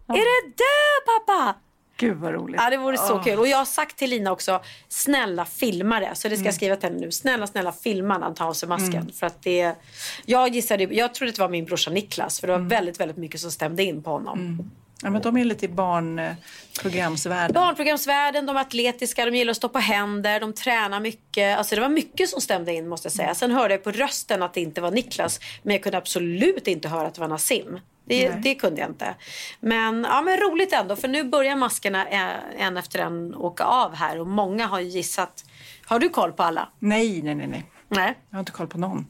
Är 0.07 0.13
det 0.13 0.53
du 0.57 1.05
pappa? 1.05 1.55
Gud 1.97 2.17
vad 2.17 2.33
roligt. 2.33 2.61
Ja 2.63 2.69
det 2.69 2.77
vore 2.77 2.97
så 2.97 3.19
kul. 3.19 3.39
Och 3.39 3.47
jag 3.47 3.57
har 3.57 3.65
sagt 3.65 3.97
till 3.97 4.09
Lina 4.09 4.31
också, 4.31 4.61
snälla 4.87 5.45
filma 5.45 5.99
det. 5.99 6.11
Så 6.13 6.27
det 6.27 6.37
ska 6.37 6.45
jag 6.45 6.55
skriva 6.55 6.75
till 6.75 6.89
henne 6.89 7.01
nu. 7.01 7.11
Snälla, 7.11 7.47
snälla 7.47 7.71
filma 7.71 8.17
när 8.17 8.25
han 8.25 8.35
tar 8.35 8.47
av 8.47 8.53
sig 8.53 8.69
masken. 8.69 9.11
För 9.11 9.27
att 9.27 9.43
det, 9.43 9.75
jag 10.25 10.49
gissade, 10.55 10.83
jag 10.83 11.13
trodde 11.13 11.31
det 11.31 11.39
var 11.39 11.49
min 11.49 11.65
brorsa 11.65 11.91
Niklas. 11.91 12.39
För 12.39 12.47
det 12.47 12.57
var 12.57 12.69
väldigt, 12.69 12.99
väldigt 12.99 13.17
mycket 13.17 13.41
som 13.41 13.51
stämde 13.51 13.83
in 13.83 14.03
på 14.03 14.09
honom. 14.09 14.69
Ja, 15.01 15.09
men 15.09 15.21
de 15.21 15.37
är 15.37 15.45
lite 15.45 15.65
i 15.65 15.69
barnprogramsvärlden. 15.69 17.53
Barnprogramsvärlden, 17.53 18.45
de 18.45 18.57
är 18.57 18.61
atletiska, 18.61 19.25
de 19.25 19.35
gillar 19.35 19.51
att 19.51 19.57
stå 19.57 19.69
på 19.69 19.79
händer, 19.79 20.39
de 20.39 20.53
tränar 20.53 20.99
mycket. 20.99 21.57
Alltså 21.57 21.75
det 21.75 21.81
var 21.81 21.89
mycket 21.89 22.29
som 22.29 22.41
stämde 22.41 22.73
in 22.73 22.87
måste 22.87 23.05
jag 23.05 23.13
säga. 23.13 23.35
Sen 23.35 23.51
hörde 23.51 23.73
jag 23.73 23.83
på 23.83 23.91
rösten 23.91 24.43
att 24.43 24.53
det 24.53 24.61
inte 24.61 24.81
var 24.81 24.91
Niklas. 24.91 25.39
Men 25.63 25.73
jag 25.75 25.83
kunde 25.83 25.97
absolut 25.97 26.67
inte 26.67 26.87
höra 26.87 27.07
att 27.07 27.13
det 27.13 27.21
var 27.21 27.27
Nassim. 27.27 27.79
Det, 28.05 28.29
det 28.29 28.55
kunde 28.55 28.81
jag 28.81 28.89
inte. 28.89 29.15
Men, 29.59 30.03
ja, 30.09 30.21
men 30.21 30.37
roligt 30.37 30.73
ändå 30.73 30.95
för 30.95 31.07
nu 31.07 31.23
börjar 31.23 31.55
maskerna 31.55 32.07
eh, 32.07 32.65
en 32.65 32.77
efter 32.77 32.99
en 32.99 33.35
åka 33.35 33.63
av 33.63 33.95
här 33.95 34.19
och 34.19 34.27
många 34.27 34.67
har 34.67 34.79
ju 34.79 34.87
gissat. 34.87 35.45
Har 35.85 35.99
du 35.99 36.09
koll 36.09 36.31
på 36.31 36.43
alla? 36.43 36.69
Nej, 36.79 37.21
nej, 37.21 37.35
nej, 37.35 37.47
nej. 37.47 37.71
Nej. 37.87 38.17
Jag 38.29 38.35
har 38.37 38.39
inte 38.39 38.51
koll 38.51 38.67
på 38.67 38.77
någon. 38.77 39.05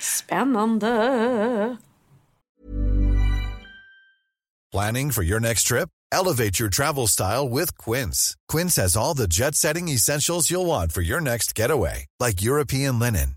Spännande. 0.00 1.76
Planning 4.72 5.10
for 5.10 5.24
your 5.24 5.40
next 5.40 5.66
trip? 5.66 5.88
Elevate 6.12 6.60
your 6.60 6.70
travel 6.70 7.08
style 7.08 7.48
with 7.48 7.76
Quince. 7.76 8.36
Quince 8.48 8.76
has 8.76 8.96
all 8.96 9.14
the 9.14 9.26
jet 9.26 9.54
setting 9.54 9.88
essentials 9.88 10.50
you'll 10.50 10.66
want 10.66 10.92
for 10.92 11.02
your 11.02 11.20
next 11.20 11.58
getaway, 11.58 12.06
like 12.20 12.42
European 12.42 12.98
linen, 12.98 13.36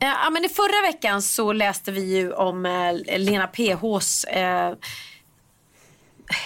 Eh, 0.00 0.08
ja, 0.08 0.30
men 0.30 0.44
I 0.44 0.48
förra 0.48 0.82
veckan 0.82 1.22
så 1.22 1.52
läste 1.52 1.92
vi 1.92 2.16
ju 2.16 2.32
om 2.32 2.66
eh, 2.66 3.18
Lena 3.18 3.46
PHs 3.46 4.24
eh, 4.24 4.74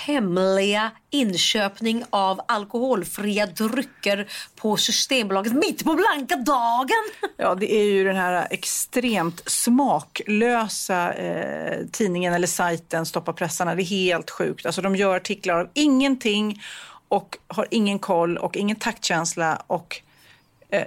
hemliga 0.07 0.91
inköpning 1.11 2.05
av 2.11 2.41
alkoholfria 2.49 3.47
drycker 3.47 4.29
på 4.57 4.77
Systembolaget 4.77 5.53
mitt 5.53 5.85
på 5.85 5.95
blanka 5.95 6.37
dagen. 6.37 7.31
Ja, 7.37 7.55
det 7.55 7.75
är 7.75 7.85
ju 7.85 8.05
den 8.05 8.17
här 8.17 8.47
extremt 8.51 9.43
smaklösa 9.51 11.13
eh, 11.13 11.87
tidningen 11.93 12.35
eller 12.35 12.47
sajten 12.47 13.07
Stoppa 13.07 13.33
pressarna. 13.33 13.75
Det 13.75 13.83
är 13.83 13.85
helt 13.85 14.31
sjukt. 14.31 14.67
Alltså, 14.67 14.83
de 14.83 14.97
gör 14.97 15.17
artiklar 15.17 15.61
av 15.61 15.69
ingenting 15.75 16.63
och 17.09 17.39
har 17.49 17.67
ingen 17.71 17.99
koll 17.99 18.39
och 18.39 18.57
ingen 18.57 18.77
taktkänsla 18.77 19.63
och 19.67 20.03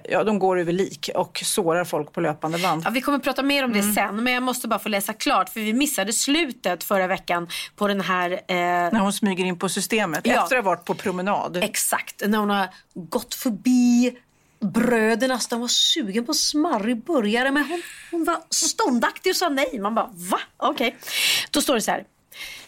ja, 0.09 0.23
de 0.23 0.39
går 0.39 0.59
över 0.59 0.73
lik 0.73 1.09
och 1.15 1.41
sårar 1.45 1.85
folk 1.85 2.11
på 2.11 2.21
löpande 2.21 2.57
band. 2.57 2.81
Ja, 2.85 2.89
vi 2.89 3.01
kommer 3.01 3.17
att 3.17 3.23
prata 3.23 3.43
mer 3.43 3.63
om 3.63 3.73
det 3.73 3.79
mm. 3.79 3.93
sen, 3.93 4.23
men 4.23 4.33
jag 4.33 4.43
måste 4.43 4.67
bara 4.67 4.79
få 4.79 4.89
läsa 4.89 5.13
klart 5.13 5.49
för 5.49 5.59
vi 5.59 5.73
missade 5.73 6.13
slutet 6.13 6.83
förra 6.83 7.07
veckan 7.07 7.47
på 7.75 7.87
den 7.87 8.01
här... 8.01 8.31
Eh... 8.31 8.55
När 8.57 8.99
hon 8.99 9.13
smyger 9.13 9.45
in 9.45 9.59
på 9.59 9.69
systemet 9.69 10.21
ja. 10.23 10.43
efter 10.43 10.57
att 10.57 10.63
ha 10.63 10.71
varit 10.71 10.85
på 10.85 10.95
promenad. 10.95 11.57
Exakt, 11.57 12.21
när 12.25 12.37
hon 12.37 12.49
har 12.49 12.67
gått 12.93 13.35
förbi 13.35 14.17
bröderna, 14.59 15.39
de 15.49 15.61
var 15.61 15.67
sugen 15.67 16.25
på 16.25 16.33
smarrig 16.33 17.03
burgare 17.03 17.51
men 17.51 17.63
hon, 17.63 17.81
hon 18.11 18.23
var 18.23 18.37
ståndaktig 18.49 19.29
och 19.29 19.35
sa 19.35 19.49
nej. 19.49 19.79
Man 19.79 19.95
bara 19.95 20.09
va? 20.13 20.39
Okej. 20.57 20.87
Okay. 20.87 20.99
Då 21.51 21.61
står 21.61 21.75
det 21.75 21.81
så 21.81 21.91
här. 21.91 22.05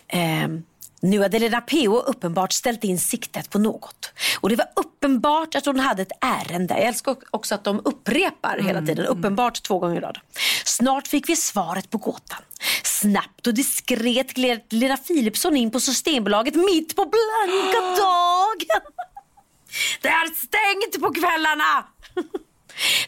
Eh, 0.07 0.47
nu 1.10 1.22
hade 1.22 1.39
Lena 1.39 1.62
PH 1.62 1.88
uppenbart 2.06 2.51
ställt 2.51 2.84
in 2.84 2.99
siktet 2.99 3.49
på 3.49 3.60
något. 3.60 4.12
Och 4.39 4.49
det 4.49 4.56
var 4.56 4.68
uppenbart 4.76 5.56
att 5.56 5.66
hon 5.66 5.80
hade 5.80 6.01
ett 6.01 6.12
ärende. 6.22 6.74
Jag 6.74 6.84
älskar 6.84 7.16
också 7.32 7.56
att 7.56 7.64
de 7.64 7.82
upprepar 7.86 8.58
hela 8.58 8.70
mm, 8.70 8.86
tiden. 8.86 9.06
Uppenbart 9.06 9.64
två 9.64 9.80
gånger 9.80 9.95
i 9.95 9.99
rad. 9.99 10.20
Snart 10.66 11.08
fick 11.08 11.30
vi 11.30 11.36
svaret 11.36 11.89
på 11.89 11.97
gåtan. 11.97 12.41
Snabbt 12.84 13.47
och 13.47 13.53
diskret 13.53 14.34
gled 14.34 14.62
Lena 14.70 14.97
Philipsson 14.97 15.58
in 15.58 15.72
på 15.72 15.80
Systembolaget 15.80 16.56
mitt 16.56 16.95
på 16.95 17.06
blanka 17.06 17.82
dagen. 17.97 18.82
Det 20.01 20.08
är 20.08 20.26
stängt 20.26 21.03
på 21.03 21.14
kvällarna! 21.14 21.86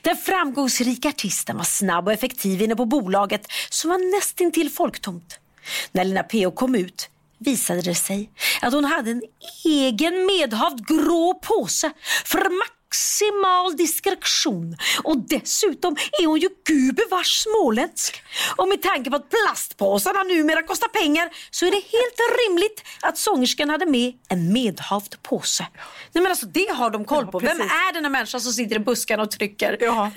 Den 0.02 0.18
framgångsrika 0.18 1.10
artisten 1.10 1.58
var 1.58 1.64
snabb 1.64 2.08
och 2.08 2.14
effektiv 2.14 2.62
inne 2.62 2.76
på 2.76 2.86
bolaget 2.86 3.48
som 3.70 3.90
var 3.90 4.18
nästintill 4.18 4.70
folktomt. 4.70 5.40
När 5.92 6.04
Lena 6.04 6.24
PH 6.24 6.56
kom 6.56 6.76
ut 6.76 7.10
visade 7.40 7.82
det 7.82 7.96
sig 7.96 8.30
att 8.62 8.74
hon 8.74 8.86
hade 8.86 9.12
en 9.12 9.22
egen 9.66 10.26
medhavd 10.26 10.88
grå 10.88 11.34
påse 11.34 11.92
för 12.26 12.50
maximal 12.88 13.78
diskretion. 13.78 14.78
Och 15.04 15.18
dessutom 15.18 15.96
är 16.22 16.28
hon 16.28 16.40
ju 16.40 16.50
gubevars 16.66 17.44
småländsk. 17.44 18.24
Och 18.56 18.68
med 18.68 18.82
tanke 18.82 19.10
på 19.10 19.16
att 19.16 19.30
plastpåsarna 19.30 20.24
numera 20.24 20.64
kostar 20.64 20.88
pengar 20.88 21.30
så 21.52 21.66
är 21.66 21.72
det 21.72 21.78
helt 21.78 22.48
rimligt 22.48 22.84
att 23.02 23.18
sångerskan 23.18 23.70
hade 23.70 23.86
med 23.86 24.14
en 24.30 24.54
medhavd 24.54 25.16
påse. 25.24 25.68
Nej 26.14 26.22
men 26.22 26.28
alltså 26.32 26.46
det 26.46 26.72
har 26.74 26.90
de 26.90 27.06
koll 27.06 27.28
på. 27.28 27.42
Ja, 27.44 27.46
Vem 27.48 27.62
är 27.62 27.94
den 27.94 28.06
här 28.06 28.12
människan 28.12 28.42
som 28.42 28.52
sitter 28.54 28.76
i 28.76 28.80
buskarna 28.80 29.24
och 29.24 29.32
trycker? 29.32 29.78
Ja. 29.80 30.12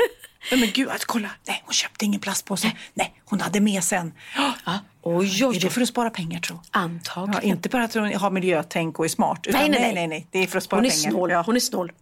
Nej, 0.50 0.60
men 0.60 0.70
gud, 0.72 0.88
att 0.88 1.04
kolla. 1.04 1.30
Nej, 1.48 1.62
hon 1.64 1.72
köpte 1.74 2.04
ingen 2.04 2.20
plastpåse. 2.20 2.72
Nej, 2.94 3.14
hon 3.24 3.40
hade 3.40 3.60
med 3.60 3.84
sen. 3.84 4.12
Ja. 4.36 4.78
Oj, 5.02 5.44
oj, 5.46 5.56
Är 5.56 5.60
det 5.60 5.70
för 5.70 5.80
att 5.80 5.88
spara 5.88 6.10
pengar 6.10 6.40
tro? 6.40 6.60
Antagligen. 6.70 7.40
Ja, 7.42 7.48
inte 7.48 7.68
bara 7.68 7.84
att 7.84 7.94
hon 7.94 8.14
har 8.14 8.30
miljötänk 8.30 8.98
och 8.98 9.04
är 9.04 9.08
smart. 9.08 9.46
Utan 9.46 9.60
Nej, 9.60 9.70
nej, 9.70 9.80
nej, 9.80 9.94
nej. 9.94 10.08
nej, 10.08 10.08
nej. 10.08 10.26
Det 10.30 10.38
är 10.38 10.46
för 10.46 10.58
att 10.58 10.64
spara 10.64 10.78
Hon 10.78 10.86
är 10.86 10.90
pengar. 10.90 11.10
snål. 11.10 11.30
Ja. 11.30 11.42
Hon 11.46 11.56
är 11.56 11.60
snål. 11.60 11.92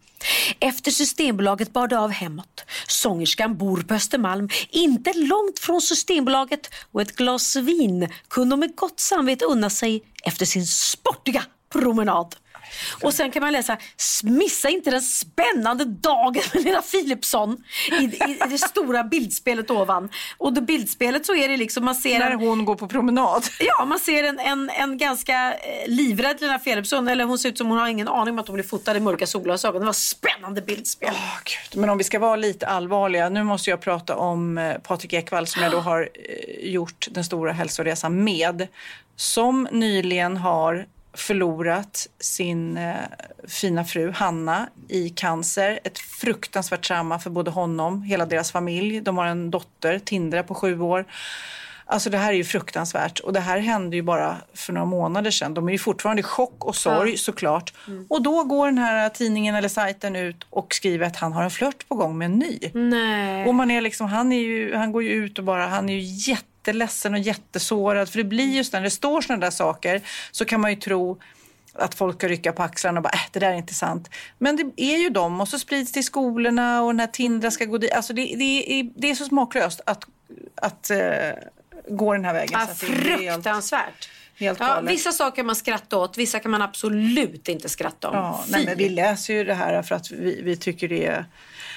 Efter 0.61 0.91
Systembolaget 0.91 1.73
bar 1.73 1.89
det 1.89 1.99
av 1.99 2.11
hemåt. 2.11 2.65
Sångerskan 2.89 3.57
bor 3.57 3.83
på 3.83 3.95
Östermalm, 3.95 4.49
inte 4.71 5.13
långt 5.17 5.59
från 5.59 5.81
Systembolaget 5.81 6.71
och 6.93 7.03
ett 7.03 7.17
glas 7.17 7.57
vin 7.57 8.09
kunde 8.29 8.53
hon 8.53 8.61
med 8.61 8.77
gott 8.77 9.01
samvete 9.01 9.45
unna 9.45 9.71
sig 9.71 10.03
efter 10.25 10.47
sin 10.47 10.67
sportiga 10.67 11.43
promenad. 11.73 12.37
Och 13.03 13.15
sen 13.15 13.31
kan 13.31 13.43
man 13.43 13.53
läsa, 13.53 13.77
missa 14.23 14.69
inte 14.69 14.91
den 14.91 15.03
spännande 15.03 15.85
dagen 15.85 16.43
med 16.55 16.65
Lena 16.65 16.83
Philipsson 16.83 17.57
i, 18.01 18.05
i, 18.05 18.39
det 18.51 18.59
stora 18.59 19.05
bildspelet 19.05 19.71
ovan. 19.71 20.09
Och 20.39 20.53
då 20.53 20.61
bildspelet 20.61 21.27
så 21.27 21.35
är 21.35 21.49
det 21.49 21.57
liksom, 21.57 21.85
man 21.85 21.95
ser 21.95 22.19
När 22.19 22.31
en, 22.31 22.41
hon 22.41 22.65
går 22.65 22.75
på 22.75 22.89
promenad. 22.89 23.45
Ja, 23.61 23.85
man 23.85 23.99
ser 23.99 24.25
en, 24.25 24.39
en, 24.39 24.71
en 24.71 24.99
ganska 24.99 25.53
eh, 25.53 25.89
livrädd 25.89 26.41
Lena 26.41 26.59
Philipsson. 26.59 27.09
Eller 27.09 27.25
hon 27.25 27.39
ser 27.39 27.49
ut 27.49 27.59
som 27.59 27.67
hon 27.67 27.79
har 27.79 27.89
ingen 27.89 28.09
aning 28.09 28.35
om 28.35 28.39
att 28.39 28.47
hon 28.47 28.55
blir 28.55 28.65
fotad 28.65 28.97
i 28.97 29.01
mörka 29.01 29.27
solglasögon. 29.27 29.81
Det 29.81 29.87
var 29.87 29.93
spännande 29.93 30.63
bildspel. 30.63 31.11
Åh, 31.13 31.39
Gud. 31.45 31.81
Men 31.81 31.91
om 31.91 31.99
vi 31.99 32.05
ska 32.05 32.19
vara 32.19 32.37
lite 32.37 32.67
allvarliga. 32.67 33.29
Nu 33.29 33.43
måste 33.43 33.71
jag 33.71 33.81
prata 33.81 34.17
om 34.17 34.59
eh, 34.59 34.79
Patrik 34.79 35.13
Ekwall 35.13 35.47
som 35.47 35.63
jag 35.63 35.73
då 35.73 35.79
har 35.79 36.01
eh, 36.01 36.71
gjort 36.71 37.09
den 37.11 37.25
stora 37.25 37.53
hälsoresan 37.53 38.25
med. 38.25 38.69
Som 39.17 39.69
nyligen 39.73 40.37
har 40.37 40.87
förlorat 41.21 42.07
sin 42.21 42.77
eh, 42.77 42.95
fina 43.49 43.85
fru 43.85 44.11
Hanna 44.11 44.69
i 44.89 45.11
cancer. 45.11 45.81
Ett 45.85 45.99
fruktansvärt 45.99 46.83
trauma 46.83 47.19
för 47.19 47.31
både 47.31 47.51
honom, 47.51 48.03
hela 48.03 48.27
deras 48.27 48.53
familj. 48.53 49.01
De 49.01 49.19
har 49.19 49.27
en 49.27 49.51
dotter, 49.51 49.99
Tindra, 49.99 50.43
på 50.43 50.55
sju 50.55 50.81
år. 50.81 51.05
Alltså 51.91 52.11
det 52.11 52.19
här 52.19 52.33
är 52.33 52.37
ju 52.37 52.45
fruktansvärt 52.45 53.19
och 53.19 53.33
det 53.33 53.41
här 53.41 53.59
hände 53.59 53.97
ju 53.97 54.03
bara 54.03 54.37
för 54.55 54.73
några 54.73 54.87
månader 54.87 55.31
sedan. 55.31 55.55
De 55.55 55.69
är 55.69 55.73
ju 55.73 55.79
fortfarande 55.79 56.21
i 56.21 56.23
chock 56.23 56.65
och 56.65 56.77
sorg 56.77 57.17
såklart. 57.17 57.73
Och 58.09 58.23
då 58.23 58.45
går 58.45 58.67
den 58.67 58.79
här 58.79 59.09
tidningen 59.09 59.55
eller 59.55 59.69
sajten 59.69 60.17
ut 60.17 60.47
och 60.51 60.75
skriver 60.75 61.07
att 61.07 61.17
han 61.17 61.33
har 61.33 61.43
en 61.43 61.51
flört 61.51 61.89
på 61.89 61.95
gång 61.95 62.19
med 62.19 62.27
en 62.27 62.39
ny. 62.39 62.59
Nej. 62.75 63.47
Och 63.47 63.55
man 63.55 63.71
är 63.71 63.81
liksom, 63.81 64.07
han, 64.07 64.33
är 64.33 64.41
ju, 64.41 64.75
han 64.75 64.93
går 64.93 65.03
ju 65.03 65.11
ut 65.11 65.39
och 65.39 65.45
bara, 65.45 65.67
han 65.67 65.89
är 65.89 65.95
ju 65.95 66.01
jätteledsen 66.69 67.15
och 67.15 67.21
jättesårad. 67.21 68.09
För 68.09 68.19
det 68.19 68.25
blir 68.25 68.57
just 68.57 68.73
när 68.73 68.81
det 68.81 68.91
står 68.91 69.21
sådana 69.21 69.45
där 69.45 69.51
saker 69.51 70.03
så 70.31 70.45
kan 70.45 70.61
man 70.61 70.71
ju 70.71 70.77
tro 70.77 71.21
att 71.75 71.95
folk 71.95 72.17
ska 72.17 72.29
rycka 72.29 72.53
på 72.53 72.63
axlarna 72.63 72.99
och 72.99 73.03
bara, 73.03 73.13
äh, 73.15 73.21
det 73.33 73.41
där 73.41 73.51
är 73.51 73.57
inte 73.57 73.75
sant. 73.75 74.11
Men 74.39 74.57
det 74.57 74.83
är 74.83 74.99
ju 74.99 75.11
de 75.11 75.41
och 75.41 75.49
så 75.49 75.59
sprids 75.59 75.93
det 75.93 76.01
i 76.01 76.03
skolorna 76.03 76.83
och 76.83 76.97
när 76.97 77.07
Tindra 77.07 77.51
ska 77.51 77.65
gå 77.65 77.79
dit. 77.79 77.93
Alltså 77.93 78.13
det, 78.13 78.23
det, 78.23 78.81
är, 78.81 78.91
det 78.97 79.11
är 79.11 79.15
så 79.15 79.25
smaklöst 79.25 79.81
att, 79.87 80.05
att 80.55 80.91
uh, 80.93 80.99
gå 81.89 82.13
den 82.13 82.25
här 82.25 82.35
vägen. 82.35 82.61
Ja, 82.61 82.75
Så 82.75 82.87
helt- 82.87 83.03
fruktansvärt. 83.03 84.09
helt 84.39 84.61
ja, 84.61 84.81
vissa 84.81 85.13
saker 85.13 85.37
kan 85.37 85.47
man 85.47 85.57
skratta 85.57 85.97
åt, 85.97 86.19
vissa 86.19 86.41
kan 86.41 86.51
man 86.51 86.63
absolut 86.63 87.49
inte 87.49 87.69
skratta 87.69 88.09
om. 88.09 88.17
Ja, 88.17 88.45
nej, 88.49 88.65
men 88.65 88.79
vi 88.79 88.89
läser 88.89 89.35
ju 89.35 89.45
det 89.45 89.55
här 89.55 89.83
för 89.83 89.95
att 89.95 90.11
vi, 90.11 90.43
vi 90.43 90.57
tycker 90.57 90.89
det 90.89 91.07
är... 91.07 91.25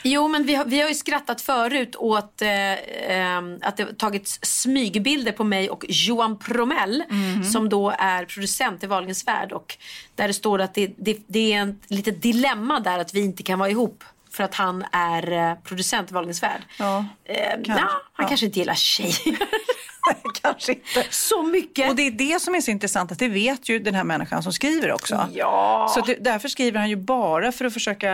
Jo, 0.03 0.27
men 0.27 0.43
vi 0.45 0.55
har, 0.55 0.65
vi 0.65 0.81
har 0.81 0.89
ju 0.89 0.95
skrattat 0.95 1.41
förut 1.41 1.95
åt 1.95 2.41
eh, 2.41 2.73
eh, 2.73 3.41
att 3.61 3.77
det 3.77 3.97
tagits 3.97 4.39
smygbilder 4.41 5.31
på 5.31 5.43
mig 5.43 5.69
och 5.69 5.85
Johan 5.89 6.39
Promell 6.39 7.03
Mhm. 7.09 7.43
som 7.43 7.69
då 7.69 7.93
är 7.97 8.25
producent 8.25 8.83
i 8.83 8.87
Wahlgrens 8.87 9.27
värld. 9.27 9.51
Och 9.51 9.77
där 10.15 10.27
det 10.27 10.33
står 10.33 10.61
att 10.61 10.73
det, 10.73 10.91
det, 10.97 11.17
det 11.27 11.53
är 11.53 11.67
ett 11.69 11.75
litet 11.91 12.21
dilemma 12.21 12.79
där 12.79 12.99
att 12.99 13.13
vi 13.13 13.19
inte 13.21 13.43
kan 13.43 13.59
vara 13.59 13.69
ihop 13.69 14.03
för 14.31 14.43
att 14.43 14.55
han 14.55 14.85
är 14.91 15.31
eh, 15.31 15.55
producent 15.63 16.11
i 16.11 16.13
Wahlgrens 16.13 16.43
värld. 16.43 16.61
Ja, 16.79 17.05
eh, 17.25 17.35
kanske. 17.53 17.71
ja, 17.73 17.77
han 18.13 18.23
Ja. 18.23 18.27
kanske 18.27 18.45
inte 18.45 18.59
gillar 18.59 18.73
tjejer 18.75 19.37
Kanske 20.41 20.71
inte. 20.71 21.03
så 21.09 21.43
mycket. 21.43 21.89
Och 21.89 21.95
det 21.95 22.07
är 22.07 22.11
det 22.11 22.41
som 22.41 22.55
är 22.55 22.61
så 22.61 22.71
intressant, 22.71 23.11
att 23.11 23.19
det 23.19 23.27
vet 23.27 23.69
ju 23.69 23.79
den 23.79 23.95
här 23.95 24.03
människan 24.03 24.43
som 24.43 24.53
skriver 24.53 24.91
också. 24.91 25.27
Ja. 25.33 25.91
Så 25.95 26.01
det, 26.01 26.15
därför 26.19 26.49
skriver 26.49 26.79
han 26.79 26.89
ju 26.89 26.95
bara 26.95 27.51
för 27.51 27.65
att 27.65 27.73
försöka, 27.73 28.09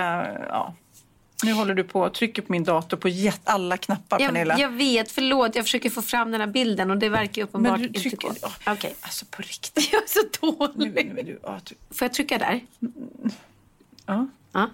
ja. 0.49 0.75
Nu 1.43 1.51
håller 1.53 1.73
du 1.73 1.83
på 1.83 2.01
och 2.01 2.13
trycker 2.13 2.41
på 2.41 2.51
min 2.51 2.63
dator 2.63 2.97
på 2.97 3.09
alla 3.43 3.77
knappar, 3.77 4.17
Pernilla. 4.19 4.53
Jag, 4.59 4.71
jag 4.71 4.77
vet, 4.77 5.11
förlåt. 5.11 5.55
Jag 5.55 5.65
försöker 5.65 5.89
få 5.89 6.01
fram 6.01 6.31
den 6.31 6.41
här 6.41 6.47
bilden 6.47 6.91
och 6.91 6.97
det 6.97 7.09
verkar 7.09 7.41
uppenbart 7.43 7.71
Men 7.71 7.81
du 7.81 7.87
inte 7.87 7.99
trycker... 7.99 8.17
gå. 8.27 8.33
ja, 8.65 8.73
Okej. 8.73 8.95
Alltså 9.01 9.25
på 9.31 9.41
riktigt. 9.41 9.93
Jag 9.93 10.03
är 10.03 10.07
så 10.07 10.19
Nu, 10.75 10.85
dålig. 10.89 11.13
nu, 11.15 11.21
du, 11.23 11.39
ja, 11.43 11.59
du, 11.63 11.75
Får 11.95 12.05
jag 12.05 12.13
trycka 12.13 12.37
där? 12.37 12.61
ja. 14.05 14.27
Ja. 14.51 14.69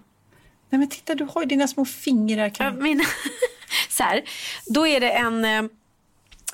Nej 0.69 0.79
men 0.79 0.89
titta, 0.89 1.15
du 1.15 1.27
har 1.33 1.41
ju 1.41 1.47
dina 1.47 1.67
små 1.67 1.85
fingrar. 1.85 2.43
Ja, 2.45 2.49
Kan... 2.49 2.83
Min... 2.83 3.03
så 3.89 4.03
här, 4.03 4.21
då 4.65 4.87
är 4.87 4.99
det 4.99 5.11
en, 5.11 5.45
eh, 5.45 5.63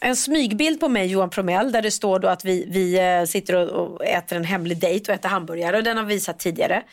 en 0.01 0.15
smygbild 0.15 0.79
på 0.79 0.89
mig, 0.89 1.07
Johan 1.11 1.29
Promell, 1.29 1.71
där 1.71 1.81
det 1.81 1.91
står 1.91 2.19
då 2.19 2.27
att 2.27 2.45
vi, 2.45 2.65
vi 2.69 2.99
eh, 2.99 3.25
sitter 3.25 3.55
och, 3.55 3.69
och 3.95 4.05
äter 4.05 4.37
en 4.37 4.43
hemlig 4.43 4.77
dejt 4.79 5.11
och 5.11 5.15
äter 5.15 5.29
hamburgare. 5.29 5.77
Och 5.77 5.83
den 5.83 5.97
har 5.97 6.03
vi 6.03 6.13
visat 6.13 6.39
tidigare. 6.39 6.83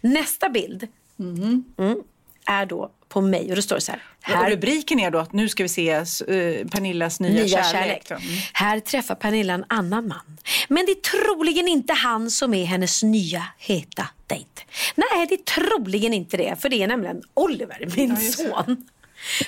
Nästa 0.00 0.48
bild 0.48 0.88
Mhm. 1.16 1.64
mm, 1.78 2.02
är 2.46 2.66
då 2.66 2.90
på 3.08 3.20
mig 3.20 3.50
och 3.50 3.56
det 3.56 3.62
står 3.62 3.78
så 3.78 3.92
här. 3.92 4.02
Här 4.22 4.50
rubriken 4.50 5.00
är 5.00 5.10
då 5.10 5.18
att 5.18 5.32
nu 5.32 5.48
ska 5.48 5.62
vi 5.62 5.68
se 5.68 5.96
uh, 5.98 6.66
Pernillas 6.68 7.20
nya, 7.20 7.32
Nya 7.44 7.48
kärlek. 7.62 7.72
kärlek. 7.72 8.10
Mm. 8.10 8.22
Här 8.52 8.80
träffar 8.80 9.14
Pernilla 9.14 9.54
en 9.54 9.64
annan 9.68 10.08
man. 10.08 10.38
Men 10.68 10.86
det 10.86 10.92
är 10.92 11.24
troligen 11.24 11.68
inte 11.68 11.92
han 11.92 12.30
som 12.30 12.54
är 12.54 12.64
hennes 12.64 13.02
nya 13.02 13.46
heta 13.58 14.08
dejt. 14.26 14.48
Nej, 14.94 15.26
det 15.28 15.34
är 15.34 15.60
troligen 15.68 16.14
inte 16.14 16.36
det. 16.36 16.60
För 16.62 16.68
det 16.68 16.82
är 16.82 16.86
nämligen 16.86 17.22
Oliver, 17.34 17.88
min 17.96 18.08
Ja, 18.10 18.16
det. 18.16 18.20
son. 18.32 18.88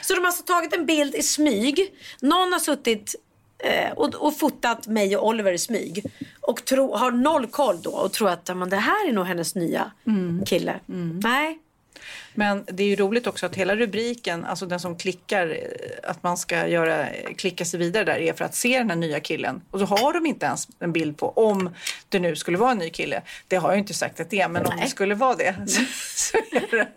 Så 0.03 0.15
de 0.15 0.21
har 0.21 0.27
alltså 0.27 0.43
tagit 0.43 0.73
en 0.75 0.87
bild 0.87 1.15
i 1.15 1.23
smyg. 1.23 1.81
Någon 2.21 2.53
har 2.53 2.61
suttit 2.61 3.15
eh, 3.59 3.93
och, 3.93 4.15
och 4.15 4.39
fotat 4.39 4.87
mig 4.87 5.17
och 5.17 5.27
Oliver 5.27 5.53
i 5.53 5.59
smyg. 5.59 6.05
Och 6.41 6.65
tro, 6.65 6.97
har 6.97 7.11
noll 7.11 7.47
koll 7.47 7.83
då 7.83 7.91
och 7.91 8.13
tror 8.13 8.29
att 8.31 8.57
men 8.57 8.71
det 8.71 8.77
här 8.77 9.09
är 9.09 9.13
nog 9.13 9.27
hennes 9.27 9.55
nya 9.55 9.91
Mm. 10.07 10.45
kille. 10.47 10.75
Nej. 11.23 11.59
Men 12.37 12.65
det 12.67 12.83
är 12.83 12.87
ju 12.89 12.97
roligt 12.97 13.27
också 13.27 13.47
att 13.47 13.55
hela 13.55 13.77
rubriken, 13.77 14.45
alltså 14.45 14.67
den 14.67 14.81
som 14.81 14.97
klickar, 14.97 15.47
eh, 15.47 16.11
att 16.11 16.23
man 16.23 16.37
ska 16.37 16.69
göra, 16.69 17.07
klicka 17.37 17.65
sig 17.65 17.81
vidare 17.81 18.05
där 18.05 18.19
är 18.19 18.33
för 18.33 18.45
att 18.45 18.55
se 18.55 18.79
den 18.79 18.91
här 18.91 18.97
nya 18.97 19.21
killen. 19.21 19.61
Och 19.71 19.79
så 19.81 19.87
har 19.87 20.13
de 20.13 20.27
inte 20.27 20.47
ens 20.47 20.69
en 20.79 20.93
bild 20.93 21.19
på 21.19 21.31
om 21.31 21.75
det 22.09 22.19
nu 22.19 22.37
skulle 22.37 22.59
vara 22.59 22.71
en 22.71 22.79
ny 22.79 22.91
kille. 22.91 23.23
Det 23.49 23.57
har 23.57 23.69
jag 23.69 23.77
ju 23.77 23.81
inte 23.81 23.95
sagt 23.95 24.21
att 24.21 24.31
det 24.31 24.41
är, 24.41 24.49
men 24.49 24.67
om 24.67 24.73
det 24.81 24.89
skulle 24.89 25.15
vara 25.15 25.35
det 25.35 25.55
så, 25.67 25.83
så 26.15 26.37
är 26.37 26.71
det. 26.71 26.89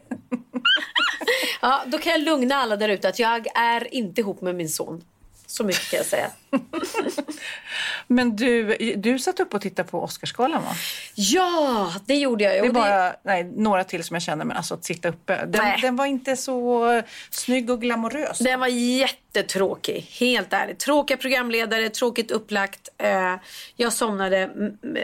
Ja, 1.61 1.83
då 1.85 1.97
kan 1.97 2.11
jag 2.11 2.21
lugna 2.21 2.55
alla 2.55 2.75
där 2.75 2.89
ute 2.89 3.09
att 3.09 3.19
jag 3.19 3.47
är 3.55 3.93
inte 3.93 4.21
ihop 4.21 4.41
med 4.41 4.55
min 4.55 4.69
son. 4.69 5.03
Så 5.49 5.63
mycket 5.63 5.89
kan 5.89 5.97
jag 5.97 6.05
säga. 6.05 6.31
Men 8.07 8.35
du, 8.35 8.75
du 8.97 9.19
satt 9.19 9.39
upp 9.39 9.53
och 9.53 9.61
tittade 9.61 9.89
på 9.89 10.03
Oscarsgalan 10.03 10.63
va? 10.63 10.71
Ja, 11.15 11.93
det 12.05 12.15
gjorde 12.15 12.43
jag. 12.43 12.53
Det 12.63 12.67
är 12.67 12.71
bara 12.71 13.15
nej, 13.23 13.43
några 13.43 13.83
till 13.83 14.03
som 14.03 14.15
jag 14.15 14.23
känner, 14.23 14.45
men 14.45 14.57
alltså 14.57 14.73
att 14.73 14.85
sitta 14.85 15.09
uppe. 15.09 15.45
Den, 15.45 15.81
den 15.81 15.95
var 15.95 16.05
inte 16.05 16.35
så 16.35 17.01
snygg 17.29 17.69
och 17.69 17.81
glamorös. 17.81 18.37
Den 18.39 18.59
var 18.59 18.67
jättetråkig, 18.67 20.07
helt 20.19 20.53
ärligt. 20.53 20.79
Tråkiga 20.79 21.17
programledare, 21.17 21.89
tråkigt 21.89 22.31
upplagt. 22.31 22.89
Eh, 22.97 23.35
jag 23.75 23.93
somnade 23.93 24.49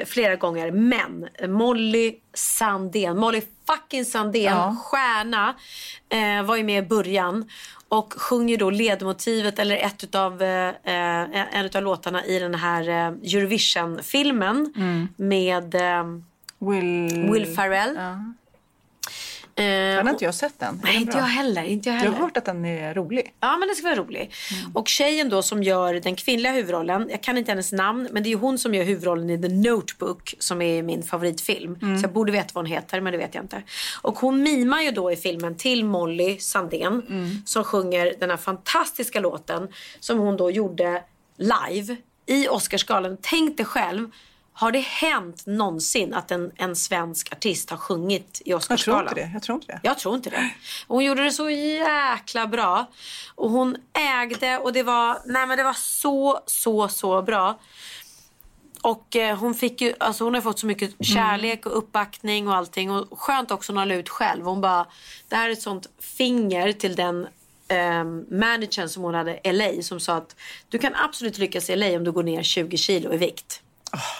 flera 0.05 0.35
gånger. 0.35 0.71
Men 0.71 1.27
Molly 1.47 2.15
Sandén, 2.33 3.17
Molly 3.17 3.41
fucking 3.67 4.05
Sandén, 4.05 4.43
Ja. 4.43 4.75
stjärna, 4.83 5.55
eh, 6.09 6.45
var 6.45 6.55
ju 6.55 6.63
med 6.63 6.83
i 6.83 6.87
början. 6.87 7.49
Och 7.89 8.13
sjunger 8.13 8.57
då 8.57 8.69
ledmotivet 8.69 9.59
eller 9.59 9.77
ett 9.77 10.03
utav, 10.03 10.41
eh, 10.41 10.69
eh, 10.69 11.57
en 11.59 11.69
av 11.75 11.83
låtarna 11.83 12.25
i 12.25 12.39
den 12.39 12.55
här 12.55 12.89
eh, 12.89 13.07
Eurovision-filmen 13.35 14.73
med 15.15 15.75
eh, 15.75 16.03
Will, 16.59 17.29
Will 17.31 17.55
Ferrell. 17.55 17.95
Ja. 17.95 18.19
Eh, 19.57 19.63
Den 19.65 20.05
har 20.07 20.13
inte 20.13 20.25
jag 20.25 20.35
sett 20.35 20.61
än. 20.61 20.79
Nej, 20.83 20.93
den 20.93 21.01
inte 21.01 21.17
jag 21.17 21.23
heller. 21.25 21.63
Inte 21.63 21.89
jag 21.89 21.95
Jag 21.95 21.99
heller. 21.99 22.13
har 22.15 22.23
hört 22.23 22.37
att 22.37 22.45
den 22.45 22.65
är 22.65 22.93
rolig. 22.93 23.33
Ja, 23.39 23.57
men 23.57 23.67
den 23.67 23.75
ska 23.75 23.87
vara 23.87 23.95
rolig. 23.99 24.31
Och 24.73 24.87
tjejen 24.87 25.29
då 25.29 25.41
som 25.41 25.63
gör 25.63 25.93
den 25.93 26.15
kvinnliga 26.15 26.51
huvudrollen, 26.53 27.07
jag 27.11 27.23
kan 27.23 27.37
inte 27.37 27.51
hennes 27.51 27.71
namn, 27.71 28.09
men 28.11 28.23
det 28.23 28.31
är 28.31 28.35
hon 28.35 28.57
som 28.57 28.73
gör 28.73 28.83
huvudrollen 28.83 29.29
i 29.29 29.41
The 29.41 29.47
Notebook 29.49 30.35
som 30.39 30.61
är 30.61 30.83
min 30.83 31.03
favoritfilm. 31.03 31.79
Så 31.79 32.03
jag 32.03 32.13
borde 32.13 32.31
veta 32.31 32.49
vad 32.53 32.63
hon 32.65 32.71
heter, 32.71 33.01
men 33.01 33.11
det 33.11 33.17
vet 33.17 33.35
jag 33.35 33.43
inte. 33.43 33.63
Och 34.01 34.19
hon 34.19 34.43
mimar 34.43 34.81
ju 34.81 34.91
då 34.91 35.11
i 35.11 35.15
filmen 35.15 35.55
till 35.57 35.85
Molly 35.85 36.39
Sandén 36.39 37.01
som 37.45 37.63
sjunger 37.63 38.13
den 38.19 38.29
här 38.29 38.37
fantastiska 38.37 39.19
låten 39.19 39.67
som 39.99 40.19
hon 40.19 40.37
då 40.37 40.51
gjorde 40.51 41.03
live 41.37 41.95
i 42.25 42.47
Oscarsgalan. 42.47 43.17
Tänk 43.21 43.57
dig 43.57 43.65
själv, 43.65 44.09
har 44.57 44.71
det 44.71 44.79
hänt 44.79 45.43
någonsin 45.45 46.13
att 46.13 46.31
en, 46.31 46.51
en 46.55 46.75
svensk 46.75 47.31
artist 47.33 47.69
har 47.69 47.77
sjungit 47.77 48.41
i 48.45 48.49
Jag 48.49 48.57
Oscarsgalan? 48.57 49.07
tror 49.07 49.11
inte 49.11 49.21
det. 49.21 49.31
Jag 49.33 49.41
tror 49.43 49.55
inte 49.55 49.67
det. 49.71 49.79
Jag 49.83 49.97
tror 49.99 50.15
inte 50.15 50.29
det. 50.29 50.49
Hon 50.87 51.03
gjorde 51.05 51.23
det 51.23 51.31
så 51.31 51.49
jäkla 51.49 52.47
bra. 52.47 52.85
Och 53.35 53.49
hon 53.49 53.75
ägde 53.93 54.57
och 54.57 54.73
det 54.73 54.83
var, 54.83 55.17
nej 55.25 55.47
men 55.47 55.57
det 55.57 55.63
var 55.63 55.73
så, 55.73 56.39
så, 56.45 56.87
så 56.87 57.21
bra. 57.21 57.59
Och 58.81 59.15
eh, 59.15 59.37
hon 59.37 59.53
fick 59.55 59.81
ju, 59.81 59.93
alltså 59.99 60.23
hon 60.23 60.33
har 60.33 60.41
fått 60.41 60.59
så 60.59 60.65
mycket 60.65 61.05
kärlek 61.05 61.65
och 61.65 61.77
uppbackning 61.77 62.47
och 62.47 62.55
allting. 62.55 62.91
Och 62.91 63.19
skönt 63.19 63.51
också 63.51 63.73
när 63.73 63.81
hon 63.81 63.87
la 63.89 63.95
ut 63.95 64.09
själv. 64.09 64.45
Hon 64.45 64.61
bara, 64.61 64.85
det 65.29 65.35
här 65.35 65.49
är 65.49 65.53
ett 65.53 65.61
sånt 65.61 65.87
finger 65.99 66.71
till 66.71 66.95
den 66.95 67.27
eh, 67.67 68.03
managern 68.31 68.89
som 68.89 69.03
hon 69.03 69.13
hade 69.13 69.39
i 69.43 69.53
LA 69.53 69.81
som 69.81 69.99
sa 69.99 70.15
att 70.15 70.35
du 70.69 70.77
kan 70.77 70.95
absolut 70.95 71.37
lyckas 71.37 71.69
i 71.69 71.75
LA 71.75 71.87
om 71.87 72.03
du 72.03 72.11
går 72.11 72.23
ner 72.23 72.43
20 72.43 72.77
kilo 72.77 73.13
i 73.13 73.17
vikt. 73.17 73.61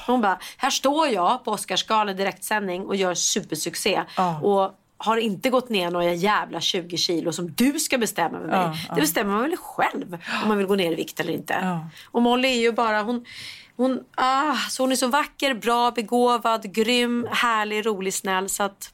Hon 0.07 0.21
bara, 0.21 0.39
här 0.57 0.69
står 0.69 1.07
jag 1.07 1.43
på 1.45 1.51
Oscarsgalan 1.51 2.15
direktsändning 2.15 2.86
och 2.86 2.95
gör 2.95 3.13
supersuccé. 3.13 4.03
Och 4.43 4.76
har 4.97 5.17
inte 5.17 5.49
gått 5.49 5.69
ner 5.69 5.91
några 5.91 6.13
jävla 6.13 6.61
20 6.61 6.97
kilo 6.97 7.32
som 7.34 7.51
du 7.51 7.80
ska 7.80 7.97
bestämma 7.97 8.38
med 8.39 8.47
mig. 8.47 8.57
Ja, 8.89 8.95
Det 8.95 9.01
bestämmer 9.01 9.34
man 9.34 9.41
väl 9.41 9.57
själv 9.57 10.17
om 10.43 10.47
man 10.47 10.57
vill 10.57 10.67
gå 10.67 10.76
ner 10.76 10.91
i 10.91 10.95
vikt 10.95 11.19
eller 11.19 11.34
inte. 11.34 11.53
Och 12.11 12.21
Molly 12.21 12.47
är 12.47 12.61
ju 12.61 12.71
bara, 12.71 13.01
hon, 13.01 13.26
hon, 13.76 13.99
ah, 14.15 14.55
så 14.69 14.84
hon 14.84 14.91
är 14.91 14.95
så 14.95 15.07
vacker, 15.07 15.53
bra, 15.53 15.91
begåvad, 15.91 16.73
grym, 16.73 17.28
härlig, 17.32 17.86
rolig, 17.86 18.13
snäll. 18.13 18.49
Så 18.49 18.63
att 18.63 18.91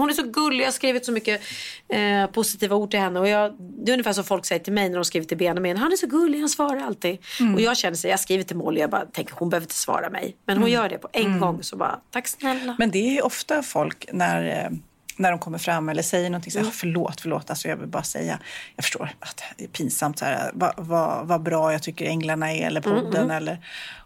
hon 0.00 0.10
är 0.10 0.14
så 0.14 0.22
gullig, 0.22 0.60
jag 0.60 0.66
har 0.66 0.72
skrivit 0.72 1.04
så 1.06 1.12
mycket 1.12 1.40
eh, 1.88 2.26
positiva 2.26 2.76
ord 2.76 2.90
till 2.90 3.00
henne. 3.00 3.20
Och 3.20 3.28
jag, 3.28 3.54
det 3.58 3.90
är 3.90 3.92
ungefär 3.92 4.12
som 4.12 4.24
folk 4.24 4.46
säger 4.46 4.64
till 4.64 4.72
mig 4.72 4.88
när 4.88 4.96
de 4.96 5.04
skriver 5.04 5.26
till 5.26 5.36
Benjamin. 5.36 5.76
Han 5.76 5.92
är 5.92 5.96
så 5.96 6.06
gullig, 6.06 6.40
han 6.40 6.48
svarar 6.48 6.80
alltid. 6.80 7.18
Mm. 7.40 7.54
Och 7.54 7.60
jag 7.60 7.76
känner 7.76 7.96
så 7.96 8.08
jag 8.08 8.20
skriver 8.20 8.44
till 8.44 8.56
Molly, 8.56 8.80
jag 8.80 8.90
bara 8.90 9.04
tänker 9.04 9.34
hon 9.38 9.50
behöver 9.50 9.64
inte 9.64 9.74
svara 9.74 10.10
mig. 10.10 10.36
Men 10.46 10.56
hon 10.56 10.62
Mm. 10.68 10.74
gör 10.74 10.88
det 10.88 10.98
på 10.98 11.08
en 11.12 11.26
Mm. 11.26 11.40
gång. 11.40 11.62
Så 11.62 11.76
bara, 11.76 12.00
tack 12.10 12.28
snälla. 12.28 12.76
Men 12.78 12.90
det 12.90 13.18
är 13.18 13.24
ofta 13.26 13.62
folk 13.62 14.06
när, 14.12 14.64
eh, 14.64 14.70
när 15.16 15.30
de 15.30 15.38
kommer 15.38 15.58
fram 15.58 15.88
eller 15.88 16.02
säger 16.02 16.30
någonting 16.30 16.52
så 16.52 16.58
här, 16.58 16.70
förlåt, 16.70 17.20
förlåt, 17.20 17.50
alltså 17.50 17.68
jag 17.68 17.76
vill 17.76 17.88
bara 17.88 18.02
säga, 18.02 18.38
jag 18.76 18.84
förstår 18.84 19.10
att 19.20 19.42
det 19.56 19.64
är 19.64 19.68
pinsamt, 19.68 20.18
så 20.18 20.24
här, 20.24 20.50
vad, 20.54 20.72
vad, 20.76 21.26
vad 21.26 21.42
bra 21.42 21.72
jag 21.72 21.82
tycker 21.82 22.06
Änglarna 22.06 22.52
är 22.52 22.66
eller 22.66 22.80
podden 22.80 23.06
Mm, 23.06 23.24
mm. 23.24 23.36
eller 23.36 23.58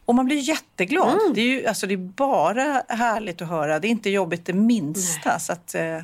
och 0.09 0.15
man 0.15 0.27
blir 0.27 0.37
jätteglad. 0.37 1.19
Det, 1.35 1.41
är 1.41 1.47
ju, 1.47 1.67
alltså, 1.67 1.87
det 1.87 1.95
är 1.95 1.97
bara 1.97 2.83
härligt 2.89 3.43
att 3.43 3.49
höra. 3.49 3.79
Det 3.79 3.89
är 3.89 3.91
inte 3.91 4.11
jobbigt 4.11 4.47
det 4.47 4.53
minsta. 4.53 5.39
Så 5.39 5.53
att, 5.53 5.75
eh, 5.75 6.01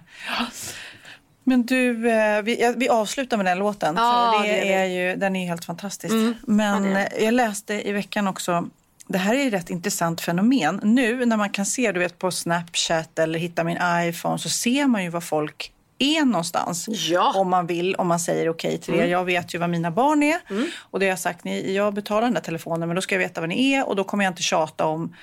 men 1.45 1.67
du, 1.67 2.11
eh, 2.11 2.43
vi, 2.43 2.75
vi 2.77 2.89
avslutar 2.89 3.37
med 3.37 3.47
den 3.47 3.59
låten. 3.59 3.95
Ja, 3.99 4.35
för 4.37 4.49
det 4.49 4.55
det 4.55 4.73
är 4.73 4.87
vi. 4.89 4.95
ju, 4.95 5.17
den 5.17 5.37
är 5.37 5.47
helt 5.47 5.65
fantastisk. 5.65 6.13
Mm, 6.13 6.35
Men 6.47 6.85
ja, 6.85 6.99
är 6.99 7.19
eh, 7.19 7.25
jag 7.25 7.35
läste 7.35 7.89
i 7.89 7.93
veckan 7.93 8.29
också 8.29 8.69
det 9.09 9.19
här 9.19 9.35
är 9.35 9.47
ett 9.47 9.53
rätt 9.53 9.71
intressant 9.71 10.21
fenomen. 10.21 10.81
Nu 10.83 11.27
när 11.27 11.37
man 11.37 11.51
kan 11.51 11.67
se 11.67 11.93
du 11.93 12.01
vet, 12.01 12.19
på 12.19 12.31
Snapchat 12.31 13.19
eller 13.19 13.39
hitta 13.39 13.65
min 13.65 13.79
iPhone 14.09 14.39
så 14.39 14.49
ser 14.49 14.87
man 14.87 15.05
ju 15.05 15.11
var 15.11 15.21
folk 15.21 15.73
är 15.99 16.25
någonstans. 16.25 16.89
Om 17.35 17.51
man 17.51 17.67
vill, 17.67 17.95
om 17.95 18.07
man 18.07 18.21
säger 18.21 18.49
okej 18.49 18.79
till 18.79 18.93
det. 18.93 18.99
Mm. 18.99 19.11
Jag 19.11 19.25
vet 19.25 19.55
ju 19.55 19.59
vad 19.59 19.71
mina 19.71 19.91
barn 19.91 20.23
är. 20.23 20.41
Och 20.79 21.01
det 21.01 21.07
har 21.07 21.11
jag 21.11 21.19
sagt, 21.19 21.45
ni, 21.45 21.75
jag 21.75 21.95
betalar 21.95 22.23
den 22.23 22.35
där 22.35 22.41
telefonen 22.41 22.89
men 22.89 22.97
då 22.97 23.03
ska 23.03 23.15
jag 23.15 23.21
veta 23.21 23.41
vad 23.41 23.49
ni 23.49 23.73
är 23.73 23.89
och 23.89 23.97
då 23.97 24.05
kommer 24.05 24.25
jag 24.25 24.31
inte 24.31 24.43
tjata 24.43 24.87
om 24.87 25.15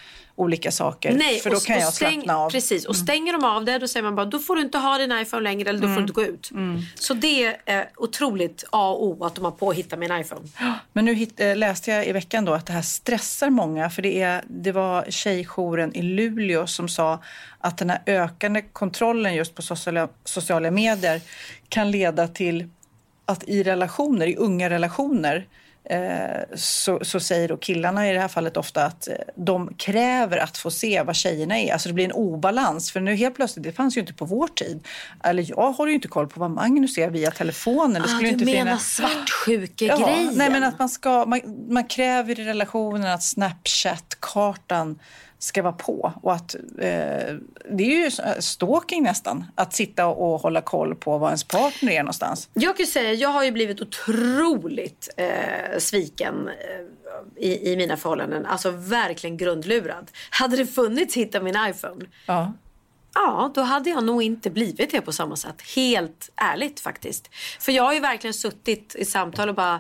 olika 0.42 0.72
saker. 0.72 1.14
Nej, 1.14 1.40
för 1.40 1.50
då 1.50 1.56
och- 1.56 1.64
kan 1.64 1.80
jag 1.80 1.94
stäng- 1.94 2.12
slappna 2.14 2.38
av. 2.38 2.50
Precis, 2.50 2.86
och 2.86 2.96
stänger 2.96 3.34
de 3.34 3.44
av 3.44 3.66
det 3.66 3.78
då 3.80 3.88
säger 3.88 4.04
man 4.04 4.16
bara 4.16 4.26
då 4.26 4.40
får 4.40 4.56
du 4.56 4.62
inte 4.62 4.78
ha 4.78 4.98
din 4.98 5.12
iPhone 5.12 5.44
längre 5.44 5.70
eller 5.70 5.80
då 5.80 5.88
får 5.88 5.96
du 5.96 6.02
inte 6.02 6.14
gå 6.14 6.24
ut. 6.24 6.52
Så 6.96 7.14
det 7.14 7.46
är 7.66 7.90
otroligt 7.98 8.64
A 8.70 8.90
och 8.92 9.04
O 9.06 9.26
att 9.26 9.36
de 9.36 9.46
har 9.46 9.52
på 9.52 9.70
att 9.70 9.76
hitta 9.76 9.98
min 9.98 10.12
iPhone. 10.20 10.42
Men 10.94 11.06
nu 11.06 11.14
hit, 11.14 11.40
eh, 11.40 11.56
läste 11.56 11.92
jag 11.92 12.08
i 12.08 12.12
veckan 12.12 12.46
då 12.46 12.54
att 12.54 12.66
det 12.66 12.74
här 12.74 12.82
stressar 12.82 13.50
många. 13.50 13.90
För 13.90 14.02
det, 14.02 14.22
är, 14.22 14.44
det 14.48 14.72
var 14.72 15.06
tjejjouren 15.10 15.96
i 15.96 16.02
Luleå 16.02 16.68
som 16.68 16.90
sa 16.90 17.20
att 17.60 17.78
den 17.78 17.90
här 17.90 18.02
ökande 18.06 18.62
kontrollen 18.62 19.36
just 19.36 19.56
på 19.56 19.62
sociala, 19.62 20.08
sociala 20.26 20.72
medier 20.72 21.22
kan 21.70 21.92
leda 21.92 22.28
till 22.28 22.70
att 23.26 23.44
i 23.44 23.64
relationer, 23.64 24.28
i 24.28 24.36
unga 24.36 24.70
relationer, 24.70 25.36
eh, 25.36 25.44
så, 26.56 27.00
så 27.02 27.20
säger 27.20 27.48
då 27.48 27.58
killarna 27.58 28.10
i 28.10 28.14
det 28.14 28.20
här 28.20 28.28
fallet 28.28 28.58
ofta 28.58 28.86
att 28.86 29.08
eh, 29.08 29.14
de 29.36 29.74
kräver 29.78 30.38
att 30.38 30.58
få 30.58 30.72
se 30.72 31.04
vad 31.04 31.16
tjejerna 31.16 31.60
är. 31.60 31.74
Alltså 31.74 31.90
det 31.90 31.94
blir 31.94 32.06
en 32.06 32.12
obalans. 32.12 32.92
För 32.92 33.00
nu 33.00 33.16
helt 33.16 33.36
plötsligt, 33.36 33.64
det 33.64 33.72
fanns 33.72 33.98
ju 33.98 34.02
inte 34.02 34.14
på 34.14 34.26
vår 34.26 34.48
tid. 34.48 34.88
Eller 35.24 35.46
jag 35.50 35.72
har 35.72 35.88
ju 35.88 35.94
inte 35.94 36.08
koll 36.08 36.28
på 36.28 36.40
vad 36.40 36.52
Magnus 36.52 36.98
är 36.98 37.10
via 37.10 37.32
telefonen. 37.32 37.94
Det 37.94 38.00
Ah, 38.02 38.08
skulle 38.08 38.28
du 38.28 38.34
inte 38.34 38.46
menar 38.46 38.58
finnas... 38.66 38.94
svartsjuke-grejen? 38.96 40.32
nej 40.34 40.50
men 40.50 40.64
att 40.64 40.80
man 40.80 40.90
ska, 40.90 41.26
man, 41.26 41.40
man 41.70 41.84
kräver 41.84 42.40
i 42.40 42.44
relationen 42.46 43.06
att 43.14 43.24
Snapchat-kartan 43.24 45.00
ska 45.44 45.62
vara 45.62 45.74
på. 45.74 46.14
Och 46.22 46.34
att, 46.34 46.56
eh, 46.56 47.36
det 47.72 47.84
är 47.84 48.06
ju 48.06 48.12
stalking 48.40 49.04
nästan, 49.04 49.46
att 49.56 49.74
sitta 49.74 50.08
och 50.08 50.40
hålla 50.42 50.62
koll 50.62 50.96
på 50.96 51.18
var 51.18 51.28
ens 51.28 51.44
partner 51.44 51.92
är 51.92 52.04
någonstans. 52.04 52.50
Jag 52.54 52.78
kan 52.78 52.86
säga, 52.86 53.14
jag 53.14 53.30
har 53.30 53.44
ju 53.44 53.52
blivit 53.52 53.82
otroligt 53.82 55.10
eh, 55.18 55.80
sviken 55.80 56.48
eh, 56.48 57.44
i, 57.44 57.72
i 57.72 57.78
mina 57.78 57.98
förhållanden. 57.98 58.46
Alltså 58.46 58.72
verkligen 58.72 59.38
grundlurad. 59.38 60.12
Hade 60.30 60.58
det 60.58 60.66
funnits 60.66 61.16
Hitta 61.16 61.42
min 61.42 61.56
iPhone, 61.70 62.06
Ja. 62.26 62.54
ja 63.14 63.52
då 63.56 63.62
hade 63.62 63.90
jag 63.90 64.04
nog 64.04 64.24
inte 64.24 64.50
blivit 64.50 64.92
det 64.92 65.02
på 65.02 65.12
samma 65.12 65.36
sätt. 65.36 65.62
Helt 65.76 66.30
ärligt 66.36 66.80
faktiskt. 66.80 67.30
För 67.60 67.72
jag 67.72 67.84
har 67.84 67.94
ju 67.94 68.00
verkligen 68.00 68.34
suttit 68.34 68.96
i 68.96 69.06
samtal 69.06 69.50
och 69.50 69.56
bara 69.56 69.80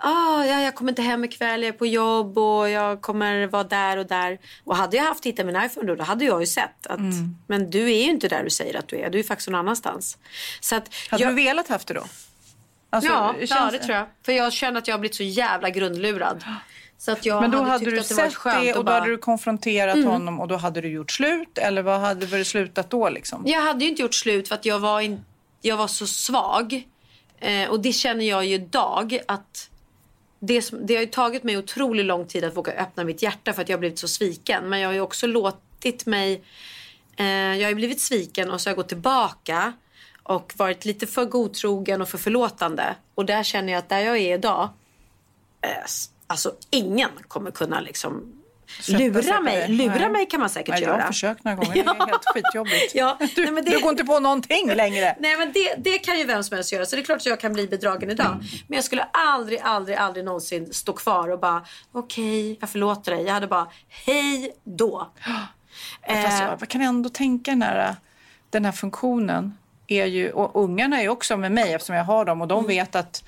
Ah, 0.00 0.44
ja, 0.44 0.60
jag 0.62 0.74
kommer 0.74 0.92
inte 0.92 1.02
hem 1.02 1.24
ikväll, 1.24 1.62
jag 1.62 1.68
är 1.68 1.72
på 1.78 1.86
jobb 1.86 2.38
och 2.38 2.70
jag 2.70 3.00
kommer 3.00 3.46
vara 3.46 3.64
där 3.64 3.96
och 3.96 4.06
där. 4.06 4.38
Och 4.64 4.76
hade 4.76 4.96
jag 4.96 5.04
haft 5.04 5.26
Hitta 5.26 5.44
min 5.44 5.56
iPhone 5.56 5.86
då, 5.86 5.94
då 5.94 6.04
hade 6.04 6.24
jag 6.24 6.40
ju 6.40 6.46
sett 6.46 6.86
att 6.86 6.98
Mm. 6.98 7.36
men 7.46 7.70
du 7.70 7.84
är 7.84 8.04
ju 8.04 8.10
inte 8.10 8.28
där 8.28 8.44
du 8.44 8.50
säger 8.50 8.78
att 8.78 8.88
du 8.88 8.96
är. 8.96 9.10
Du 9.10 9.18
är 9.18 9.22
faktiskt 9.22 9.48
någon 9.48 9.58
annanstans. 9.60 10.18
Så 10.60 10.76
att 10.76 10.90
Hade 11.10 11.22
jag... 11.22 11.32
du 11.32 11.36
velat 11.36 11.68
haft 11.68 11.88
det 11.88 11.94
då? 11.94 12.04
Alltså, 12.90 13.10
ja, 13.12 13.34
det 13.38 13.40
ja, 13.40 13.46
känns- 13.56 13.72
det 13.72 13.78
tror 13.78 13.96
jag. 13.96 14.06
För 14.24 14.32
jag 14.32 14.52
känner 14.52 14.78
att 14.78 14.88
jag 14.88 14.94
har 14.94 14.98
blivit 15.00 15.16
så 15.16 15.22
jävla 15.22 15.70
grundlurad. 15.70 16.44
Så 16.98 17.12
att 17.12 17.26
jag 17.26 17.40
Men 17.40 17.50
då 17.50 17.58
hade, 17.58 17.70
hade 17.70 17.84
du 17.84 17.90
det 17.90 18.02
sett 18.02 18.16
det 18.44 18.50
att 18.50 18.58
och 18.68 18.74
då 18.74 18.82
bara... 18.82 19.00
hade 19.00 19.10
du 19.10 19.18
konfronterat 19.18 19.94
Mm. 19.96 20.08
honom 20.08 20.40
och 20.40 20.48
då 20.48 20.56
hade 20.56 20.80
du 20.80 20.88
gjort 20.88 21.10
slut? 21.10 21.58
Eller 21.58 21.82
vad 21.82 22.00
hade 22.00 22.26
det 22.26 22.44
slutat 22.44 22.90
då 22.90 23.08
liksom? 23.08 23.42
Jag 23.46 23.60
hade 23.60 23.84
ju 23.84 23.90
inte 23.90 24.02
gjort 24.02 24.14
slut 24.14 24.48
för 24.48 24.54
att 24.54 24.64
jag 24.64 24.78
var, 24.78 25.00
in... 25.00 25.24
jag 25.60 25.76
var 25.76 25.86
så 25.86 26.06
svag. 26.06 26.82
Eh, 27.40 27.68
och 27.70 27.80
det 27.80 27.92
känner 27.92 28.24
jag 28.24 28.44
ju 28.46 28.54
idag 28.54 29.18
att 29.28 29.70
det, 30.38 30.62
som, 30.62 30.86
det 30.86 30.94
har 30.94 31.00
ju 31.00 31.06
tagit 31.06 31.44
mig 31.44 31.58
otroligt 31.58 32.06
lång 32.06 32.26
tid 32.26 32.44
att 32.44 32.56
våga 32.56 32.72
öppna 32.72 33.04
mitt 33.04 33.22
hjärta 33.22 33.52
för 33.52 33.62
att 33.62 33.68
jag 33.68 33.76
har 33.76 33.80
blivit 33.80 33.98
så 33.98 34.08
sviken. 34.08 34.68
Men 34.68 34.80
jag 34.80 34.88
har 34.88 34.94
ju 34.94 35.00
också 35.00 35.26
låtit 35.26 36.06
mig... 36.06 36.44
Eh, 37.16 37.26
jag 37.26 37.62
har 37.62 37.68
ju 37.68 37.74
blivit 37.74 38.00
sviken 38.00 38.50
och 38.50 38.60
så 38.60 38.68
har 38.68 38.70
jag 38.70 38.76
gått 38.76 38.88
tillbaka 38.88 39.72
och 40.22 40.52
varit 40.56 40.84
lite 40.84 41.06
för 41.06 41.24
godtrogen 41.24 42.02
och 42.02 42.08
för 42.08 42.18
förlåtande. 42.18 42.96
Och 43.14 43.26
där 43.26 43.42
känner 43.42 43.72
jag 43.72 43.78
att 43.78 43.88
där 43.88 44.00
jag 44.00 44.16
är 44.16 44.34
idag, 44.34 44.68
eh, 45.60 45.70
alltså 46.26 46.54
ingen 46.70 47.10
kommer 47.28 47.50
kunna 47.50 47.80
liksom 47.80 48.37
lura 48.88 49.40
mig. 49.40 49.68
Lura 49.68 49.94
Nej. 49.94 50.10
mig 50.10 50.26
kan 50.26 50.40
man 50.40 50.50
säkert 50.50 50.68
Nej, 50.68 50.80
jag 50.82 50.88
göra. 50.88 51.00
har 51.00 51.06
försökt 51.06 51.44
några 51.44 51.56
gånger. 51.56 51.72
Det 51.74 51.80
är 51.80 52.06
helt 52.06 52.24
skitjobbigt. 52.24 52.94
Ja, 52.94 53.16
Du, 53.36 53.42
nej, 53.44 53.52
men 53.52 53.64
det- 53.64 53.70
du 53.70 53.80
går 53.80 53.90
inte 53.90 54.04
på 54.04 54.20
någonting 54.20 54.74
längre. 54.74 55.16
Nej 55.20 55.36
men 55.36 55.52
det, 55.52 55.74
det 55.78 55.98
kan 55.98 56.18
ju 56.18 56.24
vem 56.24 56.44
som 56.44 56.54
helst 56.54 56.72
göra. 56.72 56.86
Så 56.86 56.96
det 56.96 57.02
är 57.02 57.04
klart 57.04 57.16
att 57.18 57.26
jag 57.26 57.40
kan 57.40 57.52
bli 57.52 57.66
bedragen 57.68 58.10
idag. 58.10 58.26
Mm. 58.26 58.38
Men 58.66 58.76
jag 58.76 58.84
skulle 58.84 59.02
aldrig, 59.12 59.60
aldrig, 59.62 59.96
aldrig 59.96 60.24
någonsin 60.24 60.72
stå 60.74 60.92
kvar 60.92 61.28
och 61.28 61.40
bara 61.40 61.64
okej, 61.92 62.56
jag 62.60 62.70
förlåter 62.70 63.12
dig. 63.16 63.24
Jag 63.24 63.34
hade 63.34 63.46
bara 63.46 63.66
hej 63.88 64.52
då. 64.64 65.10
Fast 66.06 66.42
Eh. 66.42 66.56
jag 66.60 66.68
kan 66.68 66.80
ändå 66.80 67.08
tänka 67.08 67.50
den 67.50 67.62
här, 67.62 67.96
den 68.50 68.64
här 68.64 68.72
funktionen. 68.72 69.58
Är 69.90 70.06
ju, 70.06 70.30
och 70.30 70.62
ungarna 70.64 70.98
är 70.98 71.02
ju 71.02 71.08
också 71.08 71.36
med 71.36 71.52
mig 71.52 71.74
eftersom 71.74 71.96
jag 71.96 72.04
har 72.04 72.24
dem 72.24 72.40
och 72.40 72.48
de 72.48 72.58
Mm. 72.58 72.68
vet 72.68 72.94
att 72.94 73.24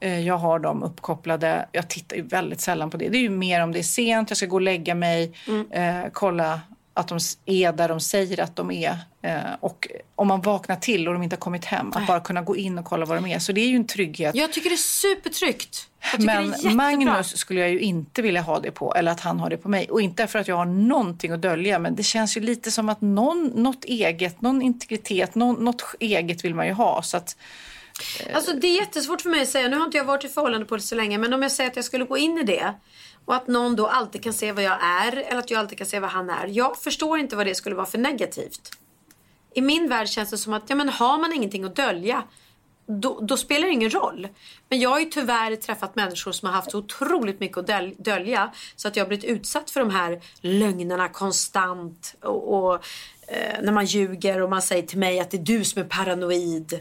jag 0.00 0.38
har 0.38 0.58
dem 0.58 0.82
uppkopplade. 0.82 1.68
Jag 1.72 1.88
tittar 1.88 2.16
ju 2.16 2.22
väldigt 2.22 2.60
sällan 2.60 2.90
på 2.90 2.96
det. 2.96 3.08
Det 3.08 3.18
är 3.18 3.22
ju 3.22 3.30
mer 3.30 3.62
om 3.62 3.72
det 3.72 3.78
är 3.78 3.82
sent, 3.82 4.30
jag 4.30 4.36
ska 4.36 4.46
gå 4.46 4.54
och 4.56 4.60
lägga 4.62 4.94
mig, 4.94 5.32
Mm. 5.48 5.72
eh, 6.04 6.10
kolla 6.12 6.60
att 6.94 7.08
de 7.08 7.18
är 7.46 7.72
där 7.72 7.88
de 7.88 8.00
säger 8.00 8.40
att 8.40 8.56
de 8.56 8.70
är. 8.70 8.96
Eh, 9.22 9.36
och 9.60 9.88
om 10.14 10.28
man 10.28 10.40
vaknar 10.40 10.76
till 10.76 11.08
och 11.08 11.14
de 11.14 11.22
inte 11.22 11.36
har 11.36 11.40
kommit 11.40 11.64
hem, 11.64 11.92
att 11.94 12.06
bara 12.06 12.20
kunna 12.20 12.42
gå 12.42 12.56
in 12.56 12.78
och 12.78 12.84
kolla 12.84 13.06
vad 13.06 13.16
de 13.16 13.26
är. 13.26 13.38
Så 13.38 13.52
det 13.52 13.60
är 13.60 13.68
ju 13.68 13.76
en 13.76 13.86
trygghet. 13.86 14.34
Jag 14.34 14.52
tycker 14.52 14.70
det 14.70 14.74
är 14.74 14.76
supertryggt. 14.76 15.86
Men. 16.18 16.54
Magnus 16.76 17.36
skulle 17.36 17.60
jag 17.60 17.70
ju 17.70 17.80
inte 17.80 18.22
vilja 18.22 18.40
ha 18.40 18.60
det 18.60 18.70
på, 18.70 18.94
eller 18.94 19.12
att 19.12 19.20
han 19.20 19.40
har 19.40 19.50
det 19.50 19.56
på 19.56 19.68
mig. 19.68 19.90
Och 19.90 20.00
inte 20.00 20.26
för 20.26 20.38
att 20.38 20.48
jag 20.48 20.56
har 20.56 20.64
någonting 20.64 21.32
att 21.32 21.42
dölja, 21.42 21.78
men 21.78 21.94
det 21.94 22.02
känns 22.02 22.36
ju 22.36 22.40
lite 22.40 22.70
som 22.70 22.88
att 22.88 23.00
någon, 23.00 23.46
något 23.46 23.84
eget, 23.84 24.40
någon 24.40 24.62
integritet, 24.62 25.34
någon, 25.34 25.64
något 25.64 25.94
eget 26.00 26.44
vill 26.44 26.54
man 26.54 26.66
ju 26.66 26.72
ha. 26.72 27.02
Så 27.02 27.16
att, 27.16 27.36
Eh, 28.20 28.36
alltså 28.36 28.52
det 28.52 28.66
är 28.66 28.76
jättesvårt 28.76 29.20
för 29.20 29.30
mig 29.30 29.42
att 29.42 29.48
säga. 29.48 29.68
Nu 29.68 29.76
har 29.76 29.84
inte 29.84 29.96
jag 29.96 30.04
varit 30.04 30.24
i 30.24 30.28
förhållande 30.28 30.66
på 30.66 30.76
det 30.76 30.82
så 30.82 30.94
länge. 30.94 31.18
Men 31.18 31.34
om 31.34 31.42
jag 31.42 31.52
säger 31.52 31.70
att 31.70 31.76
jag 31.76 31.84
skulle 31.84 32.04
gå 32.04 32.18
in 32.18 32.38
i 32.38 32.42
det. 32.42 32.74
Och 33.24 33.34
att 33.34 33.48
någon 33.48 33.76
då 33.76 33.86
alltid 33.86 34.22
kan 34.22 34.32
se 34.32 34.52
vad 34.52 34.64
jag 34.64 34.78
är. 34.82 35.16
Eller 35.16 35.38
att 35.38 35.50
jag 35.50 35.60
alltid 35.60 35.78
kan 35.78 35.86
se 35.86 36.00
vad 36.00 36.10
han 36.10 36.30
är. 36.30 36.46
Jag 36.46 36.78
förstår 36.78 37.18
inte 37.18 37.36
vad 37.36 37.46
det 37.46 37.54
skulle 37.54 37.76
vara 37.76 37.86
för 37.86 37.98
negativt. 37.98 38.70
I 39.54 39.60
min 39.60 39.88
värld 39.88 40.08
känns 40.08 40.30
det 40.30 40.38
som 40.38 40.52
att 40.52 40.64
ja, 40.66 40.76
men 40.76 40.88
har 40.88 41.18
man 41.18 41.32
ingenting 41.32 41.64
att 41.64 41.76
dölja. 41.76 42.22
Då, 42.86 43.20
då 43.20 43.36
spelar 43.36 43.66
det 43.66 43.72
ingen 43.72 43.90
roll. 43.90 44.28
Men 44.68 44.80
jag 44.80 44.90
har 44.90 45.00
ju 45.00 45.04
tyvärr 45.04 45.56
träffat 45.56 45.96
människor 45.96 46.32
som 46.32 46.48
har 46.48 46.54
haft 46.54 46.70
så 46.70 46.78
otroligt 46.78 47.40
mycket 47.40 47.58
att 47.58 47.66
dölja. 47.98 48.52
Så 48.76 48.88
att 48.88 48.96
jag 48.96 49.04
har 49.04 49.08
blivit 49.08 49.24
utsatt 49.24 49.70
för 49.70 49.80
de 49.80 49.90
här 49.90 50.20
lögnerna 50.40 51.08
konstant. 51.08 52.14
Och, 52.22 52.54
och 52.54 52.74
eh, 53.26 53.62
när 53.62 53.72
man 53.72 53.84
ljuger 53.84 54.42
och 54.42 54.50
man 54.50 54.62
säger 54.62 54.82
till 54.82 54.98
mig 54.98 55.20
att 55.20 55.30
det 55.30 55.36
är 55.36 55.42
du 55.42 55.64
som 55.64 55.82
är 55.82 55.86
paranoid. 55.86 56.80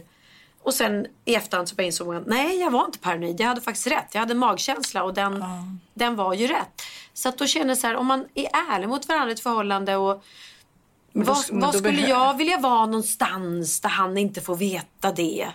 Och 0.68 0.74
sen 0.74 1.08
i 1.26 1.36
efterhand 1.36 1.70
så 1.70 1.76
bara 1.76 1.84
insåg 1.84 2.08
man 2.08 2.24
nej 2.28 2.60
jag 2.60 2.72
var 2.72 2.86
inte 2.86 3.00
paranoid. 3.00 3.40
Jag 3.40 3.48
hade 3.48 3.62
faktiskt 3.62 3.88
rätt. 3.88 4.08
Jag 4.12 4.20
hade 4.20 4.32
en 4.32 4.38
magkänsla 4.38 5.04
och 5.04 5.14
den, 5.14 5.46
den 5.94 6.16
var 6.16 6.34
ju 6.34 6.48
rätt. 6.48 6.82
Så 7.14 7.30
att 7.30 7.38
då 7.38 7.48
känner 7.48 7.68
jag 7.68 7.78
så 7.78 7.88
här 7.88 7.96
om 7.96 8.08
man 8.08 8.26
är 8.34 8.48
ärlig 8.72 8.90
mot 8.90 9.08
varandra 9.08 9.30
i 9.30 9.34
ett 9.34 9.40
förhållande 9.40 9.96
och 9.96 10.24
vad, 11.14 11.76
skulle 11.76 12.02
jag 12.02 12.38
vilja 12.38 12.58
vara 12.58 12.86
någonstans 12.86 13.80
där 13.80 13.90
han 13.90 14.18
inte 14.18 14.42
får 14.42 14.56
veta 14.56 15.12
det? 15.12 15.48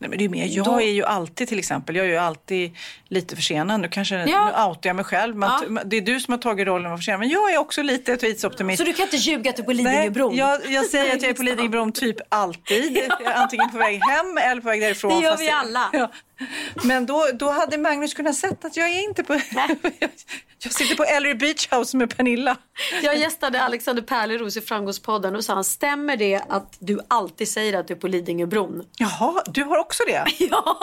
Nej, 0.00 0.10
men 0.10 0.18
det 0.18 0.24
är 0.24 0.28
mer, 0.28 0.46
jag 0.46 0.82
är 0.82 0.90
ju 0.90 1.04
alltid 1.04 1.48
till 1.48 1.58
exempel, 1.58 1.96
jag 1.96 2.06
är 2.06 2.10
ju 2.10 2.16
alltid 2.16 2.76
lite 3.08 3.36
försenad. 3.36 3.80
Nu 3.80 3.88
kanske 3.88 4.14
Ja. 4.16 4.44
nu 4.44 4.68
outar 4.70 4.88
jag 4.90 4.96
mig 4.96 5.04
själv. 5.04 5.36
Men 5.36 5.50
Ja. 5.70 5.82
Det 5.84 5.96
är 5.96 6.00
du 6.00 6.20
som 6.20 6.32
har 6.32 6.38
tagit 6.38 6.66
rollen 6.66 6.90
vara 6.90 6.98
försenad. 6.98 7.20
Men 7.20 7.28
jag 7.28 7.54
är 7.54 7.58
också 7.58 7.82
lite 7.82 8.16
tidsoptimist. 8.16 8.78
Så 8.78 8.84
du 8.84 8.92
kan 8.92 9.02
inte 9.04 9.16
ljuga 9.16 9.50
att 9.50 9.56
du 9.56 9.62
är 9.62 9.66
på 9.66 9.72
Lidingöbron? 9.72 10.36
jag, 10.36 10.60
jag 10.68 10.86
säger 10.86 11.16
att 11.16 11.22
jag 11.22 11.30
är 11.30 11.34
på 11.34 11.42
Lidingöbron 11.42 11.92
typ 11.92 12.16
alltid. 12.28 13.10
Antingen 13.34 13.70
på 13.70 13.78
väg 13.78 14.00
hem 14.04 14.38
eller 14.38 14.60
på 14.60 14.68
väg 14.68 14.80
därifrån. 14.80 15.20
Det 15.20 15.24
gör 15.26 15.36
vi 15.36 15.50
alla. 15.50 15.90
Ja. 15.92 16.10
Men 16.84 17.06
då, 17.06 17.26
då 17.34 17.50
hade 17.50 17.78
Magnus 17.78 18.14
kunnat 18.14 18.34
sett 18.36 18.64
att 18.64 18.76
jag 18.76 18.88
är 18.88 19.02
inte 19.02 19.24
på... 19.24 19.34
jag 20.62 20.72
sitter 20.72 20.96
på 20.96 21.04
Ellery 21.04 21.34
Beach 21.34 21.68
House 21.72 21.96
med 21.96 22.16
Pernilla. 22.16 22.56
Jag 23.02 23.16
gästade 23.16 23.62
Alexander 23.62 24.02
Pärleros 24.02 24.56
i 24.56 24.60
Framgångspodden 24.60 25.36
och 25.36 25.44
sa 25.44 25.54
han, 25.54 25.64
stämmer 25.64 26.16
det 26.16 26.42
att 26.48 26.76
du 26.78 27.00
alltid 27.08 27.48
säger 27.48 27.78
att 27.78 27.88
du 27.88 27.94
är 27.94 27.98
på 27.98 28.08
Lidingöbron? 28.08 28.82
Jaha, 28.98 29.42
du 29.46 29.64
har 29.64 29.78
också 29.78 30.02
det? 30.06 30.24
Ja. 30.50 30.78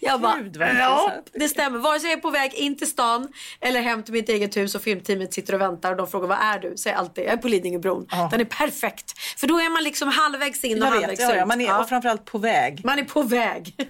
Jag 0.00 0.20
bara, 0.20 0.36
Gud, 0.36 0.56
ja, 0.60 1.12
det 1.32 1.48
stämmer. 1.48 1.78
Vare 1.78 2.00
sig 2.00 2.10
jag 2.10 2.16
är 2.18 2.22
på 2.22 2.30
väg 2.30 2.54
in 2.54 2.76
till 2.78 2.86
stan 2.90 3.28
eller 3.60 3.80
hem 3.82 4.02
till 4.02 4.12
mitt 4.12 4.28
eget 4.28 4.56
hus 4.56 4.74
och 4.74 4.82
filmteamet 4.82 5.34
sitter 5.34 5.54
och 5.54 5.60
väntar 5.60 5.90
och 5.90 5.96
de 5.96 6.06
frågar 6.06 6.28
vad 6.28 6.38
är 6.38 6.58
du? 6.58 6.76
Säger 6.76 6.96
alltid, 6.96 7.24
jag 7.24 7.32
är 7.32 7.36
på 7.36 7.48
Lidingöbron. 7.48 8.06
Den 8.30 8.40
är 8.40 8.44
perfekt. 8.44 9.18
För 9.38 9.46
då 9.46 9.58
är 9.60 9.70
man 9.70 9.82
liksom 9.84 10.08
halvvägs 10.08 10.64
in 10.64 10.82
och 10.82 10.86
Jag 10.88 10.92
vet, 10.92 11.00
halvvägs 11.00 11.20
ja, 11.20 11.34
ja, 11.34 11.42
ut. 11.42 11.48
man 11.48 11.60
är, 11.60 11.64
Ja. 11.66 11.80
och 11.80 11.88
framförallt 11.88 12.24
på 12.24 12.38
väg. 12.38 12.80
Man 12.84 12.98
är 12.98 13.04
på 13.04 13.22
väg. 13.22 13.74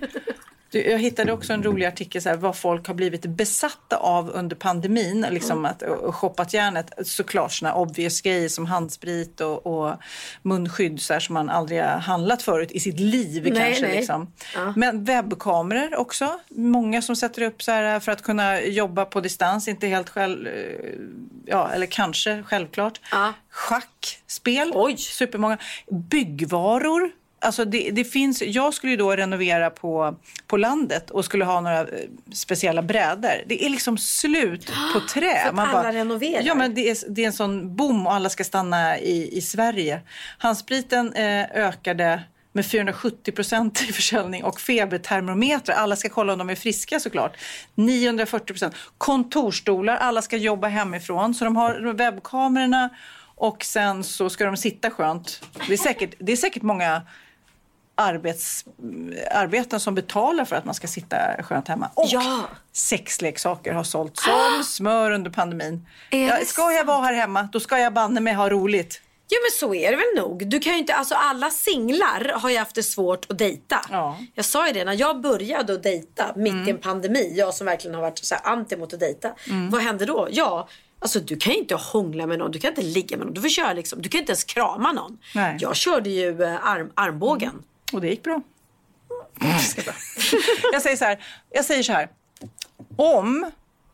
Jag 0.78 0.98
hittade 0.98 1.32
också 1.32 1.52
en 1.52 1.62
rolig 1.62 1.86
artikel 1.86 2.22
så 2.22 2.28
här, 2.28 2.36
vad 2.36 2.56
folk 2.56 2.86
har 2.86 2.94
blivit 2.94 3.26
besatta 3.26 3.96
av 3.96 4.30
under 4.30 4.56
pandemin. 4.56 5.26
Liksom 5.30 5.58
Mm. 5.58 5.70
att, 5.70 5.82
och, 5.82 6.14
shoppat 6.14 6.54
järnet. 6.54 6.92
Såklart 7.04 7.52
såna 7.52 7.74
obvious 7.74 8.20
grejer 8.20 8.48
som 8.48 8.66
handsprit 8.66 9.40
och, 9.40 9.66
och 9.66 9.94
munskydd 10.42 11.00
så 11.02 11.12
här, 11.12 11.20
som 11.20 11.34
man 11.34 11.50
aldrig 11.50 11.82
har 11.82 11.88
handlat 11.88 12.42
förut 12.42 12.70
i 12.72 12.80
sitt 12.80 13.00
liv. 13.00 13.42
Nej, 13.42 13.62
kanske, 13.62 13.86
nej. 13.86 13.96
Liksom. 13.96 14.32
Men 14.76 15.04
webbkameror 15.04 15.96
också. 15.96 16.40
Många 16.50 17.02
som 17.02 17.16
sätter 17.16 17.42
upp 17.42 17.62
så 17.62 17.72
här 17.72 18.00
för 18.00 18.12
att 18.12 18.22
kunna 18.22 18.60
jobba 18.62 19.04
på 19.04 19.20
distans. 19.20 19.68
Inte 19.68 19.86
helt 19.86 20.08
själv, 20.10 20.46
eh, 20.46 20.52
ja, 21.46 21.70
eller 21.70 21.86
kanske 21.86 22.42
självklart. 22.42 23.00
Ja. 23.10 23.32
Schackspel. 23.50 24.72
Oj. 24.74 24.96
Supermånga. 24.96 25.58
Byggvaror. 25.90 27.10
Alltså 27.45 27.64
det, 27.64 27.90
det 27.90 28.05
finns, 28.05 28.42
jag 28.42 28.74
skulle 28.74 28.90
ju 28.90 28.97
då 28.97 29.16
renovera 29.16 29.70
på, 29.70 30.16
på 30.47 30.57
landet 30.57 31.11
och 31.11 31.24
skulle 31.24 31.45
ha 31.45 31.61
några 31.61 31.80
eh, 31.80 31.86
speciella 32.32 32.82
brädor. 32.82 33.42
Det 33.47 33.64
är 33.64 33.70
liksom 33.70 33.99
slut 33.99 34.72
på 34.95 35.01
trä. 35.14 35.40
För 35.42 35.62
att 35.62 35.74
alla 35.74 35.92
renoverar. 35.92 36.42
Ja, 36.42 36.55
men 36.55 36.74
det 36.74 36.90
är, 36.90 36.97
det 37.09 37.22
är 37.22 37.26
en 37.26 37.32
sån 37.32 37.76
boom 37.76 38.07
och 38.07 38.14
alla 38.14 38.28
ska 38.28 38.45
stanna 38.45 38.99
i, 38.99 39.38
i 39.38 39.40
Sverige. 39.40 40.01
Handspriten 40.38 41.12
eh, 41.12 41.45
ökade 41.55 42.22
med 42.53 42.66
470 42.66 43.32
procent 43.32 43.82
i 43.88 43.92
försäljning 43.92 44.45
och 44.45 44.61
febertermometrar. 44.61 45.76
Alla 45.76 45.97
ska 45.97 46.09
kolla 46.09 46.32
om 46.32 46.38
de 46.38 46.51
är 46.51 46.55
friska 46.55 47.01
såklart. 47.01 47.36
940 47.74 48.47
procent. 48.47 48.74
Kontorstolar, 48.99 49.97
alla 49.97 50.22
ska 50.22 50.36
jobba 50.36 50.68
hemifrån. 50.68 51.34
Så 51.34 51.45
de 51.45 51.57
har 51.57 51.92
webbkamerorna 51.92 52.90
och 53.36 53.64
sen 53.64 54.05
så 54.05 54.30
ska 54.30 54.45
de 54.45 54.57
sitta 54.57 54.90
skönt. 54.90 55.45
Det 55.66 55.72
är 55.72 55.76
säkert, 55.78 56.14
det 56.18 56.32
är 56.32 56.36
säkert 56.36 56.62
många 56.62 57.03
arbets, 57.95 58.64
arbeten 59.30 59.80
som 59.80 59.95
betalar 59.95 60.45
för 60.45 60.57
att 60.57 60.64
man 60.64 60.74
ska 60.74 60.86
sitta 60.86 61.16
skönt 61.42 61.68
hemma. 61.68 61.90
Och 61.95 62.07
Ja. 62.09 62.49
sexleksaker 62.72 63.72
har 63.72 63.84
sålt 63.84 64.16
som 64.16 64.64
smör 64.64 65.11
under 65.11 65.30
pandemin. 65.30 65.86
Är 66.11 66.28
Ja, 66.28 66.38
det 66.38 66.45
ska 66.47 66.72
jag 66.72 66.84
vara 66.84 67.03
här 67.03 67.14
hemma, 67.14 67.49
då 67.53 67.61
ska 67.61 67.78
jag 67.78 67.92
banne 67.92 68.20
mig 68.20 68.34
ha 68.34 68.51
roligt. 68.51 69.01
Ja 69.28 69.36
men 69.45 69.51
så 69.68 69.74
är 69.74 69.90
det 69.90 69.97
väl 69.97 70.22
nog. 70.24 70.49
Du 70.49 70.59
kan 70.61 70.72
ju 70.72 70.78
inte, 70.78 70.95
alltså 70.95 71.14
alla 71.14 71.51
singlar 71.51 72.32
har 72.34 72.51
ju 72.51 72.59
haft 72.59 72.74
det 72.74 72.82
svårt 72.82 73.26
att 73.30 73.38
dejta. 73.38 73.80
Ja. 73.90 74.18
Jag 74.34 74.45
sa 74.45 74.66
ju 74.66 74.72
det, 74.72 74.84
när 74.84 74.92
jag 74.92 75.20
började 75.20 75.72
att 75.74 75.82
dejta 75.82 76.32
mitt 76.36 76.68
i 76.68 76.70
en 76.70 76.78
pandemi, 76.78 77.32
jag 77.36 77.55
som 77.55 77.66
verkligen 77.66 77.95
har 77.95 78.03
varit 78.03 78.18
så 78.18 78.34
här 78.34 78.47
anti 78.47 78.76
mot 78.76 78.95
att 78.95 79.01
dejta. 79.01 79.32
Vad 79.70 79.82
hände 79.82 80.07
då? 80.07 80.28
Ja, 80.30 80.68
alltså 80.99 81.20
du 81.20 81.36
kan 81.36 81.53
ju 81.53 81.59
inte 81.59 81.74
hångla 81.74 82.26
med 82.26 82.38
någon, 82.38 82.51
du 82.51 82.59
kan 82.59 82.70
inte 82.70 82.82
ligga 82.82 83.16
med 83.16 83.26
någon, 83.26 83.34
du 83.34 83.40
får 83.40 83.49
köra 83.49 83.72
liksom, 83.72 84.03
du 84.03 84.09
kan 84.09 84.18
inte 84.20 84.30
ens 84.32 84.45
krama 84.45 84.92
någon. 84.92 85.18
Nej. 85.34 85.57
Jag 85.61 85.76
körde 85.76 86.11
ju 86.11 86.42
eh, 86.42 86.66
arm, 86.66 86.90
armbågen. 86.95 87.62
Och 87.95 88.01
det 88.01 88.09
gick 88.09 88.22
bra. 88.22 88.40
jag 90.72 90.82
säger 90.82 90.97
så 90.97 91.05
här, 91.05 91.18
jag 91.51 91.64
säger 91.64 91.82
så 91.82 91.92
här. 91.92 92.09
Om, 92.97 93.51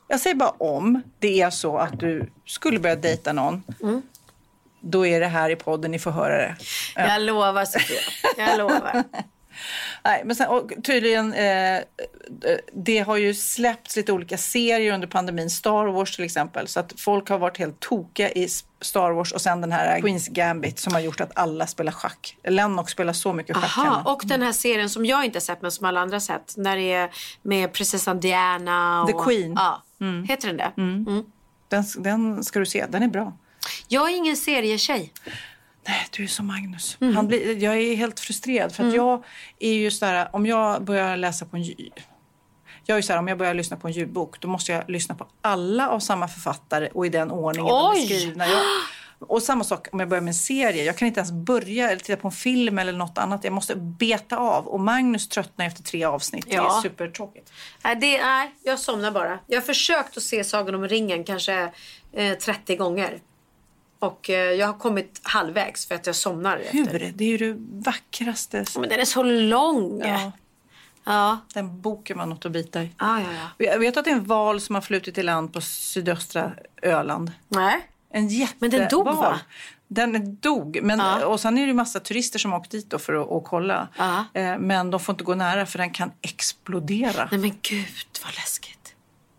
jag 0.08 0.20
säger 0.20 0.36
bara 0.36 0.50
om 0.50 1.02
det 1.18 1.40
är 1.42 1.50
så 1.50 1.78
att 1.78 2.00
du 2.00 2.30
skulle 2.46 2.78
börja 2.78 2.96
dejta 2.96 3.32
någon. 3.32 3.62
Då 4.80 5.06
är 5.06 5.20
det 5.20 5.26
här 5.26 5.50
i 5.50 5.56
podden 5.56 5.90
ni 5.90 5.98
får 5.98 6.10
höra 6.10 6.36
det. 6.36 6.56
Jag 6.96 7.22
lovar 7.22 7.64
Sofia, 7.64 8.00
jag 8.36 8.58
lovar. 8.58 9.04
Nej, 10.04 10.22
men 10.24 10.36
sen, 10.36 10.48
och 10.48 10.72
tydligen, 10.84 11.32
eh, 11.32 11.80
det 12.72 12.98
har 12.98 13.16
ju 13.16 13.34
släppts 13.34 13.96
lite 13.96 14.12
olika 14.12 14.38
serier 14.38 14.94
under 14.94 15.08
pandemin. 15.08 15.50
Star 15.50 15.86
Wars 15.86 16.16
till 16.16 16.24
exempel. 16.24 16.68
Så 16.68 16.80
att 16.80 17.00
folk 17.00 17.28
har 17.28 17.38
varit 17.38 17.58
helt 17.58 17.80
tokiga 17.80 18.30
i 18.30 18.48
Star 18.80 19.10
Wars 19.10 19.32
och 19.32 19.40
sen 19.40 19.60
den 19.60 19.72
här 19.72 20.00
Queens 20.00 20.28
Gambit 20.28 20.78
som 20.78 20.92
har 20.92 21.00
gjort 21.00 21.20
att 21.20 21.38
alla 21.38 21.66
spelar 21.66 21.92
schack. 21.92 22.36
Lennox 22.44 22.92
spelar 22.92 23.12
så 23.12 23.32
mycket 23.32 23.56
schack 23.56 23.86
Aha, 23.86 24.12
och 24.12 24.22
den 24.24 24.42
här 24.42 24.52
serien 24.52 24.90
som 24.90 25.06
jag 25.06 25.24
inte 25.24 25.40
sett 25.40 25.62
men 25.62 25.70
som 25.70 25.86
alla 25.86 26.00
andra 26.00 26.20
sett. 26.20 26.54
När 26.56 26.76
det 26.76 26.92
är 26.92 27.10
med 27.42 27.72
prinsessan 27.72 28.20
Diana. 28.20 29.02
Och, 29.02 29.08
The 29.08 29.14
Queen. 29.24 29.52
Ja, 29.56 29.82
heter 30.28 30.48
den 30.48 30.56
det? 30.56 30.72
Mm. 30.76 31.24
Den, 31.68 31.84
den 31.98 32.44
ska 32.44 32.58
du 32.58 32.66
se, 32.66 32.86
den 32.88 33.02
är 33.02 33.08
bra. 33.08 33.32
Jag 33.88 34.10
är 34.10 34.16
ingen 34.16 34.36
serietjej. 34.36 35.12
Nej, 35.88 36.06
du 36.16 36.22
är 36.24 36.28
som 36.28 36.46
Magnus. 36.46 36.98
Mm. 37.00 37.16
Han 37.16 37.26
blir, 37.28 37.62
jag 37.62 37.76
är 37.76 37.96
helt 37.96 38.20
frustrerad 38.20 38.74
för 38.74 38.88
att 38.88 38.94
jag 38.94 39.24
är 39.58 39.72
ju 39.72 39.90
så 39.90 40.04
där, 40.04 40.28
om 40.32 40.46
jag 40.46 40.84
börjar 40.84 41.16
läsa 41.16 41.46
på 41.46 41.56
en 41.56 41.64
jag 42.84 42.98
är 42.98 43.02
så 43.02 43.12
här, 43.12 43.18
om 43.18 43.28
jag 43.28 43.38
börjar 43.38 43.54
lyssna 43.54 43.76
på 43.76 43.88
en 43.88 43.92
ljudbok 43.92 44.40
då 44.40 44.48
måste 44.48 44.72
jag 44.72 44.90
lyssna 44.90 45.14
på 45.14 45.26
alla 45.40 45.88
av 45.88 46.00
samma 46.00 46.28
författare 46.28 46.88
och 46.94 47.06
i 47.06 47.08
den 47.08 47.30
ordningen 47.30 47.68
de 47.68 47.90
Oj! 47.92 48.02
är 48.02 48.06
skrivna. 48.06 48.46
Jag, 48.46 48.62
och 49.20 49.42
samma 49.42 49.64
sak 49.64 49.88
om 49.92 50.00
jag 50.00 50.08
börjar 50.08 50.22
med 50.22 50.30
en 50.30 50.34
serie. 50.34 50.84
Jag 50.84 50.96
kan 50.96 51.08
inte 51.08 51.20
ens 51.20 51.32
börja 51.32 51.90
eller 51.90 52.00
titta 52.00 52.16
på 52.22 52.28
en 52.28 52.32
film 52.32 52.78
eller 52.78 52.92
något 52.92 53.18
annat. 53.18 53.44
Jag 53.44 53.52
måste 53.52 53.76
beta 53.76 54.36
av. 54.36 54.66
Och 54.66 54.80
Magnus 54.80 55.28
tröttnar 55.28 55.66
efter 55.66 55.82
tre 55.82 56.04
avsnitt. 56.04 56.46
Det 56.48 56.54
Ja. 56.54 56.76
är 56.78 56.82
supertråkigt. 56.82 57.52
Nej, 57.84 57.96
det, 57.96 58.22
nej, 58.22 58.54
jag 58.62 58.78
somnar 58.78 59.10
bara. 59.10 59.38
Jag 59.46 59.56
har 59.60 59.66
försökt 59.66 60.16
att 60.16 60.22
se 60.22 60.44
Sagan 60.44 60.74
om 60.74 60.88
ringen 60.88 61.24
kanske 61.24 61.72
eh, 62.12 62.38
30 62.38 62.76
gånger. 62.76 63.18
Och 64.00 64.30
eh, 64.30 64.52
jag 64.52 64.66
har 64.66 64.74
kommit 64.74 65.20
halvvägs 65.22 65.86
för 65.86 65.94
att 65.94 66.06
jag 66.06 66.16
somnar 66.16 66.56
efter. 66.56 66.72
Hur? 66.78 67.12
Det 67.14 67.24
är 67.24 67.28
ju 67.38 67.52
det 67.52 67.56
vackraste. 67.86 68.64
Men 68.78 68.88
den 68.88 69.00
är 69.00 69.04
så 69.04 69.22
lång. 69.22 70.00
Ja, 70.04 70.32
Ja. 71.04 71.38
den 71.54 71.80
boken 71.80 72.18
var 72.18 72.26
något 72.26 72.46
att 72.46 72.52
bita 72.52 72.82
i. 72.82 72.90
Ah, 72.96 73.18
ja, 73.18 73.26
ja. 73.58 73.66
Jag 73.66 73.78
vet 73.78 73.96
att 73.96 74.04
det 74.04 74.10
är 74.10 74.14
en 74.14 74.24
val 74.24 74.60
som 74.60 74.74
har 74.74 74.82
flutit 74.82 75.18
i 75.18 75.22
land 75.22 75.52
på 75.52 75.60
sydöstra 75.60 76.52
Öland. 76.82 77.32
Nej. 77.48 77.86
En 78.12 78.28
jätteval. 78.28 78.56
Men 78.60 78.70
den 78.70 78.88
dog, 78.88 79.04
va? 79.06 79.40
Den 79.88 80.36
dog. 80.40 80.78
Men, 80.82 80.98
Ja. 80.98 81.26
Och 81.26 81.40
sen 81.40 81.58
är 81.58 81.62
det 81.62 81.66
ju 81.68 81.74
massa 81.74 82.00
turister 82.00 82.38
som 82.38 82.52
har 82.52 82.58
åkt 82.58 82.70
dit 82.70 82.94
för 82.98 83.12
att, 83.22 83.30
att 83.32 83.44
kolla. 83.44 83.88
Ja. 83.98 84.24
Eh, 84.34 84.58
Men 84.58 84.90
de 84.90 85.00
får 85.00 85.12
inte 85.12 85.24
gå 85.24 85.34
nära 85.34 85.66
för 85.66 85.78
den 85.78 85.90
kan 85.90 86.12
explodera. 86.22 87.28
Nej 87.30 87.40
men 87.40 87.52
gud 87.62 87.86
vad 88.24 88.34
läskigt. 88.34 88.79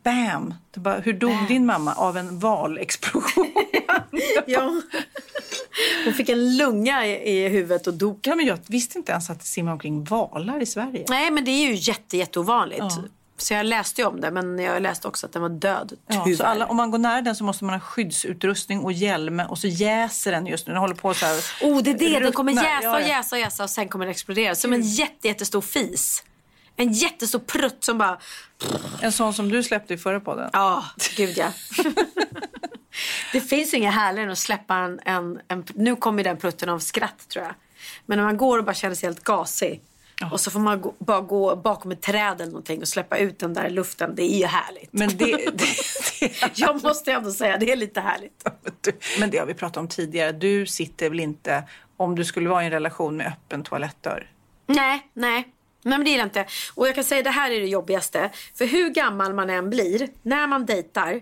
Bam! 0.03 0.53
Det 0.71 0.79
bara, 0.79 0.99
hur 0.99 1.13
dog 1.13 1.47
din 1.47 1.65
mamma? 1.65 1.93
Av 1.93 2.17
en 2.17 2.39
valexplosion. 2.39 3.53
Ja. 4.45 4.81
Hon 6.05 6.13
fick 6.13 6.29
en 6.29 6.57
lunga 6.57 7.05
i, 7.05 7.11
i 7.39 7.49
huvudet 7.49 7.87
och 7.87 7.93
dog. 7.93 8.19
ja, 8.23 8.35
men 8.35 8.45
jag 8.45 8.57
visste 8.67 8.97
inte 8.97 9.11
ens 9.11 9.29
att 9.29 9.39
det 9.39 9.45
simmar 9.45 9.71
omkring 9.71 10.03
valar 10.03 10.61
i 10.61 10.65
Sverige. 10.65 11.05
Nej 11.09 11.31
men 11.31 11.45
det 11.45 11.51
är 11.51 11.67
ju 11.67 11.75
jätte, 11.75 12.17
jätteovanligt. 12.17 12.79
Ja. 12.79 13.03
Så 13.37 13.53
jag 13.53 13.65
läste 13.65 14.05
om 14.05 14.21
det 14.21 14.31
men 14.31 14.59
jag 14.59 14.81
läste 14.81 15.07
också 15.07 15.25
att 15.25 15.33
den 15.33 15.41
var 15.41 15.49
död. 15.49 15.93
Ja, 16.07 16.27
så 16.37 16.43
alla, 16.43 16.65
om 16.67 16.77
man 16.77 16.91
går 16.91 16.97
nära 16.97 17.21
den 17.21 17.35
så 17.35 17.43
måste 17.43 17.65
man 17.65 17.73
ha 17.73 17.79
skyddsutrustning 17.79 18.79
och 18.79 18.91
hjälm 18.93 19.39
och 19.39 19.57
så 19.57 19.67
jäser 19.67 20.31
den 20.31 20.45
just 20.47 20.67
nu. 20.67 20.73
Den 20.73 20.81
håller 20.81 20.95
på 20.95 21.13
så 21.13 21.25
här. 21.25 21.35
Oh, 21.61 21.83
det 21.83 21.89
är 21.91 21.95
det. 21.97 22.19
Den 22.19 22.31
kommer 22.31 22.53
jäsa 22.53 22.91
och 22.95 23.01
jäsa 23.01 23.35
och 23.35 23.39
jäsa 23.39 23.63
och 23.63 23.69
sen 23.69 23.89
kommer 23.89 24.05
den 24.05 24.11
explodera. 24.11 24.55
Som 24.55 24.73
en 24.73 24.81
jätte, 24.81 25.27
jättestor 25.27 25.61
fis. 25.61 26.23
En 26.81 26.91
jättestor 26.91 27.39
prutt 27.39 27.83
som 27.83 27.97
bara... 27.97 28.17
En 29.01 29.11
sån 29.11 29.33
som 29.33 29.49
du 29.49 29.63
släppte 29.63 29.93
i 29.93 29.97
förra 29.97 30.19
podden. 30.19 30.49
Ja, 30.53 30.85
gud 31.17 31.37
ja. 31.37 31.47
det 33.33 33.41
finns 33.41 33.73
inget 33.73 33.93
härligare 33.93 34.25
än 34.25 34.31
att 34.31 34.37
släppa 34.37 34.75
en, 34.75 34.99
en, 35.05 35.41
en... 35.47 35.63
Nu 35.75 35.95
kommer 35.95 36.23
den 36.23 36.37
prutten 36.37 36.69
av 36.69 36.79
skratt 36.79 37.29
tror 37.29 37.45
jag. 37.45 37.53
Men 38.05 38.17
när 38.17 38.25
man 38.25 38.37
går 38.37 38.57
och 38.57 38.65
bara 38.65 38.73
känner 38.73 38.95
sig 38.95 39.07
helt 39.07 39.23
gasig. 39.23 39.81
Och 40.31 40.39
så 40.39 40.51
får 40.51 40.59
man 40.59 40.81
gå, 40.81 40.93
bara 40.99 41.21
gå 41.21 41.55
bakom 41.55 41.91
ett 41.91 42.01
träd 42.01 42.41
eller 42.41 42.51
någonting 42.51 42.81
och 42.81 42.87
släppa 42.87 43.17
ut 43.17 43.39
den 43.39 43.53
där 43.53 43.69
luften. 43.69 44.15
Det 44.15 44.23
är 44.23 44.39
ju 44.39 44.45
härligt. 44.45 44.93
Men 44.93 45.09
det, 45.09 45.25
det, 45.53 45.65
det, 46.19 46.59
Jag 46.59 46.83
måste 46.83 47.11
ändå 47.11 47.31
säga, 47.31 47.57
det 47.57 47.71
är 47.71 47.75
lite 47.75 48.01
härligt. 48.01 48.45
Du, 48.81 48.91
Men 49.19 49.29
det 49.29 49.37
har 49.37 49.45
vi 49.45 49.53
pratat 49.53 49.77
om 49.77 49.87
tidigare. 49.87 50.31
Du 50.31 50.65
sitter 50.65 51.09
väl 51.09 51.19
inte, 51.19 51.63
om 51.97 52.15
du 52.15 52.25
skulle 52.25 52.49
vara 52.49 52.63
i 52.63 52.65
en 52.65 52.71
relation 52.71 53.17
med 53.17 53.27
öppen 53.27 53.63
toalettdörr. 53.63 54.31
Nej, 54.67 55.09
nej. 55.13 55.53
Nej 55.83 55.97
men 55.97 56.03
det 56.05 56.11
gillar 56.11 56.23
inte. 56.23 56.45
Och 56.75 56.87
jag 56.87 56.95
kan 56.95 57.03
säga 57.03 57.23
det 57.23 57.29
här 57.29 57.51
är 57.51 57.59
det 57.59 57.67
jobbigaste. 57.67 58.29
För 58.55 58.65
hur 58.65 58.89
gammal 58.89 59.33
man 59.33 59.49
än 59.49 59.69
blir, 59.69 60.09
när 60.21 60.47
man 60.47 60.65
dejtar. 60.65 61.21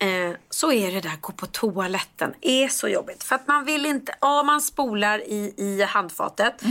Eh, 0.00 0.36
så 0.50 0.72
är 0.72 0.92
det 0.92 1.00
där 1.00 1.12
gå 1.20 1.32
på 1.32 1.46
toaletten 1.46 2.34
är 2.40 2.68
så 2.68 2.88
jobbigt. 2.88 3.24
För 3.24 3.34
att 3.34 3.48
man 3.48 3.64
vill 3.64 3.86
inte, 3.86 4.14
ja 4.20 4.42
man 4.42 4.60
spolar 4.60 5.18
i, 5.18 5.54
i 5.56 5.82
handfatet. 5.82 6.62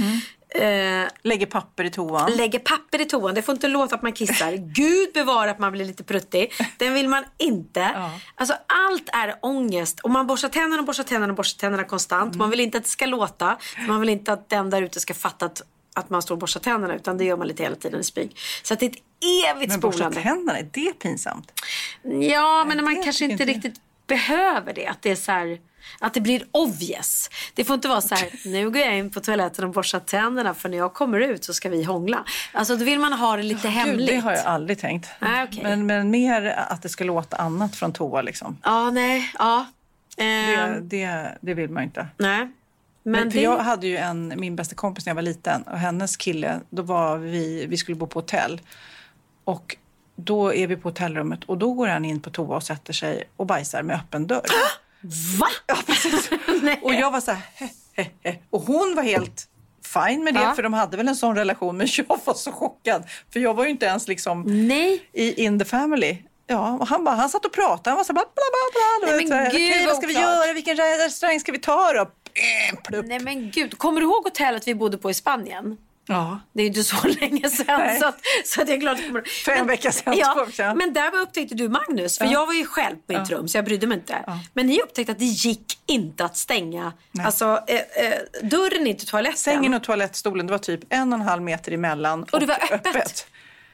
Eh, 0.50 1.08
Lägger 1.22 1.46
papper 1.46 1.84
i 1.84 1.90
toan. 1.90 2.32
lägger 2.32 2.60
papper 2.60 3.02
i 3.02 3.06
toan. 3.06 3.36
Det 3.36 3.42
får 3.42 3.56
inte 3.56 3.68
låta 3.68 3.96
att 3.96 4.02
man 4.02 4.14
kissar. 4.14 4.52
Gud 4.76 5.14
bevara 5.14 5.52
att 5.52 5.60
man 5.60 5.72
blir 5.72 5.86
lite 5.86 6.04
pruttig. 6.04 6.54
Den 6.78 6.94
vill 6.94 7.10
man 7.10 7.24
inte. 7.38 8.12
Alltså 8.36 8.54
allt 8.68 9.10
är 9.14 9.36
ångest. 9.42 10.00
Och 10.00 10.10
man 10.10 10.28
borstar 10.28 10.50
tänderna 10.50 10.80
och 10.80 10.86
borstar 10.86 11.04
tänderna 11.04 11.32
och 11.32 11.38
borstar 11.38 11.60
tänderna 11.60 11.84
konstant. 11.84 12.36
Mm. 12.36 12.38
Man 12.38 12.50
vill 12.50 12.60
inte 12.60 12.78
att 12.78 12.84
det 12.84 12.90
ska 12.90 13.06
låta. 13.06 13.58
Man 13.88 14.00
vill 14.00 14.10
inte 14.10 14.34
att 14.34 14.50
den 14.50 14.70
där 14.70 14.82
ute 14.82 15.00
ska 15.00 15.14
fatta 15.14 15.46
att, 15.46 15.62
att 15.98 16.10
man 16.10 16.22
står 16.22 16.36
och 16.36 16.40
borstar 16.40 16.60
tänderna. 16.60 16.96
Utan 16.96 17.18
det 17.18 17.24
gör 17.24 17.38
man 17.38 17.48
lite 17.48 17.64
hela 17.64 17.76
tiden 17.76 18.00
i 18.00 18.04
spyg. 18.04 18.38
Så 18.64 18.74
att 18.74 18.80
det 18.80 18.86
är 18.86 18.90
ett 18.90 18.98
evigt 19.56 19.72
Men 19.72 19.80
borsta 19.80 19.98
spolande. 19.98 20.22
tänderna, 20.22 20.60
är 20.60 20.70
det 20.74 21.00
pinsamt? 21.00 21.62
Ja, 22.22 22.66
men 22.68 22.78
när 22.78 22.84
man 22.84 23.04
kanske 23.04 23.24
inte 23.26 23.32
inte 23.34 23.46
riktigt 23.46 23.82
behöver 24.08 24.74
det. 24.74 24.88
Att 24.88 25.02
det 25.02 25.12
är 25.12 25.16
så 25.16 25.32
här, 25.32 25.60
att 26.00 26.14
det 26.14 26.22
blir 26.22 26.48
obvious. 26.52 27.30
Det 27.54 27.64
får 27.64 27.74
inte 27.74 27.88
vara 27.88 28.02
så 28.02 28.16
här, 28.16 28.30
nu 28.46 28.70
går 28.70 28.82
jag 28.82 28.98
in 28.98 29.10
på 29.12 29.20
toaletten 29.20 29.66
och 29.66 29.72
borstar 29.72 30.00
tänderna 30.00 30.54
för 30.54 30.70
när 30.70 30.78
jag 30.78 30.94
kommer 30.94 31.20
ut 31.20 31.44
så 31.44 31.54
ska 31.54 31.70
vi 31.70 31.84
hångla. 31.84 32.24
Alltså 32.52 32.76
då 32.76 32.86
vill 32.86 33.00
man 33.00 33.14
ha 33.14 33.38
det 33.38 33.44
lite 33.44 33.68
hemligt. 33.68 34.10
Gud, 34.10 34.18
det 34.18 34.22
har 34.22 34.32
jag 34.32 34.46
aldrig 34.46 34.80
tänkt. 34.80 35.10
Nej, 35.20 35.44
okej. 35.44 35.64
men, 35.64 35.86
men 35.86 36.12
mer 36.12 36.46
att 36.70 36.82
det 36.82 36.90
ska 36.90 37.04
låta 37.04 37.38
annat 37.38 37.76
från 37.76 37.94
toa 37.94 38.22
liksom. 38.22 38.58
Ja, 38.64 38.92
nej, 38.92 39.32
ja. 39.40 39.66
Det, 40.16 40.24
Ehm, 40.24 40.90
det, 40.90 41.38
det 41.42 41.54
vill 41.54 41.70
man 41.70 41.84
inte. 41.84 42.08
nej. 42.18 42.48
Men, 43.12 43.32
för 43.32 43.38
det... 43.38 43.44
jag 43.44 43.58
hade 43.58 43.88
ju 43.88 43.98
en, 43.98 44.34
min 44.38 44.56
bästa 44.56 44.76
kompis 44.76 45.06
när 45.06 45.12
jag 45.12 45.16
var 45.16 45.22
liten 45.22 45.64
och 45.64 45.78
hennes 45.78 46.18
kille, 46.18 46.60
då 46.70 46.82
var 46.82 47.18
vi, 47.18 47.66
vi 47.66 47.78
skulle 47.78 47.96
bo 47.96 48.08
på 48.08 48.20
hotell. 48.20 48.62
Och 49.44 49.78
då 50.16 50.54
är 50.54 50.68
vi 50.68 50.76
på 50.76 50.90
hotellrummet 50.90 51.44
och 51.44 51.58
då 51.58 51.74
går 51.74 51.88
han 51.88 52.06
in 52.06 52.20
på 52.22 52.30
toa 52.30 52.56
och 52.56 52.64
sätter 52.64 52.94
sig 52.94 53.24
och 53.38 53.46
bajsar 53.46 53.84
med 53.84 53.96
öppen 53.96 54.28
dörr. 54.28 54.42
Va? 55.40 55.48
Ja, 55.68 55.76
precis. 55.86 56.30
och 56.82 56.94
jag 56.94 57.12
var 57.12 57.22
så 57.22 57.32
här, 57.32 57.42
he, 57.56 57.70
he, 57.94 58.10
he. 58.24 58.36
Och 58.50 58.62
hon 58.62 58.96
var 58.96 59.04
helt 59.04 59.48
fine 59.84 60.24
med 60.24 60.34
det, 60.34 60.42
Ja. 60.42 60.54
för 60.56 60.64
de 60.64 60.74
hade 60.74 60.98
väl 60.98 61.08
en 61.08 61.16
sån 61.16 61.36
relation. 61.36 61.78
Men 61.78 61.88
jag 61.98 62.20
var 62.26 62.34
så 62.34 62.52
chockad, 62.52 63.04
för 63.34 63.40
jag 63.40 63.54
var 63.54 63.64
ju 63.64 63.70
inte 63.70 63.86
ens 63.86 64.08
liksom 64.08 64.68
Nej. 64.68 65.10
i 65.14 65.44
in 65.44 65.60
the 65.60 65.66
family. 65.66 66.18
Ja, 66.50 66.78
och 66.80 66.88
han, 66.88 67.04
bara, 67.04 67.16
han 67.16 67.30
satt 67.30 67.46
och 67.46 67.52
pratade. 67.52 67.90
Han 67.90 67.98
var 67.98 68.04
så 68.04 68.14
bla 68.14 68.24
bla 68.34 68.44
bla. 68.52 69.08
bla. 69.08 69.18
Nej, 69.18 69.20
men 69.20 69.28
så 69.28 69.34
här, 69.34 69.52
gud, 69.52 69.70
Okej, 69.72 69.86
vad 69.86 69.96
ska 69.96 70.08
vi 70.08 70.14
oklart. 70.14 70.46
göra? 70.46 70.54
Vilken 70.54 70.78
restaurang 70.78 71.40
ska 71.40 71.52
vi 71.52 71.58
ta 71.58 71.94
då? 71.94 72.12
Eh, 72.38 72.78
Plupp. 72.84 73.06
Nej 73.08 73.20
men 73.20 73.52
gud, 73.52 73.78
kommer 73.78 74.02
du 74.02 74.08
ihåg 74.08 74.24
hotellet 74.24 74.68
vi 74.68 74.76
bodde 74.76 74.98
på 74.98 75.10
i 75.10 75.14
Spanien? 75.14 75.78
Ja. 76.10 76.40
Det 76.54 76.60
är 76.62 76.64
ju 76.64 76.68
inte 76.68 76.84
så 76.84 77.08
länge 77.20 77.50
sedan 77.50 78.00
så, 78.00 78.08
att, 78.08 78.20
så 78.46 78.62
att 78.62 78.68
jag 78.68 78.76
är 78.78 78.82
glad 78.82 79.00
För 79.46 79.52
en 79.52 79.68
vecka 79.68 79.92
sedan, 79.92 80.14
två 80.14 80.20
Ja, 80.20 80.48
sedan. 80.54 80.78
men 80.78 80.94
där 80.94 81.16
upptäckte 81.16 81.56
du 81.56 81.70
Magnus, 81.70 82.18
för 82.18 82.26
jag 82.26 82.46
var 82.46 82.54
ju 82.54 82.66
själv 82.66 82.96
på 83.08 83.14
mitt 83.20 83.30
rum 83.30 83.48
så 83.48 83.58
jag 83.58 83.66
brydde 83.66 83.88
mig 83.88 83.98
inte. 83.98 84.40
Men 84.54 84.68
ni 84.68 84.82
upptäckte 84.82 85.12
att 85.12 85.20
det 85.20 85.26
gick 85.26 85.80
inte 85.86 86.26
att 86.26 86.38
stänga 86.38 86.94
alltså, 87.20 87.60
eh, 87.68 87.76
eh, 88.06 88.20
dörren 88.44 88.88
in 88.88 88.98
till 88.98 89.08
toaletten. 89.08 89.38
Sängen 89.38 89.74
och 89.74 89.84
toalettstolen, 89.84 90.48
det 90.48 90.52
var 90.52 90.58
typ 90.60 90.80
en 90.90 91.14
och 91.14 91.20
en 91.20 91.26
halv 91.26 91.42
meter 91.42 91.72
emellan. 91.72 92.24
Och 92.32 92.40
det 92.40 92.46
var 92.46 92.74
öppet. 92.74 93.28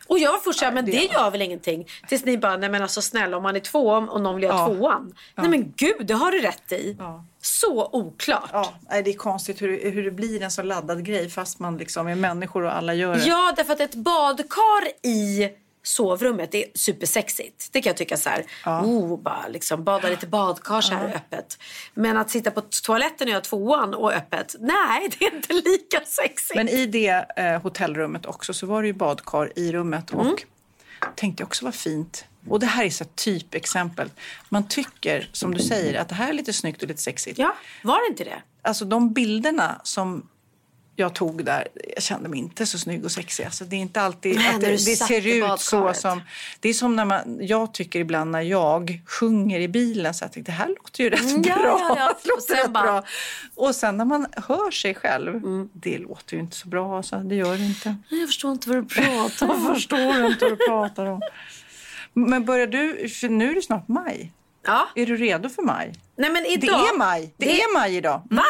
Och 0.08 0.20
jag 0.20 0.32
var 0.32 0.40
först 0.40 0.60
såhär, 0.60 0.72
men 0.72 0.86
det, 0.86 0.92
det- 0.92 1.14
gör 1.14 1.32
väl 1.32 1.42
ingenting. 1.42 1.86
Tills 2.08 2.26
ni 2.26 2.38
bara, 2.38 2.58
nej 2.58 2.70
men 2.70 2.82
alltså 2.82 3.02
snälla 3.02 3.38
om 3.38 3.44
man 3.44 3.56
är 3.56 3.60
två 3.60 3.88
och 3.90 4.22
någon 4.22 4.36
vill 4.36 4.50
ha 4.50 4.60
Ja. 4.70 4.76
tvåan. 4.76 5.16
Nej 5.36 5.50
men 5.50 5.74
gud, 5.78 6.06
det 6.08 6.14
har 6.14 6.32
du 6.32 6.42
rätt 6.42 6.72
i. 6.72 6.96
Ja. 7.00 7.26
Så 7.46 7.90
oklart. 7.92 8.50
Ja, 8.54 8.74
det 8.90 9.10
är 9.10 9.14
konstigt 9.14 9.62
hur, 9.62 9.92
hur 9.92 10.04
det 10.04 10.12
blir 10.12 10.42
en 10.42 10.52
så 10.52 10.62
laddad 10.64 11.06
grej 11.06 11.30
fast 11.30 11.60
man 11.60 11.78
liksom 11.78 12.08
är 12.08 12.16
människor 12.16 12.64
och 12.64 12.76
alla 12.76 12.94
gör 12.94 13.16
det. 13.16 13.24
Ja, 13.24 13.54
därför 13.56 13.74
att 13.74 13.80
ett 13.80 13.96
badkar 13.96 15.08
i 15.08 15.50
sovrummet 15.84 16.56
är 16.56 16.66
supersexigt. 16.76 17.68
Det 17.72 17.82
kan 17.82 17.90
jag 17.90 17.98
tycka 17.98 18.18
så 18.18 18.30
här. 18.30 18.46
Oh, 18.66 19.20
bara 19.20 19.48
liksom 19.48 19.84
bada 19.84 20.10
lite 20.10 20.28
badkar 20.28 20.82
så 20.82 20.94
här 20.94 21.16
öppet. 21.16 21.58
Men 21.94 22.18
att 22.18 22.30
sitta 22.30 22.52
på 22.52 22.62
toaletten 22.86 23.28
och 23.28 23.32
göra 23.32 23.42
tvåan 23.42 23.94
och 23.94 24.14
öppet. 24.14 24.56
Nej, 24.60 25.10
det 25.20 25.26
är 25.26 25.36
inte 25.36 25.54
lika 25.54 26.02
sexigt. 26.06 26.56
Men 26.56 26.70
i 26.70 26.86
det 26.86 27.26
eh, 27.36 27.62
hotellrummet 27.62 28.26
också 28.26 28.54
så 28.54 28.66
var 28.66 28.82
det 28.82 28.88
ju 28.88 28.94
badkar 28.94 29.52
i 29.60 29.72
rummet 29.72 30.12
och 30.14 30.22
Mm. 30.26 30.36
tänkte 31.16 31.42
jag 31.42 31.48
också 31.48 31.66
var 31.66 31.72
fint. 31.72 32.26
Och 32.48 32.60
det 32.60 32.66
här 32.66 32.86
är 32.86 32.90
så 32.90 33.04
ett 33.04 33.16
typexempel. 33.16 34.10
Man 34.50 34.68
tycker, 34.68 35.30
som 35.32 35.54
du 35.54 35.64
säger, 35.64 36.00
att 36.00 36.10
det 36.10 36.16
här 36.16 36.30
är 36.30 36.34
lite 36.34 36.54
snyggt 36.54 36.82
och 36.82 36.88
lite 36.88 37.02
sexigt. 37.02 37.40
Ja, 37.40 37.56
var 37.84 38.00
det 38.08 38.12
inte 38.12 38.24
det? 38.24 38.42
Alltså 38.62 38.86
de 38.86 39.14
bilderna 39.14 39.82
som 39.84 40.30
jag 40.96 41.16
tog 41.16 41.46
där, 41.46 41.68
jag 41.96 42.04
kände 42.04 42.30
mig 42.30 42.40
inte 42.40 42.66
så 42.66 42.80
snygg 42.80 43.06
och 43.06 43.12
sexig. 43.12 43.44
Alltså, 43.44 43.66
det 43.66 43.76
är 43.76 43.80
inte 43.80 44.02
alltid 44.02 44.36
Nej, 44.36 44.56
att 44.56 44.62
det, 44.62 44.68
det 44.72 44.78
ser 44.78 45.28
ut 45.54 45.60
så 45.60 45.94
som... 45.94 46.22
Det 46.60 46.70
är 46.70 46.74
som 46.74 46.96
när 46.96 47.06
man, 47.06 47.38
jag 47.42 47.74
tycker 47.74 48.00
ibland 48.00 48.32
när 48.32 48.42
jag 48.42 49.02
sjunger 49.06 49.60
i 49.60 49.68
bilen 49.68 50.14
så 50.14 50.24
jag 50.24 50.32
tänkte 50.32 50.52
det 50.52 50.56
här 50.56 50.68
låter 50.68 51.04
ju 51.04 51.10
rätt 51.10 51.22
Mm, 51.22 51.42
ja, 51.46 51.56
bra. 51.58 51.78
ja, 51.80 51.96
ja. 52.00 52.08
Låter 52.24 52.36
Och 52.38 52.44
sen 52.64 52.74
bara- 52.74 52.84
bra. 52.84 53.04
Och 53.56 53.76
sen 53.76 53.98
när 53.98 54.06
man 54.06 54.28
hör 54.48 54.72
sig 54.72 54.96
själv, 54.96 55.36
Mm. 55.36 55.70
det 55.74 55.98
låter 55.98 56.34
ju 56.36 56.40
inte 56.40 56.56
så 56.56 56.68
bra. 56.68 56.98
Alltså, 56.98 57.16
det 57.20 57.36
gör 57.36 57.58
det 57.58 57.66
inte. 57.66 57.96
Jag 58.10 58.28
förstår 58.30 58.52
inte 58.52 58.70
vad 58.70 58.78
du 58.78 58.86
pratar 58.86 59.50
om. 59.54 59.66
Jag 59.66 59.76
förstår 59.76 60.26
inte 60.26 60.46
vad 60.46 60.52
du 60.60 60.68
pratar 60.68 61.06
om. 61.06 61.22
Men 62.14 62.46
börjar 62.46 62.68
du, 62.68 63.08
nu 63.30 63.52
är 63.52 63.56
det 63.56 63.62
snart 63.62 63.88
maj. 63.88 64.32
Ja. 64.66 64.88
Är 64.96 65.06
du 65.06 65.18
redo 65.18 65.50
för 65.50 65.62
maj? 65.62 65.94
Nej, 66.16 66.32
men 66.32 66.44
Det 66.44 66.50
idag... 66.50 66.80
är 66.80 66.98
maj. 66.98 67.34
Det, 67.38 67.62
är 67.62 67.74
maj 67.74 67.96
idag. 67.98 68.22
Mm. 68.32 68.36
Va? 68.36 68.44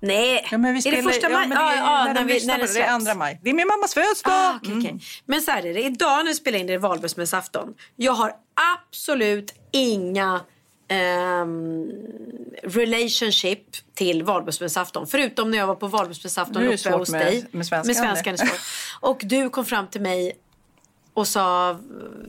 Nej. 0.00 0.48
Ja, 0.50 0.58
är 0.58 0.96
det 0.96 1.02
första 1.02 1.28
maj? 1.28 1.48
Ja, 1.50 1.68
det, 1.70 1.76
ja, 1.76 2.04
när, 2.04 2.14
när, 2.14 2.24
vi, 2.24 2.46
när 2.46 2.58
det 2.58 2.66
det, 2.66 2.72
det 2.72 2.80
är 2.82 2.90
andra 2.90 3.14
maj. 3.14 3.40
Det 3.42 3.50
är 3.50 3.54
min 3.54 3.66
mammas 3.66 3.94
födelsedag. 3.94 4.34
Ah, 4.34 4.58
okej, 4.62 4.74
okej. 4.78 4.98
Men 5.26 5.42
så 5.42 5.50
här 5.50 5.66
är 5.66 5.74
det. 5.74 5.82
Idag 5.82 6.16
när 6.16 6.24
vi 6.24 6.34
spelar 6.34 6.58
in 6.58 6.66
det 6.66 6.72
är 6.72 6.78
det 6.78 6.82
valborgsmässoafton. 6.82 7.74
Jag 7.96 8.12
har 8.12 8.32
absolut 8.76 9.54
inga 9.72 10.40
ehm, 10.88 11.86
relationship 12.62 13.60
till 13.94 14.22
valborgsmässoafton. 14.22 15.06
Förutom 15.06 15.50
när 15.50 15.58
jag 15.58 15.66
var 15.66 15.74
på 15.74 15.86
valborgsmässoafton 15.86 16.62
det 16.62 16.74
uppe 16.74 16.90
hos 16.90 17.10
med- 17.10 17.20
dig. 17.26 17.46
med 17.50 17.66
svenskan, 17.66 18.06
Med 18.06 18.18
svenskan. 18.18 18.48
Och 19.00 19.20
du 19.24 19.50
kom 19.50 19.64
fram 19.64 19.86
till 19.86 20.00
mig 20.00 20.32
och 21.18 21.28
sa 21.28 21.78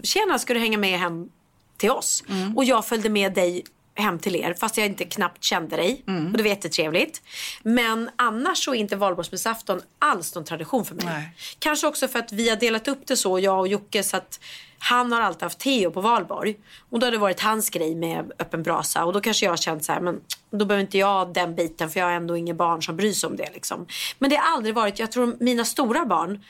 tjena 0.03 0.39
ska 0.39 0.53
du 0.53 0.59
hänga 0.59 0.77
med 0.77 0.99
hem 0.99 1.29
till 1.77 1.91
oss? 1.91 2.23
Mm. 2.29 2.57
Och 2.57 2.63
jag 2.63 2.85
följde 2.85 3.09
med 3.09 3.33
dig 3.33 3.63
hem 3.95 4.19
till 4.19 4.35
er 4.35 4.53
fast 4.53 4.77
jag 4.77 4.85
inte 4.85 5.05
knappt 5.05 5.43
kände 5.43 5.75
dig. 5.75 6.03
Mm. 6.07 6.31
Och 6.31 6.37
det 6.37 6.43
var 6.43 6.49
jättetrevligt. 6.49 7.21
Men 7.63 8.09
annars 8.15 8.57
så 8.57 8.73
är 8.73 8.75
inte 8.75 8.95
valborgsmässoafton 8.95 9.81
alls 9.99 10.35
någon 10.35 10.45
tradition 10.45 10.85
för 10.85 10.95
mig. 10.95 11.05
Nej. 11.05 11.29
Kanske 11.59 11.87
också 11.87 12.07
för 12.07 12.19
att 12.19 12.31
vi 12.33 12.49
har 12.49 12.55
delat 12.55 12.87
upp 12.87 13.07
det 13.07 13.17
så, 13.17 13.39
jag 13.39 13.59
och 13.59 13.67
Jocke, 13.67 14.03
så 14.03 14.17
att 14.17 14.39
han 14.79 15.11
har 15.11 15.21
alltid 15.21 15.43
haft 15.43 15.59
Theo 15.59 15.91
på 15.91 16.01
valborg. 16.01 16.55
Och 16.89 16.99
då 16.99 17.05
har 17.05 17.11
det 17.11 17.17
varit 17.17 17.39
hans 17.39 17.69
grej 17.69 17.95
med 17.95 18.31
öppen 18.39 18.63
brasa. 18.63 19.05
Och 19.05 19.13
då 19.13 19.21
kanske 19.21 19.45
jag 19.45 19.51
har 19.51 19.57
känt 19.57 19.85
så 19.85 19.91
här, 19.91 20.01
men 20.01 20.21
då 20.51 20.65
behöver 20.65 20.81
inte 20.81 20.97
jag 20.97 21.33
den 21.33 21.55
biten 21.55 21.89
för 21.89 21.99
jag 21.99 22.07
har 22.07 22.13
ändå 22.13 22.37
inga 22.37 22.53
barn 22.53 22.83
som 22.83 22.97
bryr 22.97 23.13
sig 23.13 23.27
om 23.27 23.35
det. 23.35 23.49
Liksom. 23.53 23.87
Men 24.19 24.29
det 24.29 24.35
har 24.35 24.55
aldrig 24.55 24.75
varit, 24.75 24.99
jag 24.99 25.11
tror 25.11 25.35
mina 25.39 25.65
stora 25.65 26.05
barn, 26.05 26.43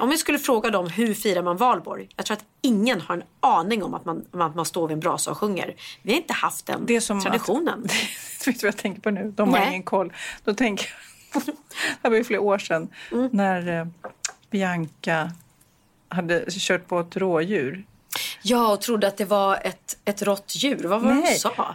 om 0.00 0.10
jag 0.10 0.18
skulle 0.18 0.38
fråga 0.38 0.70
dem 0.70 0.88
hur 0.90 1.14
firar 1.14 1.42
man 1.42 1.56
valborg? 1.56 2.08
Jag 2.16 2.26
tror 2.26 2.36
att 2.36 2.44
ingen 2.62 3.00
har 3.00 3.14
en 3.14 3.22
aning 3.40 3.82
om 3.82 3.94
att 3.94 4.04
man, 4.04 4.24
att 4.32 4.54
man 4.54 4.64
står 4.64 4.88
vid 4.88 4.94
en 4.94 5.00
brasa 5.00 5.30
och 5.30 5.38
sjunger. 5.38 5.74
Vi 6.02 6.12
har 6.12 6.18
inte 6.20 6.32
haft 6.32 6.66
den 6.66 6.86
Det 6.86 6.96
är 6.96 7.00
som 7.00 7.20
traditionen. 7.20 7.84
Att, 7.84 8.46
vet 8.48 8.60
du 8.60 8.66
vad 8.66 8.74
jag 8.74 8.76
tänker 8.76 9.00
på 9.00 9.10
nu? 9.10 9.32
De 9.36 9.48
har 9.48 9.58
Nej. 9.58 9.68
ingen 9.68 9.82
koll. 9.82 10.12
Då 10.44 10.54
tänker 10.54 10.86
jag, 11.34 11.42
det 12.02 12.08
var 12.08 12.16
ju 12.16 12.24
flera 12.24 12.40
år 12.40 12.58
sedan, 12.58 12.88
Mm. 13.12 13.28
när 13.32 13.80
eh, 13.80 13.86
Bianca 14.50 15.32
hade 16.08 16.44
kört 16.50 16.86
på 16.88 17.00
ett 17.00 17.16
rådjur. 17.16 17.86
Jag 18.42 18.72
och 18.72 18.80
trodde 18.80 19.08
att 19.08 19.16
det 19.16 19.24
var 19.24 19.58
ett, 19.64 19.98
ett 20.04 20.22
rått 20.22 20.52
djur. 20.56 20.84
Vad 20.84 21.00
var 21.02 21.08
det 21.10 21.14
hon 21.16 21.26
sa? 21.26 21.74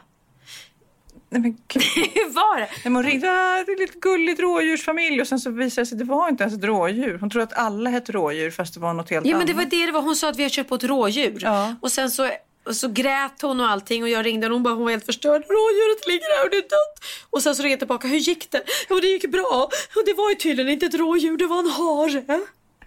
Nej, 1.34 1.42
men 1.42 1.58
gud. 1.68 1.84
Hur 2.14 2.30
var 2.34 2.60
det? 2.60 2.68
Nej, 2.86 2.94
hon 2.94 3.04
ringde, 3.04 3.28
"Ah, 3.32 3.64
det 3.66 3.72
är 3.72 3.80
lite 3.80 4.00
gulligt 4.00 4.40
rådjursfamilj 4.40 5.22
och 5.22 5.28
sen 5.28 5.40
så 5.40 5.50
visade 5.50 5.82
det 5.82 5.86
sig 5.86 5.96
att 5.96 6.00
det 6.00 6.06
var 6.06 6.30
inte 6.30 6.44
ens 6.44 6.58
ett 6.58 6.64
rådjur. 6.64 7.18
Hon 7.18 7.30
trodde 7.30 7.44
att 7.44 7.54
alla 7.58 7.90
hette 7.90 8.12
rådjur 8.12 8.52
fast 8.52 8.74
det 8.74 8.80
var 8.80 8.94
något 8.94 9.10
helt 9.10 9.26
Ja 9.26 9.32
men 9.32 9.36
annat. 9.36 9.48
det 9.48 9.54
var 9.54 9.66
det 9.66 9.86
det 9.86 9.92
var. 9.92 10.02
Hon 10.02 10.16
sa 10.16 10.30
att 10.30 10.38
vi 10.38 10.44
har 10.44 10.50
kört 10.50 10.68
på 10.68 10.76
ett 10.76 10.84
rådjur. 10.84 11.40
Ja. 11.42 11.76
Och 11.82 11.92
sen 11.92 12.12
så, 12.12 12.30
och 12.66 12.76
så 12.76 12.88
grät 12.88 13.42
hon 13.42 13.60
och 13.60 13.70
allting 13.70 14.04
och 14.04 14.10
jag 14.10 14.26
ringde 14.26 14.48
och 14.48 14.54
hon 14.54 14.64
bara 14.64 14.74
hon 14.74 14.84
var 14.84 14.92
helt 14.92 15.06
förstörd. 15.06 15.42
Rådjuret 15.42 16.08
ligger 16.08 16.38
här 16.38 16.44
och 16.46 16.50
det 16.52 16.58
är 16.58 16.62
dött. 16.62 16.96
Och 17.30 17.44
sen 17.44 17.56
så 17.56 17.64
ringde 17.64 17.74
jag 17.74 17.80
tillbaka. 17.80 18.08
Hur 18.08 18.18
gick 18.18 18.52
det? 18.52 18.62
Jo 18.90 19.00
det 19.00 19.08
gick 19.08 19.32
bra. 19.32 19.70
Och 19.96 20.04
det 20.06 20.14
var 20.14 20.30
ju 20.30 20.36
tydligen 20.36 20.72
inte 20.72 20.86
ett 20.86 20.94
rådjur, 20.96 21.38
det 21.38 21.46
var 21.48 21.60
en 21.60 21.70
hare. 21.70 22.40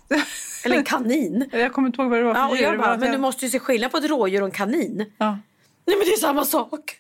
Eller 0.65 0.77
en 0.77 0.85
kanin. 0.85 1.49
Jag 1.53 1.73
kommer 1.73 1.89
inte 1.89 2.03
ihåg 2.03 2.11
vad 2.11 2.19
det 2.19 2.25
var 2.25 2.35
för 2.35 2.41
Ja, 2.41 2.49
och 2.49 2.57
djur. 2.57 2.65
jag 2.65 2.79
bara, 2.79 2.97
men 2.97 3.13
du 3.13 3.19
måste 3.19 3.45
ju 3.45 3.51
se 3.51 3.59
skillnad 3.59 3.91
på 3.91 3.97
ett 3.97 4.05
rådjur 4.11 4.41
och 4.43 4.47
en 4.49 4.53
kanin. 4.55 5.13
Ja. 5.19 5.39
Nej 5.87 5.97
men 5.97 6.07
det 6.07 6.13
är 6.13 6.17
samma 6.21 6.45
sak. 6.45 6.91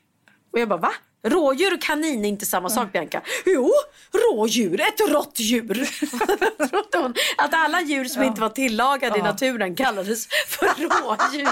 Och 0.52 0.58
jag 0.58 0.68
bara 0.68 0.78
va? 0.78 0.92
Rådjur 1.30 1.74
och 1.74 1.82
kanin 1.82 2.24
är 2.24 2.28
inte 2.28 2.46
samma 2.46 2.68
sak 2.68 2.92
Bianca. 2.92 3.20
Jo, 3.46 3.72
rådjur, 4.12 4.80
ett 4.80 5.00
rått 5.10 5.40
djur. 5.40 5.88
Trodde 6.68 6.98
hon 7.02 7.14
att 7.36 7.54
alla 7.54 7.80
djur 7.80 8.04
som 8.04 8.22
inte 8.22 8.40
var 8.40 8.48
tillagade 8.48 9.18
i 9.18 9.22
naturen 9.22 9.74
kallades 9.74 10.26
för 10.48 10.66
rådjur. 10.66 11.48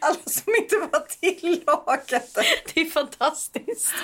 Alla 0.00 0.16
som 0.26 0.54
inte 0.60 0.76
var 0.76 1.00
tillagade. 1.20 2.22
Det 2.74 2.80
är 2.80 2.90
fantastiskt. 2.90 3.94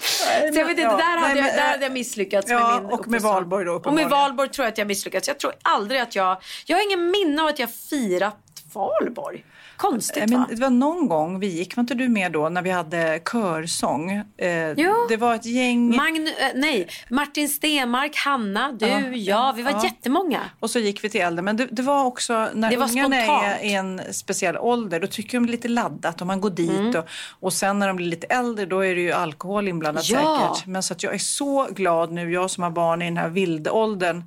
Så 0.00 0.24
jag 0.28 0.52
vet 0.52 0.68
inte, 0.68 0.82
Ja, 0.82 0.96
där, 0.96 1.16
hade 1.16 1.34
nej, 1.34 1.44
jag, 1.44 1.54
där 1.54 1.64
eh, 1.64 1.70
hade 1.70 1.82
jag 1.82 1.92
misslyckats 1.92 2.50
ja, 2.50 2.68
med 2.68 2.82
min 2.82 2.92
och 2.92 3.08
med 3.08 3.22
valborg 3.22 3.64
då, 3.64 3.72
Och 3.72 3.94
med 3.94 4.10
valborg 4.10 4.48
tror 4.48 4.64
jag 4.64 4.72
att 4.72 4.78
jag 4.78 4.86
misslyckats. 4.86 5.28
Jag 5.28 5.38
tror 5.38 5.52
aldrig 5.62 6.00
att 6.00 6.14
jag... 6.14 6.42
Jag 6.66 6.76
har 6.76 6.84
ingen 6.84 7.10
minne 7.10 7.42
av 7.42 7.48
att 7.48 7.58
jag 7.58 7.74
firat 7.90 8.38
Valborg. 8.74 9.44
Konstigt 9.90 10.16
Eh, 10.22 10.28
Men 10.28 10.40
va? 10.40 10.46
det 10.50 10.56
var 10.60 10.70
någon 10.70 11.08
gång 11.08 11.38
vi 11.38 11.46
gick, 11.46 11.76
var 11.76 11.80
inte 11.80 11.94
du 11.94 12.08
med 12.08 12.32
då, 12.32 12.48
när 12.48 12.62
vi 12.62 12.70
hade 12.70 13.20
körsång? 13.32 14.10
Eh, 14.36 14.70
Jo. 14.76 14.94
Det 15.08 15.16
var 15.16 15.34
ett 15.34 15.46
gäng 15.46 15.96
Magn 15.96 16.26
eh, 16.26 16.32
nej, 16.54 16.88
Martin 17.10 17.48
Stenmark, 17.48 18.16
Hanna, 18.16 18.72
du, 18.72 18.86
Ja, 18.86 19.00
jag. 19.12 19.52
Vi 19.52 19.62
var 19.62 19.70
ja. 19.70 19.84
jättemånga. 19.84 20.40
och 20.60 20.70
så 20.70 20.78
gick 20.78 21.04
vi 21.04 21.08
till 21.10 21.20
äldre. 21.20 21.42
Men 21.42 21.56
det, 21.56 21.68
det 21.70 21.82
var 21.82 22.04
också 22.04 22.48
när 22.54 22.70
Det 22.70 22.76
ungarna 22.76 23.16
är 23.16 23.64
i 23.64 23.72
en 23.74 24.00
speciell 24.12 24.56
ålder, 24.56 25.00
då 25.00 25.06
tycker 25.06 25.38
de 25.38 25.46
det 25.46 25.50
är 25.50 25.52
lite 25.52 25.68
laddat 25.68 26.20
och 26.20 26.26
man 26.26 26.40
går 26.40 26.50
dit. 26.50 26.70
Mm. 26.70 26.94
Och, 26.96 27.04
och 27.40 27.52
sen 27.52 27.78
när 27.78 27.86
de 27.88 27.96
blir 27.96 28.06
lite 28.06 28.26
äldre, 28.26 28.66
då 28.66 28.80
är 28.84 28.94
det 28.94 29.00
ju 29.00 29.12
alkohol 29.12 29.68
inblandat 29.68 30.08
Ja. 30.08 30.18
säkert. 30.54 30.66
Men 30.66 30.82
så 30.82 30.92
att 30.94 31.02
jag 31.02 31.14
är 31.14 31.18
så 31.18 31.66
glad 31.70 32.12
nu, 32.12 32.32
jag 32.32 32.50
som 32.50 32.62
har 32.62 32.70
barn 32.70 33.02
i 33.02 33.04
den 33.04 33.16
här 33.16 33.28
vildåldern, 33.28 34.24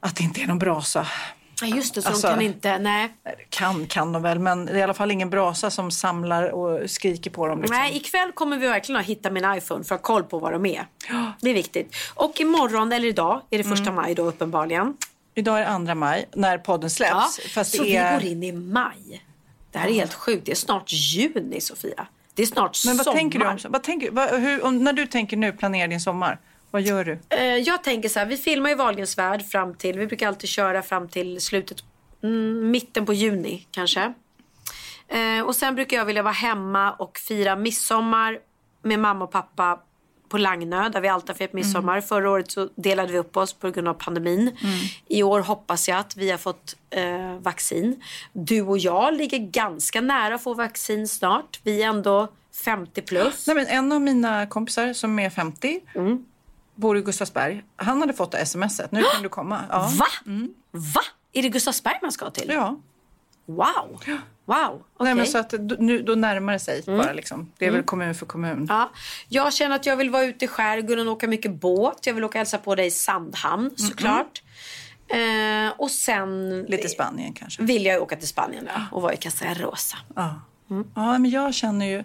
att 0.00 0.16
det 0.16 0.22
inte 0.24 0.40
är 0.42 0.46
någon 0.46 0.58
brasa. 0.58 1.06
Just 1.62 1.94
det, 1.94 2.02
så 2.02 2.08
Alltså- 2.08 2.26
de 2.26 2.32
kan 2.34 2.42
inte, 2.42 2.78
nej. 2.78 3.14
Kan 3.50 3.86
kan 3.86 4.12
de 4.12 4.22
väl, 4.22 4.38
men 4.38 4.66
det 4.66 4.72
är 4.72 4.76
i 4.76 4.82
alla 4.82 4.94
fall 4.94 5.10
ingen 5.10 5.30
brasa 5.30 5.70
som 5.70 5.90
samlar 5.90 6.50
och 6.50 6.90
skriker 6.90 7.30
på 7.30 7.46
dem. 7.46 7.60
Liksom. 7.60 7.76
Nej, 7.76 7.96
ikväll 7.96 8.32
kommer 8.32 8.56
vi 8.56 8.66
verkligen 8.66 9.00
att 9.00 9.06
hitta 9.06 9.30
min 9.30 9.44
iPhone 9.56 9.84
för 9.84 9.94
att 9.94 10.00
ha 10.00 10.14
koll 10.14 10.22
på 10.24 10.38
vad 10.38 10.52
de 10.52 10.66
är. 10.66 10.86
Det 11.40 11.50
är 11.50 11.54
viktigt. 11.54 11.94
Och 12.14 12.40
imorgon, 12.40 12.92
eller 12.92 13.08
idag, 13.08 13.40
är 13.50 13.58
det 13.58 13.64
Mm. 13.64 13.76
första 13.76 13.92
maj 13.92 14.14
då 14.14 14.22
uppenbarligen. 14.22 14.96
Idag 15.34 15.56
är 15.56 15.60
det 15.60 15.68
andra 15.68 15.94
maj, 15.94 16.28
när 16.34 16.58
podden 16.58 16.90
släpps. 16.90 17.40
Ja, 17.56 17.64
så 17.64 17.82
det 17.82 17.96
är... 17.96 18.18
vi 18.20 18.24
går 18.26 18.32
in 18.32 18.42
i 18.42 18.52
maj. 18.52 19.22
Det 19.70 19.78
här 19.78 19.88
är 19.88 19.92
helt 19.92 20.14
sjukt. 20.14 20.46
Det 20.46 20.52
är 20.52 20.56
snart 20.56 20.92
juni, 20.92 21.60
Sofia. 21.60 22.06
Det 22.34 22.42
är 22.42 22.46
snart 22.46 22.78
Men 22.86 22.96
vad 22.96 23.04
sommar. 23.04 23.18
tänker 23.18 23.38
du 23.38 23.46
om, 23.46 23.58
vad 23.68 23.82
tänker, 23.82 24.10
vad, 24.10 24.30
hur, 24.40 24.64
om, 24.64 24.84
när 24.84 24.92
du 24.92 25.06
tänker 25.06 25.36
nu 25.36 25.52
planera 25.52 25.86
din 25.88 26.00
sommar, 26.00 26.38
vad 26.70 26.82
gör 26.82 27.04
du? 27.04 27.18
Eh, 27.28 27.42
Jag 27.44 27.84
tänker 27.84 28.08
så 28.08 28.18
här, 28.18 28.26
vi 28.26 28.36
filmar 28.36 28.70
i 28.70 28.74
Wahlgrens 28.74 29.18
värld 29.18 29.46
fram 29.48 29.74
till, 29.74 29.98
vi 29.98 30.06
brukar 30.06 30.28
alltid 30.28 30.50
köra 30.50 30.82
fram 30.82 31.08
till 31.08 31.40
slutet, 31.40 31.78
mm, 32.22 32.70
mitten 32.70 33.06
på 33.06 33.12
juni 33.12 33.66
kanske. 33.70 34.12
Eh, 35.08 35.40
och 35.46 35.56
sen 35.56 35.74
brukar 35.74 35.96
jag 35.96 36.04
vilja 36.04 36.22
vara 36.22 36.32
hemma 36.34 36.92
och 36.92 37.18
fira 37.18 37.56
midsommar 37.56 38.38
med 38.82 38.98
mamma 38.98 39.24
och 39.24 39.30
pappa 39.32 39.80
på 40.28 40.38
Lagnö 40.38 40.88
där 40.88 41.00
vi 41.00 41.08
alltid 41.08 41.28
har 41.30 41.34
firat 41.34 41.52
midsommar. 41.52 42.00
Förra 42.00 42.30
året 42.30 42.50
så 42.50 42.68
delade 42.74 43.12
vi 43.12 43.18
upp 43.18 43.36
oss 43.36 43.52
på 43.52 43.70
grund 43.70 43.88
av 43.88 43.94
pandemin. 43.94 44.56
I 45.08 45.22
år 45.22 45.40
hoppas 45.40 45.88
jag 45.88 45.98
att 45.98 46.16
vi 46.16 46.30
har 46.30 46.38
fått 46.38 46.76
eh, 46.90 47.34
vaccin. 47.40 48.02
Du 48.32 48.62
och 48.62 48.78
jag 48.78 49.14
ligger 49.14 49.38
ganska 49.38 50.00
nära 50.00 50.34
att 50.34 50.42
få 50.42 50.54
vaccin 50.54 51.08
snart. 51.08 51.60
Vi 51.62 51.82
är 51.82 51.86
ändå 51.88 52.28
50 52.64 53.02
plus. 53.02 53.46
Nej, 53.46 53.56
men 53.56 53.66
en 53.66 53.92
av 53.92 54.00
mina 54.00 54.46
kompisar 54.46 54.92
som 54.92 55.18
är 55.18 55.30
50 55.30 55.80
Mm. 55.94 56.24
Bor 56.76 56.98
i 56.98 57.02
Gustavsberg. 57.02 57.64
Han 57.76 58.00
hade 58.00 58.12
fått 58.12 58.34
smset. 58.48 58.92
Nu 58.92 59.02
kan 59.12 59.22
du 59.22 59.28
komma. 59.28 59.64
Ja. 59.70 59.90
Va? 59.98 60.06
Va? 60.70 61.00
Är 61.32 61.42
det 61.42 61.48
Gustavsberg 61.48 61.98
man 62.02 62.12
ska 62.12 62.30
till? 62.30 62.48
Ja. 62.48 62.80
Wow. 63.46 64.00
Wow. 64.44 64.82
Nej, 65.00 65.14
men 65.14 65.26
så 65.26 65.38
att, 65.38 65.54
nu, 65.78 66.02
då 66.02 66.14
närmar 66.14 66.52
det 66.52 66.58
sig 66.58 66.82
bara. 66.86 67.12
Liksom. 67.12 67.52
Det 67.58 67.66
är 67.66 67.70
väl 67.70 67.82
kommun 67.82 68.14
för 68.14 68.26
kommun. 68.26 68.66
Ja, 68.68 68.90
jag 69.28 69.52
känner 69.52 69.76
att 69.76 69.86
jag 69.86 69.96
vill 69.96 70.10
vara 70.10 70.24
ute 70.24 70.44
i 70.44 70.48
skärgården 70.48 71.08
och 71.08 71.14
åka 71.14 71.28
mycket 71.28 71.54
båt. 71.54 72.06
Jag 72.06 72.14
vill 72.14 72.24
åka 72.24 72.38
och 72.38 72.40
hälsa 72.40 72.58
på 72.58 72.74
dig 72.74 72.86
i 72.86 72.90
Sandhamn 72.90 73.70
såklart. 73.76 74.42
Eh, 75.08 75.72
och 75.76 75.90
sen 75.90 76.62
Lite 76.62 76.88
Spanien 76.88 77.32
kanske. 77.32 77.62
vill 77.62 77.86
jag 77.86 78.02
åka 78.02 78.16
till 78.16 78.28
Spanien 78.28 78.64
då, 78.74 78.96
och 78.96 79.02
vara 79.02 79.12
i 79.14 79.16
Casa 79.16 79.44
Rosa. 79.54 79.96
Ja. 80.16 80.40
ja, 80.94 81.18
men 81.18 81.30
jag 81.30 81.54
känner 81.54 81.86
ju... 81.86 82.04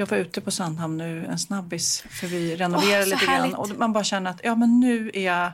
Jag 0.00 0.06
var 0.06 0.16
ute 0.18 0.40
på 0.40 0.50
Sandhamn 0.50 0.96
nu, 0.96 1.26
en 1.26 1.38
snabbis, 1.38 2.04
för 2.10 2.26
vi 2.26 2.56
renoverar 2.56 2.98
Åh, 2.98 3.04
så 3.04 3.10
lite 3.10 3.24
härligt. 3.26 3.52
grann. 3.52 3.60
Och 3.60 3.78
man 3.78 3.92
bara 3.92 4.04
känner 4.04 4.30
att 4.30 4.40
ja, 4.42 4.54
men 4.54 4.80
nu 4.80 5.10
är 5.14 5.24
jag... 5.24 5.50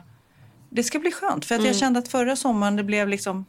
Det 0.69 0.83
ska 0.83 0.99
bli 0.99 1.11
skönt. 1.11 1.45
För 1.45 1.55
att 1.55 1.59
Mm. 1.59 1.67
jag 1.71 1.75
kände 1.79 1.99
att 1.99 2.07
förra 2.07 2.35
sommaren 2.35 2.75
det 2.75 2.83
blev 2.83 3.07
liksom... 3.07 3.45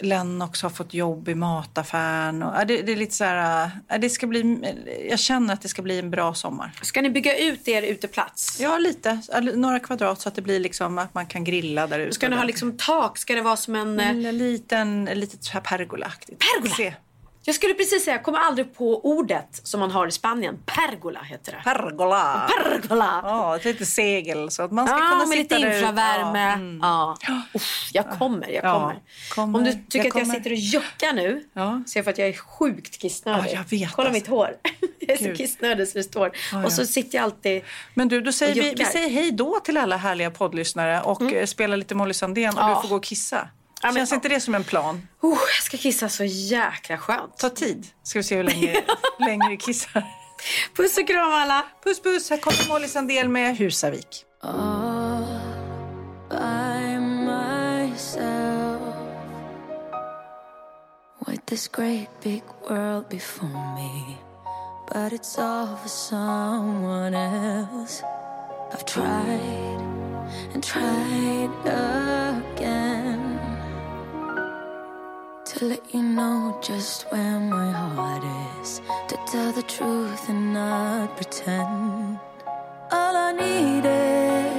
Lennox 0.00 0.62
har 0.62 0.70
fått 0.70 0.94
jobb 0.94 1.28
i 1.28 1.34
mataffären. 1.34 2.42
Och, 2.42 2.54
ja, 2.60 2.64
det, 2.64 2.82
det 2.82 2.92
är 2.92 2.96
lite 2.96 3.14
så 3.14 3.24
här... 3.24 3.70
Ja, 3.88 3.98
det 3.98 4.10
ska 4.10 4.26
bli, 4.26 4.74
jag 5.10 5.18
känner 5.18 5.54
att 5.54 5.62
det 5.62 5.68
ska 5.68 5.82
bli 5.82 5.98
en 5.98 6.10
bra 6.10 6.34
sommar. 6.34 6.72
Ska 6.82 7.02
ni 7.02 7.10
bygga 7.10 7.38
ut 7.38 7.68
er 7.68 7.82
uteplats? 7.82 8.60
Ja, 8.60 8.78
lite. 8.78 9.20
Några 9.54 9.80
kvadrat 9.80 10.20
så 10.20 10.28
att 10.28 10.34
det 10.34 10.42
blir 10.42 10.60
liksom 10.60 10.98
att 10.98 11.14
man 11.14 11.26
kan 11.26 11.44
grilla 11.44 11.86
där 11.86 11.98
ute. 11.98 12.14
Ska 12.14 12.28
ni 12.28 12.36
ha 12.36 12.44
liksom 12.44 12.76
tak? 12.76 13.18
Ska 13.18 13.34
det 13.34 13.42
vara 13.42 13.56
som 13.56 13.76
en... 13.76 14.00
eh, 14.00 14.08
En 14.08 14.38
liten, 14.38 15.04
litet 15.04 15.44
så 15.44 15.52
här 15.52 15.60
pergolaaktigt. 15.60 16.42
Pergola? 16.54 16.74
Se. 16.74 16.94
Jag 17.46 17.54
skulle 17.54 17.74
precis 17.74 18.04
säga, 18.04 18.16
jag 18.16 18.24
kommer 18.24 18.38
aldrig 18.38 18.74
på 18.74 19.04
ordet 19.06 19.60
som 19.62 19.80
man 19.80 19.90
har 19.90 20.06
i 20.06 20.10
Spanien. 20.10 20.58
Pergola 20.66 21.20
heter 21.22 21.52
det. 21.52 21.58
Pergola. 21.64 22.50
Pergola. 22.56 23.20
Ja, 23.24 23.56
ett 23.56 23.64
litet 23.64 23.88
segel 23.88 24.50
så 24.50 24.62
att 24.62 24.72
man 24.72 24.86
ska 24.86 24.96
Ja, 24.96 25.02
kunna 25.10 25.26
med 25.26 25.28
sitta 25.38 25.58
lite 25.58 25.68
infravärme. 25.76 26.38
Ja, 26.48 26.52
mm. 26.54 26.78
Ja. 26.82 27.16
Uff, 27.54 27.90
jag 27.92 28.10
kommer, 28.18 28.48
jag 28.48 28.64
Ja, 28.64 28.72
kommer. 28.80 28.96
kommer. 29.34 29.58
Om 29.58 29.64
du 29.64 29.72
tycker 29.72 29.98
Jag 29.98 30.06
att 30.06 30.28
jag 30.28 30.36
sitter 30.36 30.50
och 30.50 30.56
juckar 30.56 31.12
nu, 31.12 31.44
Ja. 31.52 31.82
så 31.86 31.98
är 31.98 32.00
det 32.00 32.04
för 32.04 32.10
att 32.10 32.18
jag 32.18 32.28
är 32.28 32.32
sjukt 32.32 32.98
kissnödig. 32.98 33.50
Ja, 33.52 33.64
jag 33.70 33.78
vet, 33.78 33.92
Kolla 33.92 34.08
alltså. 34.08 34.20
mitt 34.20 34.26
hår. 34.26 34.50
Jag 34.98 35.10
är 35.10 35.16
så 35.18 35.24
Gud. 35.24 35.36
kissnödig 35.36 35.88
så 35.88 35.98
det 35.98 36.04
står. 36.04 36.32
Ja, 36.52 36.64
Och 36.64 36.72
så 36.72 36.86
sitter 36.86 37.18
jag 37.18 37.24
alltid... 37.24 37.62
Men 37.94 38.08
du, 38.08 38.20
då 38.20 38.32
säger 38.32 38.54
vi, 38.54 38.74
vi 38.76 38.84
säger 38.84 39.10
hej 39.10 39.30
då 39.32 39.60
till 39.64 39.76
alla 39.76 39.96
härliga 39.96 40.30
poddlyssnare 40.30 41.00
och 41.00 41.22
eh, 41.32 41.46
spelar 41.46 41.76
lite 41.76 41.94
Molly 41.94 42.14
Sandén 42.14 42.58
och 42.58 42.68
du 42.68 42.74
får 42.82 42.88
gå 42.88 42.96
och 42.96 43.04
kissa. 43.04 43.48
Ja, 43.82 43.88
men- 43.88 43.94
Känns 43.94 44.12
inte 44.12 44.28
det 44.28 44.40
som 44.40 44.54
en 44.54 44.64
plan? 44.64 45.08
Oh, 45.22 45.38
jag 45.56 45.62
ska 45.64 45.76
kissa 45.76 46.08
så 46.08 46.24
jäkla 46.24 46.98
skönt. 46.98 47.36
Ta 47.38 47.50
tid. 47.50 47.86
Ska 48.02 48.18
vi 48.18 48.22
se 48.22 48.36
hur 48.36 48.44
länge, 48.44 48.84
länge 49.18 49.48
du 49.48 49.56
kissar. 49.56 50.04
Puss 50.76 50.98
och 50.98 51.06
kram 51.06 51.32
alla. 51.32 51.66
Puss 51.84 52.02
puss, 52.02 52.30
här 52.30 52.36
kommer 52.36 52.68
Molly 52.68 52.88
Sandén 52.88 53.32
med 53.32 53.56
Husavik. 53.56 54.26
this 61.46 61.68
great 61.68 62.08
big 62.22 62.42
world 62.68 63.08
before 63.08 63.74
me. 63.76 64.18
But 64.92 65.12
it's 65.12 65.38
all 65.38 65.76
for 65.76 65.88
someone 65.88 67.14
else. 67.14 68.02
I've 68.72 68.84
tried 68.84 69.80
and 70.52 70.62
tried 70.62 71.50
again 71.66 72.95
to 75.56 75.64
let 75.64 75.94
you 75.94 76.02
know 76.02 76.58
just 76.60 77.10
where 77.10 77.40
my 77.40 77.72
heart 77.72 78.22
is. 78.60 78.82
To 79.08 79.16
tell 79.26 79.52
the 79.52 79.62
truth 79.62 80.28
and 80.28 80.52
not 80.52 81.16
pretend. 81.16 82.18
All 82.92 83.16
I 83.16 83.32
needed 83.32 84.52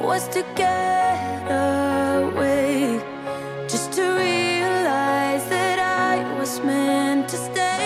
was 0.00 0.26
to 0.28 0.42
get 0.54 1.44
away 1.44 3.02
just 3.68 3.92
to 3.92 4.02
realize 4.02 5.44
that 5.50 5.78
I 5.78 6.38
was 6.38 6.60
meant 6.60 7.28
to 7.28 7.36
stay 7.36 7.82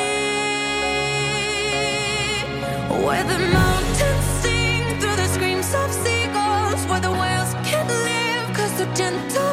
where 3.05 3.25
the 3.25 3.41
mountains 3.59 4.27
sing 4.43 5.01
through 5.01 5.17
the 5.17 5.27
screams 5.35 5.75
of 5.75 5.91
seagulls 5.93 6.87
where 6.87 7.01
the 7.01 7.11
whales 7.11 7.53
can't 7.69 7.89
live 7.89 8.47
cause 8.57 8.73
they're 8.79 8.95
gentle 8.95 9.46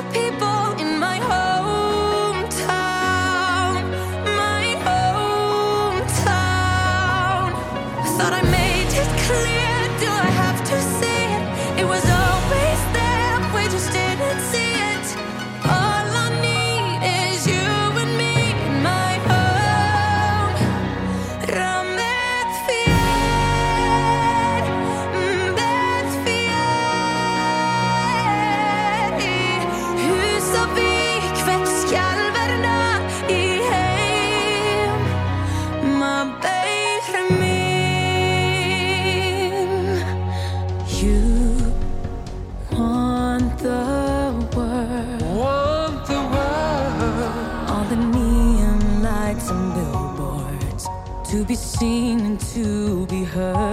be 53.33 53.72